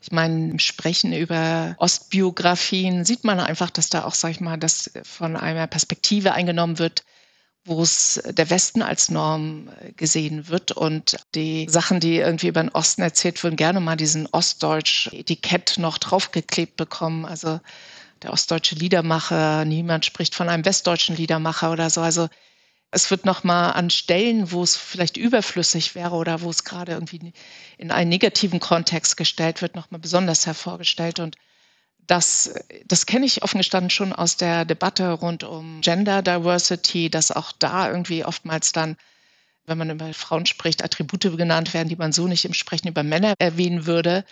ich 0.00 0.12
meine, 0.12 0.50
im 0.50 0.58
Sprechen 0.58 1.12
über 1.12 1.74
Ostbiografien 1.78 3.04
sieht 3.04 3.24
man 3.24 3.40
einfach, 3.40 3.70
dass 3.70 3.88
da 3.88 4.04
auch, 4.04 4.14
sag 4.14 4.30
ich 4.30 4.40
mal, 4.40 4.56
das 4.56 4.90
von 5.02 5.36
einer 5.36 5.66
Perspektive 5.66 6.32
eingenommen 6.32 6.78
wird, 6.78 7.04
wo 7.64 7.82
es 7.82 8.22
der 8.24 8.48
Westen 8.50 8.82
als 8.82 9.10
Norm 9.10 9.68
gesehen 9.96 10.48
wird 10.48 10.72
und 10.72 11.16
die 11.34 11.66
Sachen, 11.68 12.00
die 12.00 12.16
irgendwie 12.16 12.48
über 12.48 12.62
den 12.62 12.70
Osten 12.70 13.02
erzählt 13.02 13.42
würden, 13.42 13.56
gerne 13.56 13.80
mal 13.80 13.96
diesen 13.96 14.26
Ostdeutsch-Etikett 14.26 15.78
noch 15.78 15.98
draufgeklebt 15.98 16.76
bekommen. 16.76 17.26
Also 17.26 17.60
der 18.22 18.32
ostdeutsche 18.32 18.74
Liedermacher, 18.74 19.64
niemand 19.64 20.04
spricht 20.04 20.34
von 20.34 20.48
einem 20.48 20.64
westdeutschen 20.64 21.16
Liedermacher 21.16 21.70
oder 21.70 21.90
so. 21.90 22.00
Also 22.00 22.28
es 22.90 23.10
wird 23.10 23.26
nochmal 23.26 23.72
an 23.72 23.90
Stellen, 23.90 24.50
wo 24.50 24.62
es 24.62 24.76
vielleicht 24.76 25.16
überflüssig 25.16 25.94
wäre 25.94 26.14
oder 26.14 26.40
wo 26.40 26.50
es 26.50 26.64
gerade 26.64 26.92
irgendwie 26.92 27.32
in 27.76 27.90
einen 27.90 28.08
negativen 28.08 28.60
Kontext 28.60 29.16
gestellt 29.16 29.60
wird, 29.60 29.74
nochmal 29.76 30.00
besonders 30.00 30.46
hervorgestellt. 30.46 31.18
Und 31.18 31.36
das, 32.06 32.54
das 32.86 33.04
kenne 33.04 33.26
ich 33.26 33.42
offen 33.42 33.58
gestanden 33.58 33.90
schon 33.90 34.14
aus 34.14 34.38
der 34.38 34.64
Debatte 34.64 35.12
rund 35.12 35.44
um 35.44 35.82
Gender 35.82 36.22
Diversity, 36.22 37.10
dass 37.10 37.30
auch 37.30 37.52
da 37.52 37.90
irgendwie 37.90 38.24
oftmals 38.24 38.72
dann, 38.72 38.96
wenn 39.66 39.76
man 39.76 39.90
über 39.90 40.14
Frauen 40.14 40.46
spricht, 40.46 40.82
Attribute 40.82 41.36
genannt 41.36 41.74
werden, 41.74 41.90
die 41.90 41.96
man 41.96 42.12
so 42.12 42.26
nicht 42.26 42.46
im 42.46 42.54
Sprechen 42.54 42.88
über 42.88 43.02
Männer 43.02 43.34
erwähnen 43.38 43.84
würde. 43.84 44.24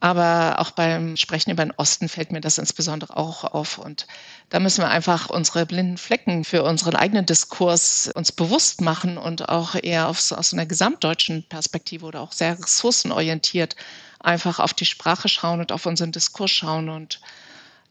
Aber 0.00 0.60
auch 0.60 0.70
beim 0.70 1.16
Sprechen 1.16 1.50
über 1.50 1.64
den 1.64 1.72
Osten 1.72 2.08
fällt 2.08 2.30
mir 2.30 2.40
das 2.40 2.58
insbesondere 2.58 3.16
auch 3.16 3.42
auf. 3.42 3.78
Und 3.78 4.06
da 4.48 4.60
müssen 4.60 4.82
wir 4.82 4.88
einfach 4.88 5.28
unsere 5.28 5.66
blinden 5.66 5.98
Flecken 5.98 6.44
für 6.44 6.62
unseren 6.62 6.94
eigenen 6.94 7.26
Diskurs 7.26 8.08
uns 8.14 8.30
bewusst 8.30 8.80
machen 8.80 9.18
und 9.18 9.48
auch 9.48 9.74
eher 9.74 10.08
aus, 10.08 10.32
aus 10.32 10.52
einer 10.52 10.66
gesamtdeutschen 10.66 11.48
Perspektive 11.48 12.06
oder 12.06 12.20
auch 12.20 12.32
sehr 12.32 12.56
ressourcenorientiert 12.56 13.74
einfach 14.20 14.60
auf 14.60 14.72
die 14.72 14.84
Sprache 14.84 15.28
schauen 15.28 15.60
und 15.60 15.72
auf 15.72 15.84
unseren 15.86 16.12
Diskurs 16.12 16.52
schauen. 16.52 16.88
Und 16.88 17.20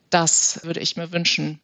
das 0.10 0.63
würde 0.63 0.80
ich 0.80 0.96
mir 0.96 1.12
wünschen. 1.12 1.60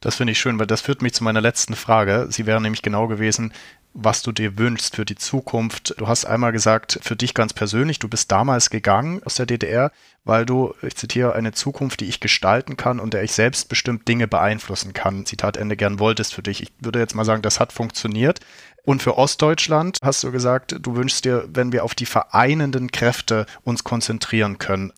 Das 0.00 0.14
finde 0.14 0.32
ich 0.32 0.38
schön, 0.38 0.60
weil 0.60 0.66
das 0.68 0.80
führt 0.80 1.02
mich 1.02 1.14
zu 1.14 1.24
meiner 1.24 1.40
letzten 1.40 1.74
Frage. 1.74 2.28
Sie 2.30 2.46
wäre 2.46 2.60
nämlich 2.60 2.82
genau 2.82 3.08
gewesen, 3.08 3.52
was 3.94 4.22
du 4.22 4.30
dir 4.30 4.56
wünschst 4.56 4.94
für 4.94 5.04
die 5.04 5.16
Zukunft. 5.16 5.94
Du 5.98 6.06
hast 6.06 6.24
einmal 6.24 6.52
gesagt, 6.52 7.00
für 7.02 7.16
dich 7.16 7.34
ganz 7.34 7.52
persönlich, 7.52 7.98
du 7.98 8.06
bist 8.06 8.30
damals 8.30 8.70
gegangen 8.70 9.20
aus 9.24 9.34
der 9.34 9.46
DDR, 9.46 9.90
weil 10.24 10.46
du, 10.46 10.72
ich 10.82 10.94
zitiere, 10.94 11.34
eine 11.34 11.50
Zukunft, 11.50 11.98
die 11.98 12.04
ich 12.04 12.20
gestalten 12.20 12.76
kann 12.76 13.00
und 13.00 13.12
der 13.12 13.24
ich 13.24 13.32
selbstbestimmt 13.32 14.06
Dinge 14.06 14.28
beeinflussen 14.28 14.92
kann, 14.92 15.26
Zitat 15.26 15.56
Ende, 15.56 15.76
gern 15.76 15.98
wolltest 15.98 16.32
für 16.32 16.42
dich. 16.42 16.62
Ich 16.62 16.72
würde 16.78 17.00
jetzt 17.00 17.16
mal 17.16 17.24
sagen, 17.24 17.42
das 17.42 17.58
hat 17.58 17.72
funktioniert. 17.72 18.38
Und 18.84 19.02
für 19.02 19.18
Ostdeutschland 19.18 19.98
hast 20.00 20.22
du 20.22 20.30
gesagt, 20.30 20.76
du 20.80 20.94
wünschst 20.94 21.24
dir, 21.24 21.48
wenn 21.52 21.72
wir 21.72 21.82
auf 21.82 21.96
die 21.96 22.06
vereinenden 22.06 22.92
Kräfte 22.92 23.46
uns 23.64 23.82
konzentrieren 23.82 24.58
können 24.58 24.92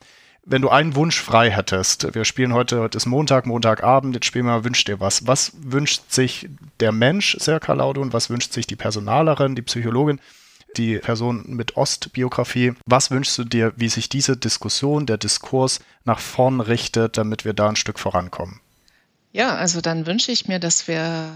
wenn 0.45 0.63
du 0.63 0.69
einen 0.69 0.95
Wunsch 0.95 1.21
frei 1.21 1.51
hättest, 1.51 2.15
wir 2.15 2.25
spielen 2.25 2.55
heute, 2.55 2.81
heute 2.81 2.97
ist 2.97 3.07
Montag, 3.07 3.47
Montagabend, 3.47 4.15
jetzt 4.15 4.27
spielen 4.27 4.47
wir 4.47 4.65
Wünsch 4.65 4.85
dir 4.85 5.01
was. 5.01 5.27
Was 5.27 5.53
wünscht 5.61 6.03
sich 6.09 6.49
der 6.81 6.93
Mensch, 6.93 7.37
Serka 7.39 7.73
Laudun, 7.73 8.13
was 8.13 8.31
wünscht 8.31 8.53
sich 8.53 8.67
die 8.67 8.77
Personalerin, 8.77 9.55
die 9.55 9.63
Psychologin, 9.63 10.21
die 10.77 10.99
Person 10.99 11.45
mit 11.47 11.77
Ostbiografie? 11.77 12.75
Was 12.87 13.11
wünschst 13.11 13.39
du 13.39 13.45
dir, 13.45 13.73
wie 13.77 13.89
sich 13.89 14.09
diese 14.09 14.37
Diskussion, 14.37 15.07
der 15.07 15.19
Diskurs 15.19 15.81
nach 16.05 16.21
vorn 16.21 16.61
richtet, 16.61 17.19
damit 17.19 17.45
wir 17.45 17.53
da 17.53 17.69
ein 17.69 17.77
Stück 17.77 17.99
vorankommen? 17.99 18.61
Ja, 19.33 19.55
also 19.55 19.81
dann 19.81 20.07
wünsche 20.07 20.33
ich 20.33 20.49
mir, 20.49 20.59
dass 20.59 20.89
wir 20.89 21.33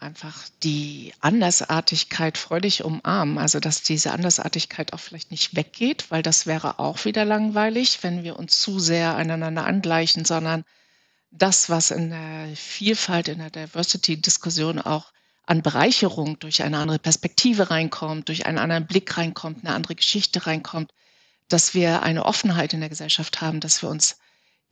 einfach 0.00 0.48
die 0.62 1.14
Andersartigkeit 1.20 2.36
freudig 2.36 2.84
umarmen. 2.84 3.38
Also 3.38 3.60
dass 3.60 3.82
diese 3.82 4.12
Andersartigkeit 4.12 4.92
auch 4.92 5.00
vielleicht 5.00 5.30
nicht 5.30 5.56
weggeht, 5.56 6.10
weil 6.10 6.22
das 6.22 6.46
wäre 6.46 6.78
auch 6.78 7.04
wieder 7.04 7.24
langweilig, 7.24 8.00
wenn 8.02 8.22
wir 8.24 8.38
uns 8.38 8.60
zu 8.60 8.78
sehr 8.80 9.16
aneinander 9.16 9.64
angleichen, 9.64 10.24
sondern 10.24 10.64
das, 11.30 11.70
was 11.70 11.90
in 11.90 12.10
der 12.10 12.54
Vielfalt, 12.54 13.28
in 13.28 13.38
der 13.38 13.50
Diversity-Diskussion 13.50 14.78
auch 14.78 15.12
an 15.46 15.62
Bereicherung 15.62 16.38
durch 16.38 16.62
eine 16.62 16.78
andere 16.78 16.98
Perspektive 16.98 17.70
reinkommt, 17.70 18.28
durch 18.28 18.46
einen 18.46 18.58
anderen 18.58 18.86
Blick 18.86 19.16
reinkommt, 19.16 19.64
eine 19.64 19.74
andere 19.74 19.94
Geschichte 19.94 20.46
reinkommt, 20.46 20.92
dass 21.48 21.74
wir 21.74 22.02
eine 22.02 22.26
Offenheit 22.26 22.74
in 22.74 22.80
der 22.80 22.88
Gesellschaft 22.90 23.40
haben, 23.40 23.60
dass 23.60 23.82
wir 23.82 23.88
uns 23.88 24.18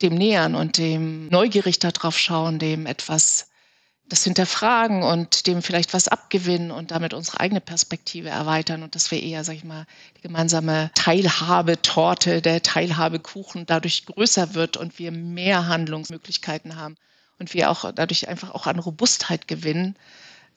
dem 0.03 0.15
nähern 0.15 0.55
und 0.55 0.79
dem 0.79 1.29
neugierig 1.29 1.79
darauf 1.79 2.19
schauen, 2.19 2.59
dem 2.59 2.87
etwas 2.87 3.51
das 4.11 4.25
hinterfragen 4.25 5.05
und 5.05 5.47
dem 5.47 5.63
vielleicht 5.63 5.95
was 5.95 6.09
abgewinnen 6.09 6.73
und 6.73 6.91
damit 6.91 7.15
unsere 7.15 7.39
eigene 7.39 7.61
Perspektive 7.61 8.29
erweitern 8.29 8.83
und 8.83 8.97
dass 8.97 9.13
wir 9.13 9.23
eher, 9.23 9.45
sag 9.45 9.55
ich 9.55 9.65
mal, 9.65 9.87
die 10.17 10.23
gemeinsame 10.23 10.91
Teilhabetorte, 10.97 12.43
der 12.43 12.61
Teilhabekuchen 12.61 13.67
dadurch 13.67 14.07
größer 14.07 14.55
wird 14.55 14.77
und 14.77 14.99
wir 14.99 15.13
mehr 15.13 15.69
Handlungsmöglichkeiten 15.69 16.75
haben 16.75 16.97
und 17.39 17.55
wir 17.55 17.71
auch 17.71 17.91
dadurch 17.93 18.29
einfach 18.29 18.51
auch 18.51 18.67
an 18.67 18.81
Robustheit 18.81 19.47
gewinnen, 19.47 19.97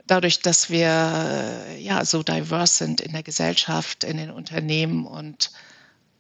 dadurch, 0.08 0.40
dass 0.40 0.72
wir 0.72 1.78
ja 1.78 2.06
so 2.06 2.24
divers 2.24 2.80
sind 2.80 3.02
in 3.02 3.12
der 3.14 3.24
Gesellschaft, 3.24 4.04
in 4.04 4.18
den 4.18 4.32
Unternehmen 4.32 5.06
und 5.06 5.52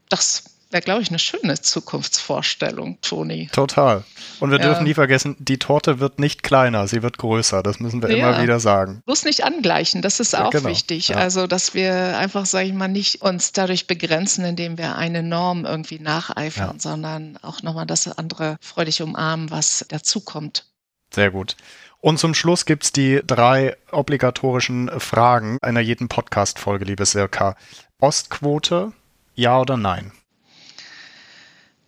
das 0.07 0.43
wäre, 0.73 0.81
glaube 0.81 1.01
ich, 1.01 1.09
eine 1.09 1.19
schöne 1.19 1.61
Zukunftsvorstellung, 1.61 2.99
Toni. 3.01 3.49
Total. 3.51 4.03
Und 4.39 4.51
wir 4.51 4.59
ja. 4.59 4.65
dürfen 4.65 4.83
nie 4.83 4.93
vergessen, 4.93 5.35
die 5.39 5.59
Torte 5.59 5.99
wird 5.99 6.19
nicht 6.19 6.43
kleiner, 6.43 6.87
sie 6.87 7.03
wird 7.03 7.17
größer. 7.17 7.63
Das 7.63 7.79
müssen 7.79 8.01
wir 8.01 8.09
ja. 8.09 8.29
immer 8.29 8.41
wieder 8.41 8.59
sagen. 8.59 9.01
Bloß 9.05 9.23
nicht 9.23 9.43
angleichen, 9.43 10.01
das 10.01 10.19
ist 10.19 10.35
auch 10.35 10.49
genau. 10.49 10.69
wichtig. 10.69 11.09
Ja. 11.09 11.17
Also, 11.17 11.47
dass 11.47 11.73
wir 11.73 12.17
einfach, 12.17 12.45
sage 12.45 12.67
ich 12.67 12.73
mal, 12.73 12.87
nicht 12.87 13.21
uns 13.21 13.53
dadurch 13.53 13.87
begrenzen, 13.87 14.43
indem 14.43 14.77
wir 14.77 14.95
eine 14.95 15.23
Norm 15.23 15.65
irgendwie 15.65 15.99
nacheifern, 15.99 16.79
sondern 16.79 17.37
auch 17.41 17.61
nochmal 17.61 17.85
das 17.85 18.07
andere 18.07 18.57
freudig 18.59 19.01
umarmen, 19.01 19.51
was 19.51 19.85
dazukommt. 19.87 20.65
Sehr 21.13 21.31
gut. 21.31 21.55
Und 22.01 22.19
zum 22.19 22.33
Schluss 22.33 22.65
gibt 22.65 22.83
es 22.83 22.91
die 22.91 23.21
drei 23.25 23.77
obligatorischen 23.91 24.91
Fragen 24.99 25.57
einer 25.61 25.79
jeden 25.79 26.09
Podcast-Folge, 26.09 26.83
liebe 26.83 27.05
Sirka. 27.05 27.55
Ostquote, 27.99 28.91
ja 29.35 29.57
oder 29.59 29.77
nein? 29.77 30.11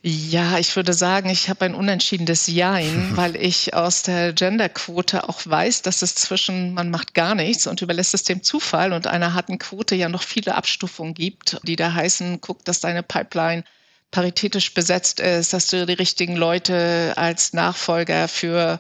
Ja, 0.08 0.60
ich 0.60 0.76
würde 0.76 0.94
sagen, 0.94 1.32
ich 1.32 1.50
habe 1.50 1.66
ein 1.66 1.74
unentschiedenes 1.74 2.46
Jein, 2.46 3.10
weil 3.18 3.36
ich 3.36 3.74
aus 3.74 4.04
der 4.04 4.34
Genderquote 4.34 5.28
auch 5.28 5.42
weiß, 5.46 5.82
dass 5.82 6.04
es 6.04 6.14
zwischen 6.14 6.76
man 6.76 6.92
macht 6.92 7.16
gar 7.16 7.34
nichts 7.34 7.66
und 7.66 7.82
überlässt 7.82 8.14
es 8.14 8.24
dem 8.24 8.44
Zufall 8.44 8.94
und 8.94 9.08
einer 9.08 9.34
harten 9.34 9.58
Quote 9.58 9.96
ja 9.96 10.08
noch 10.08 10.22
viele 10.22 10.54
Abstufungen 10.54 11.16
gibt, 11.16 11.60
die 11.64 11.76
da 11.76 11.92
heißen, 11.92 12.40
guck, 12.40 12.64
dass 12.66 12.82
deine 12.82 13.02
Pipeline 13.02 13.64
paritätisch 14.12 14.76
besetzt 14.76 15.22
ist, 15.22 15.54
dass 15.54 15.68
du 15.70 15.88
die 15.88 15.94
richtigen 15.94 16.36
Leute 16.36 17.14
als 17.16 17.54
Nachfolger 17.54 18.28
für 18.28 18.80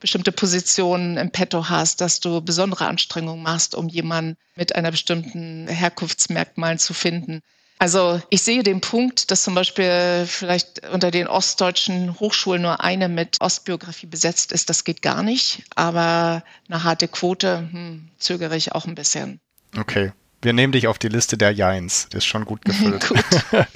bestimmte 0.00 0.32
Positionen 0.32 1.18
im 1.18 1.30
Petto 1.30 1.68
hast, 1.68 2.00
dass 2.00 2.20
du 2.20 2.40
besondere 2.40 2.86
Anstrengungen 2.86 3.42
machst, 3.42 3.74
um 3.74 3.90
jemanden 3.90 4.38
mit 4.56 4.74
einer 4.74 4.90
bestimmten 4.90 5.68
Herkunftsmerkmalen 5.68 6.78
zu 6.78 6.94
finden. 6.94 7.42
Also 7.82 8.22
ich 8.30 8.42
sehe 8.42 8.62
den 8.62 8.80
Punkt, 8.80 9.32
dass 9.32 9.42
zum 9.42 9.56
Beispiel 9.56 10.24
vielleicht 10.28 10.86
unter 10.92 11.10
den 11.10 11.26
ostdeutschen 11.26 12.20
Hochschulen 12.20 12.62
nur 12.62 12.80
eine 12.84 13.08
mit 13.08 13.40
Ostbiografie 13.40 14.06
besetzt 14.06 14.52
ist. 14.52 14.70
Das 14.70 14.84
geht 14.84 15.02
gar 15.02 15.24
nicht. 15.24 15.64
Aber 15.74 16.44
eine 16.68 16.84
harte 16.84 17.08
Quote 17.08 17.68
hm, 17.72 18.08
zögere 18.20 18.56
ich 18.56 18.70
auch 18.70 18.86
ein 18.86 18.94
bisschen. 18.94 19.40
Okay. 19.76 20.12
Wir 20.42 20.52
nehmen 20.52 20.72
dich 20.72 20.86
auf 20.86 21.00
die 21.00 21.08
Liste 21.08 21.36
der 21.36 21.50
Jeins. 21.50 22.06
Das 22.10 22.18
ist 22.18 22.26
schon 22.26 22.44
gut 22.44 22.64
gefüllt. 22.64 23.08
gut. 23.08 23.24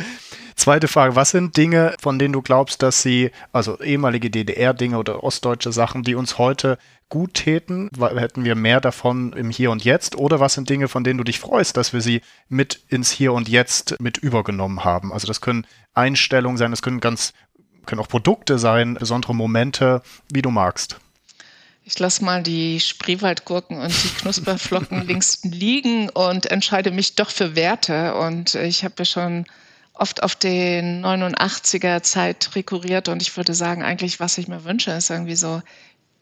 Zweite 0.57 0.89
Frage, 0.89 1.15
was 1.15 1.31
sind 1.31 1.57
Dinge, 1.59 1.95
von 2.01 2.19
denen 2.19 2.33
du 2.33 2.41
glaubst, 2.41 2.83
dass 2.83 3.03
sie, 3.03 3.31
also 3.53 3.79
ehemalige 3.81 4.31
DDR-Dinge 4.31 4.99
oder 4.99 5.23
ostdeutsche 5.23 5.71
Sachen, 5.71 6.03
die 6.03 6.15
uns 6.15 6.39
heute 6.39 6.79
gut 7.11 7.35
täten? 7.35 7.91
Hätten 8.01 8.45
wir 8.45 8.55
mehr 8.55 8.81
davon 8.81 9.35
im 9.35 9.51
Hier 9.51 9.71
und 9.71 9.85
Jetzt? 9.85 10.17
Oder 10.17 10.41
was 10.41 10.55
sind 10.55 10.71
Dinge, 10.71 10.89
von 10.89 11.05
denen 11.05 11.19
du 11.19 11.25
dich 11.25 11.39
freust, 11.41 11.77
dass 11.77 11.93
wir 11.93 12.01
sie 12.01 12.23
mit 12.49 12.81
ins 12.89 13.11
Hier 13.11 13.35
und 13.35 13.51
Jetzt 13.51 14.01
mit 14.01 14.17
übergenommen 14.17 14.83
haben? 14.83 15.13
Also 15.13 15.27
das 15.27 15.43
können 15.43 15.67
Einstellungen 15.93 16.57
sein, 16.57 16.71
das 16.71 16.83
können 16.83 17.01
ganz, 17.01 17.35
können 17.85 18.01
auch 18.01 18.09
Produkte 18.09 18.59
sein, 18.59 18.95
besondere 18.95 19.35
Momente, 19.35 20.03
wie 20.33 20.43
du 20.43 20.51
magst. 20.51 20.99
Ich 21.85 21.99
lasse 21.99 22.25
mal 22.25 22.43
die 22.43 22.81
Spreewaldgurken 22.81 23.79
und 23.79 23.93
die 24.03 24.09
Knusperflocken 24.09 25.03
links 25.07 25.41
liegen 25.45 26.09
und 26.09 26.47
entscheide 26.47 26.91
mich 26.91 27.15
doch 27.15 27.31
für 27.31 27.55
Werte. 27.55 28.15
Und 28.17 28.55
ich 28.55 28.85
habe 28.85 28.95
ja 28.99 29.05
schon 29.05 29.45
oft 29.97 30.23
auf 30.23 30.35
den 30.35 31.05
89er 31.05 32.03
Zeit 32.03 32.51
rekurriert 32.55 33.09
und 33.09 33.23
ich 33.23 33.37
würde 33.37 33.55
sagen, 33.55 33.83
eigentlich, 33.83 34.21
was 34.21 34.39
ich 34.39 34.49
mir 34.49 34.65
wünsche, 34.65 34.93
ist 34.93 35.11
irgendwie 35.11 35.37
so 35.37 35.63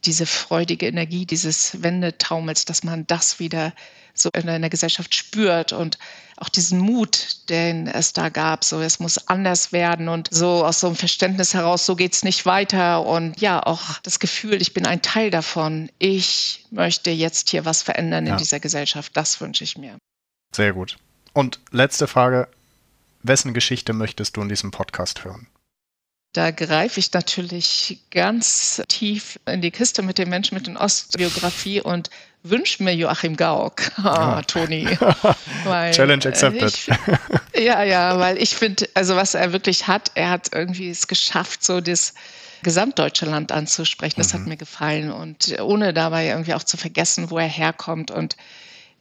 diese 0.05 0.27
freudige 0.27 0.87
Energie 0.87 1.27
dieses 1.27 1.83
Wendetaumels, 1.83 2.65
dass 2.65 2.85
man 2.85 3.07
das 3.07 3.39
wieder 3.39 3.73
so 4.13 4.31
in 4.33 4.47
der 4.47 4.71
Gesellschaft 4.71 5.15
spürt 5.15 5.73
und 5.73 5.99
auch 6.37 6.49
diesen 6.49 6.79
Mut, 6.79 7.49
den 7.49 7.89
es 7.89 8.13
da 8.13 8.29
gab, 8.29 8.65
so 8.65 8.81
es 8.81 9.01
muss 9.01 9.29
anders 9.29 9.73
werden 9.73 10.09
und 10.09 10.29
so 10.31 10.65
aus 10.65 10.81
so 10.81 10.87
einem 10.87 10.97
Verständnis 10.97 11.55
heraus, 11.55 11.85
so 11.85 11.97
geht's 11.97 12.23
nicht 12.23 12.47
weiter 12.47 13.05
und 13.05 13.41
ja, 13.41 13.61
auch 13.61 13.99
das 14.03 14.21
Gefühl, 14.21 14.61
ich 14.63 14.73
bin 14.73 14.87
ein 14.87 15.03
Teil 15.03 15.31
davon. 15.31 15.91
Ich 15.99 16.65
möchte 16.71 17.11
jetzt 17.11 17.51
hier 17.51 17.65
was 17.65 17.83
verändern 17.83 18.27
ja. 18.27 18.33
in 18.33 18.39
dieser 18.39 18.61
Gesellschaft. 18.61 19.17
Das 19.17 19.41
wünsche 19.41 19.65
ich 19.65 19.77
mir. 19.77 19.97
Sehr 20.55 20.73
gut. 20.73 20.97
Und 21.33 21.59
letzte 21.73 22.07
Frage. 22.07 22.49
Wessen 23.25 23.55
Geschichte 23.55 23.95
möchtest 23.95 24.37
du 24.37 24.43
in 24.43 24.51
diesem 24.51 24.71
Podcast 24.71 25.25
hören? 25.25 25.47
Da 26.35 26.51
greife 26.51 27.01
ich 27.01 27.11
natürlich 27.13 28.01
ganz 28.11 28.83
tief 28.89 29.41
in 29.47 29.63
die 29.63 29.71
Kiste 29.71 30.03
mit 30.03 30.19
den 30.19 30.29
Menschen 30.29 30.57
mit 30.57 30.67
den 30.67 30.77
Ostbiografie 30.77 31.81
und 31.81 32.11
wünsche 32.43 32.83
mir 32.83 32.95
Joachim 32.95 33.37
Gauck, 33.37 33.91
ah, 34.05 34.43
Toni. 34.43 34.87
Weil, 35.65 35.93
Challenge 35.93 36.27
accepted. 36.27 36.75
Ich, 36.75 37.65
ja, 37.65 37.83
ja, 37.83 38.19
weil 38.19 38.37
ich 38.37 38.57
finde, 38.57 38.89
also 38.93 39.17
was 39.17 39.35
er 39.35 39.53
wirklich 39.53 39.87
hat, 39.87 40.11
er 40.17 40.29
hat 40.29 40.51
irgendwie 40.53 40.91
es 40.91 41.07
geschafft, 41.07 41.65
so 41.65 41.81
das 41.81 42.13
gesamtdeutsche 42.63 43.25
Land 43.25 43.53
anzusprechen. 43.53 44.17
Das 44.19 44.35
mhm. 44.35 44.39
hat 44.39 44.47
mir 44.49 44.57
gefallen 44.59 45.11
und 45.11 45.59
ohne 45.61 45.95
dabei 45.95 46.27
irgendwie 46.27 46.53
auch 46.53 46.65
zu 46.65 46.77
vergessen, 46.77 47.31
wo 47.31 47.39
er 47.39 47.49
herkommt 47.49 48.11
und 48.11 48.37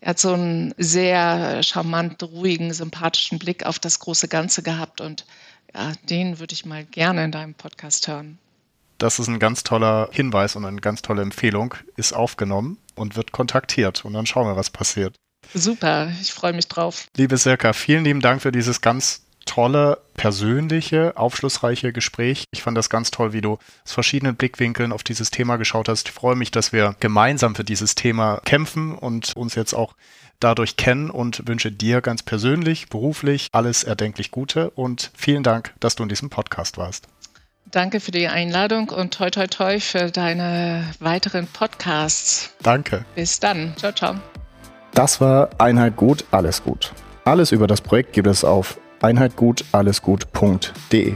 er 0.04 0.10
hat 0.10 0.20
so 0.20 0.34
einen 0.34 0.74
sehr 0.78 1.64
charmant, 1.64 2.22
ruhigen, 2.24 2.74
sympathischen 2.74 3.40
Blick 3.40 3.66
auf 3.66 3.80
das 3.80 4.00
große 4.00 4.28
Ganze 4.28 4.62
gehabt 4.62 5.00
und 5.00 5.26
ja, 5.74 5.94
den 6.10 6.40
würde 6.40 6.54
ich 6.54 6.66
mal 6.66 6.84
gerne 6.84 7.24
in 7.24 7.32
deinem 7.32 7.54
Podcast 7.54 8.10
hören. 8.10 8.38
Das 8.98 9.18
ist 9.18 9.30
ein 9.30 9.40
ganz 9.40 9.64
toller 9.64 10.10
Hinweis 10.12 10.58
und 10.58 10.66
eine 10.66 10.82
ganz 10.82 11.04
tolle 11.04 11.22
Empfehlung. 11.22 11.76
Ist 11.96 12.12
aufgenommen 12.12 12.78
und 12.96 13.16
wird 13.16 13.32
kontaktiert. 13.32 14.04
Und 14.04 14.12
dann 14.12 14.26
schauen 14.26 14.46
wir, 14.46 14.58
was 14.58 14.70
passiert. 14.70 15.16
Super, 15.54 16.12
ich 16.22 16.34
freue 16.34 16.54
mich 16.54 16.68
drauf. 16.68 17.08
Liebe 17.16 17.38
Sirka, 17.38 17.72
vielen 17.72 18.04
lieben 18.04 18.20
Dank 18.20 18.42
für 18.42 18.52
dieses 18.52 18.82
ganz 18.82 19.24
tolle, 19.46 20.00
persönliche, 20.16 21.14
aufschlussreiche 21.16 21.94
Gespräch. 21.94 22.46
Ich 22.52 22.64
fand 22.64 22.78
das 22.78 22.90
ganz 22.90 23.12
toll, 23.12 23.34
wie 23.34 23.42
du 23.42 23.58
aus 23.84 23.92
verschiedenen 23.92 24.36
Blickwinkeln 24.36 24.92
auf 24.92 25.04
dieses 25.04 25.32
Thema 25.32 25.58
geschaut 25.58 25.90
hast. 25.90 26.08
Ich 26.08 26.14
freue 26.14 26.36
mich, 26.36 26.52
dass 26.52 26.74
wir 26.74 26.96
gemeinsam 27.00 27.56
für 27.56 27.64
dieses 27.64 27.96
Thema 27.96 28.42
kämpfen 28.46 28.96
und 28.96 29.36
uns 29.36 29.56
jetzt 29.56 29.74
auch 29.74 29.96
dadurch 30.40 30.78
kennen 30.78 31.10
und 31.10 31.48
wünsche 31.48 31.72
dir 31.72 32.02
ganz 32.02 32.24
persönlich, 32.24 32.90
beruflich 32.90 33.48
alles 33.52 33.84
erdenklich 33.84 34.32
Gute 34.32 34.70
und 34.72 35.12
vielen 35.16 35.44
Dank, 35.44 35.74
dass 35.80 35.96
du 35.96 36.04
in 36.04 36.10
diesem 36.10 36.30
Podcast 36.30 36.78
warst. 36.78 37.08
Danke 37.72 38.00
für 38.00 38.12
die 38.12 38.28
Einladung 38.28 38.90
und 38.90 39.16
toi 39.16 39.32
toi 39.32 39.48
toi 39.48 39.80
für 39.80 40.12
deine 40.12 40.88
weiteren 41.00 41.48
Podcasts. 41.48 42.54
Danke. 42.62 43.04
Bis 43.16 43.40
dann. 43.40 43.74
Ciao, 43.78 43.92
ciao. 43.92 44.16
Das 44.94 45.20
war 45.20 45.50
Einheit 45.58 45.96
gut, 45.96 46.24
alles 46.30 46.64
gut. 46.64 46.94
Alles 47.26 47.52
über 47.52 47.66
das 47.66 47.82
Projekt 47.82 48.14
gibt 48.14 48.28
es 48.28 48.44
auf 48.44 48.78
einheitgutallesgut.de. 49.04 51.14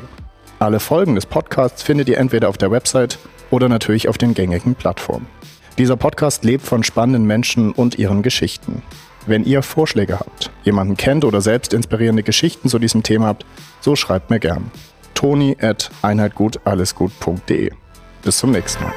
Alle 0.60 0.80
Folgen 0.80 1.16
des 1.16 1.26
Podcasts 1.26 1.82
findet 1.82 2.10
ihr 2.10 2.18
entweder 2.18 2.50
auf 2.50 2.58
der 2.58 2.72
Website 2.72 3.18
oder 3.50 3.70
natürlich 3.70 4.10
auf 4.10 4.18
den 4.18 4.34
gängigen 4.34 4.76
Plattformen. 4.76 5.28
Dieser 5.78 5.96
Podcast 5.96 6.44
lebt 6.44 6.66
von 6.66 6.84
spannenden 6.84 7.26
Menschen 7.26 7.72
und 7.72 7.98
ihren 8.00 8.24
Geschichten. 8.24 8.82
Wenn 9.28 9.44
ihr 9.44 9.62
Vorschläge 9.62 10.20
habt, 10.20 10.50
jemanden 10.64 10.98
kennt 10.98 11.26
oder 11.26 11.42
selbst 11.42 11.74
inspirierende 11.74 12.24
Geschichten 12.24 12.70
zu 12.70 12.80
diesem 12.80 13.04
Thema 13.04 13.28
habt, 13.28 13.46
so 13.82 13.96
schreibt 13.96 14.30
mir 14.30 14.40
gern. 14.40 14.72
Toni 15.14 15.58
at 15.60 15.92
einheitgutallesgut.de. 16.02 17.72
Bis 18.24 18.38
zum 18.38 18.52
nächsten 18.52 18.84
Mal. 18.84 18.94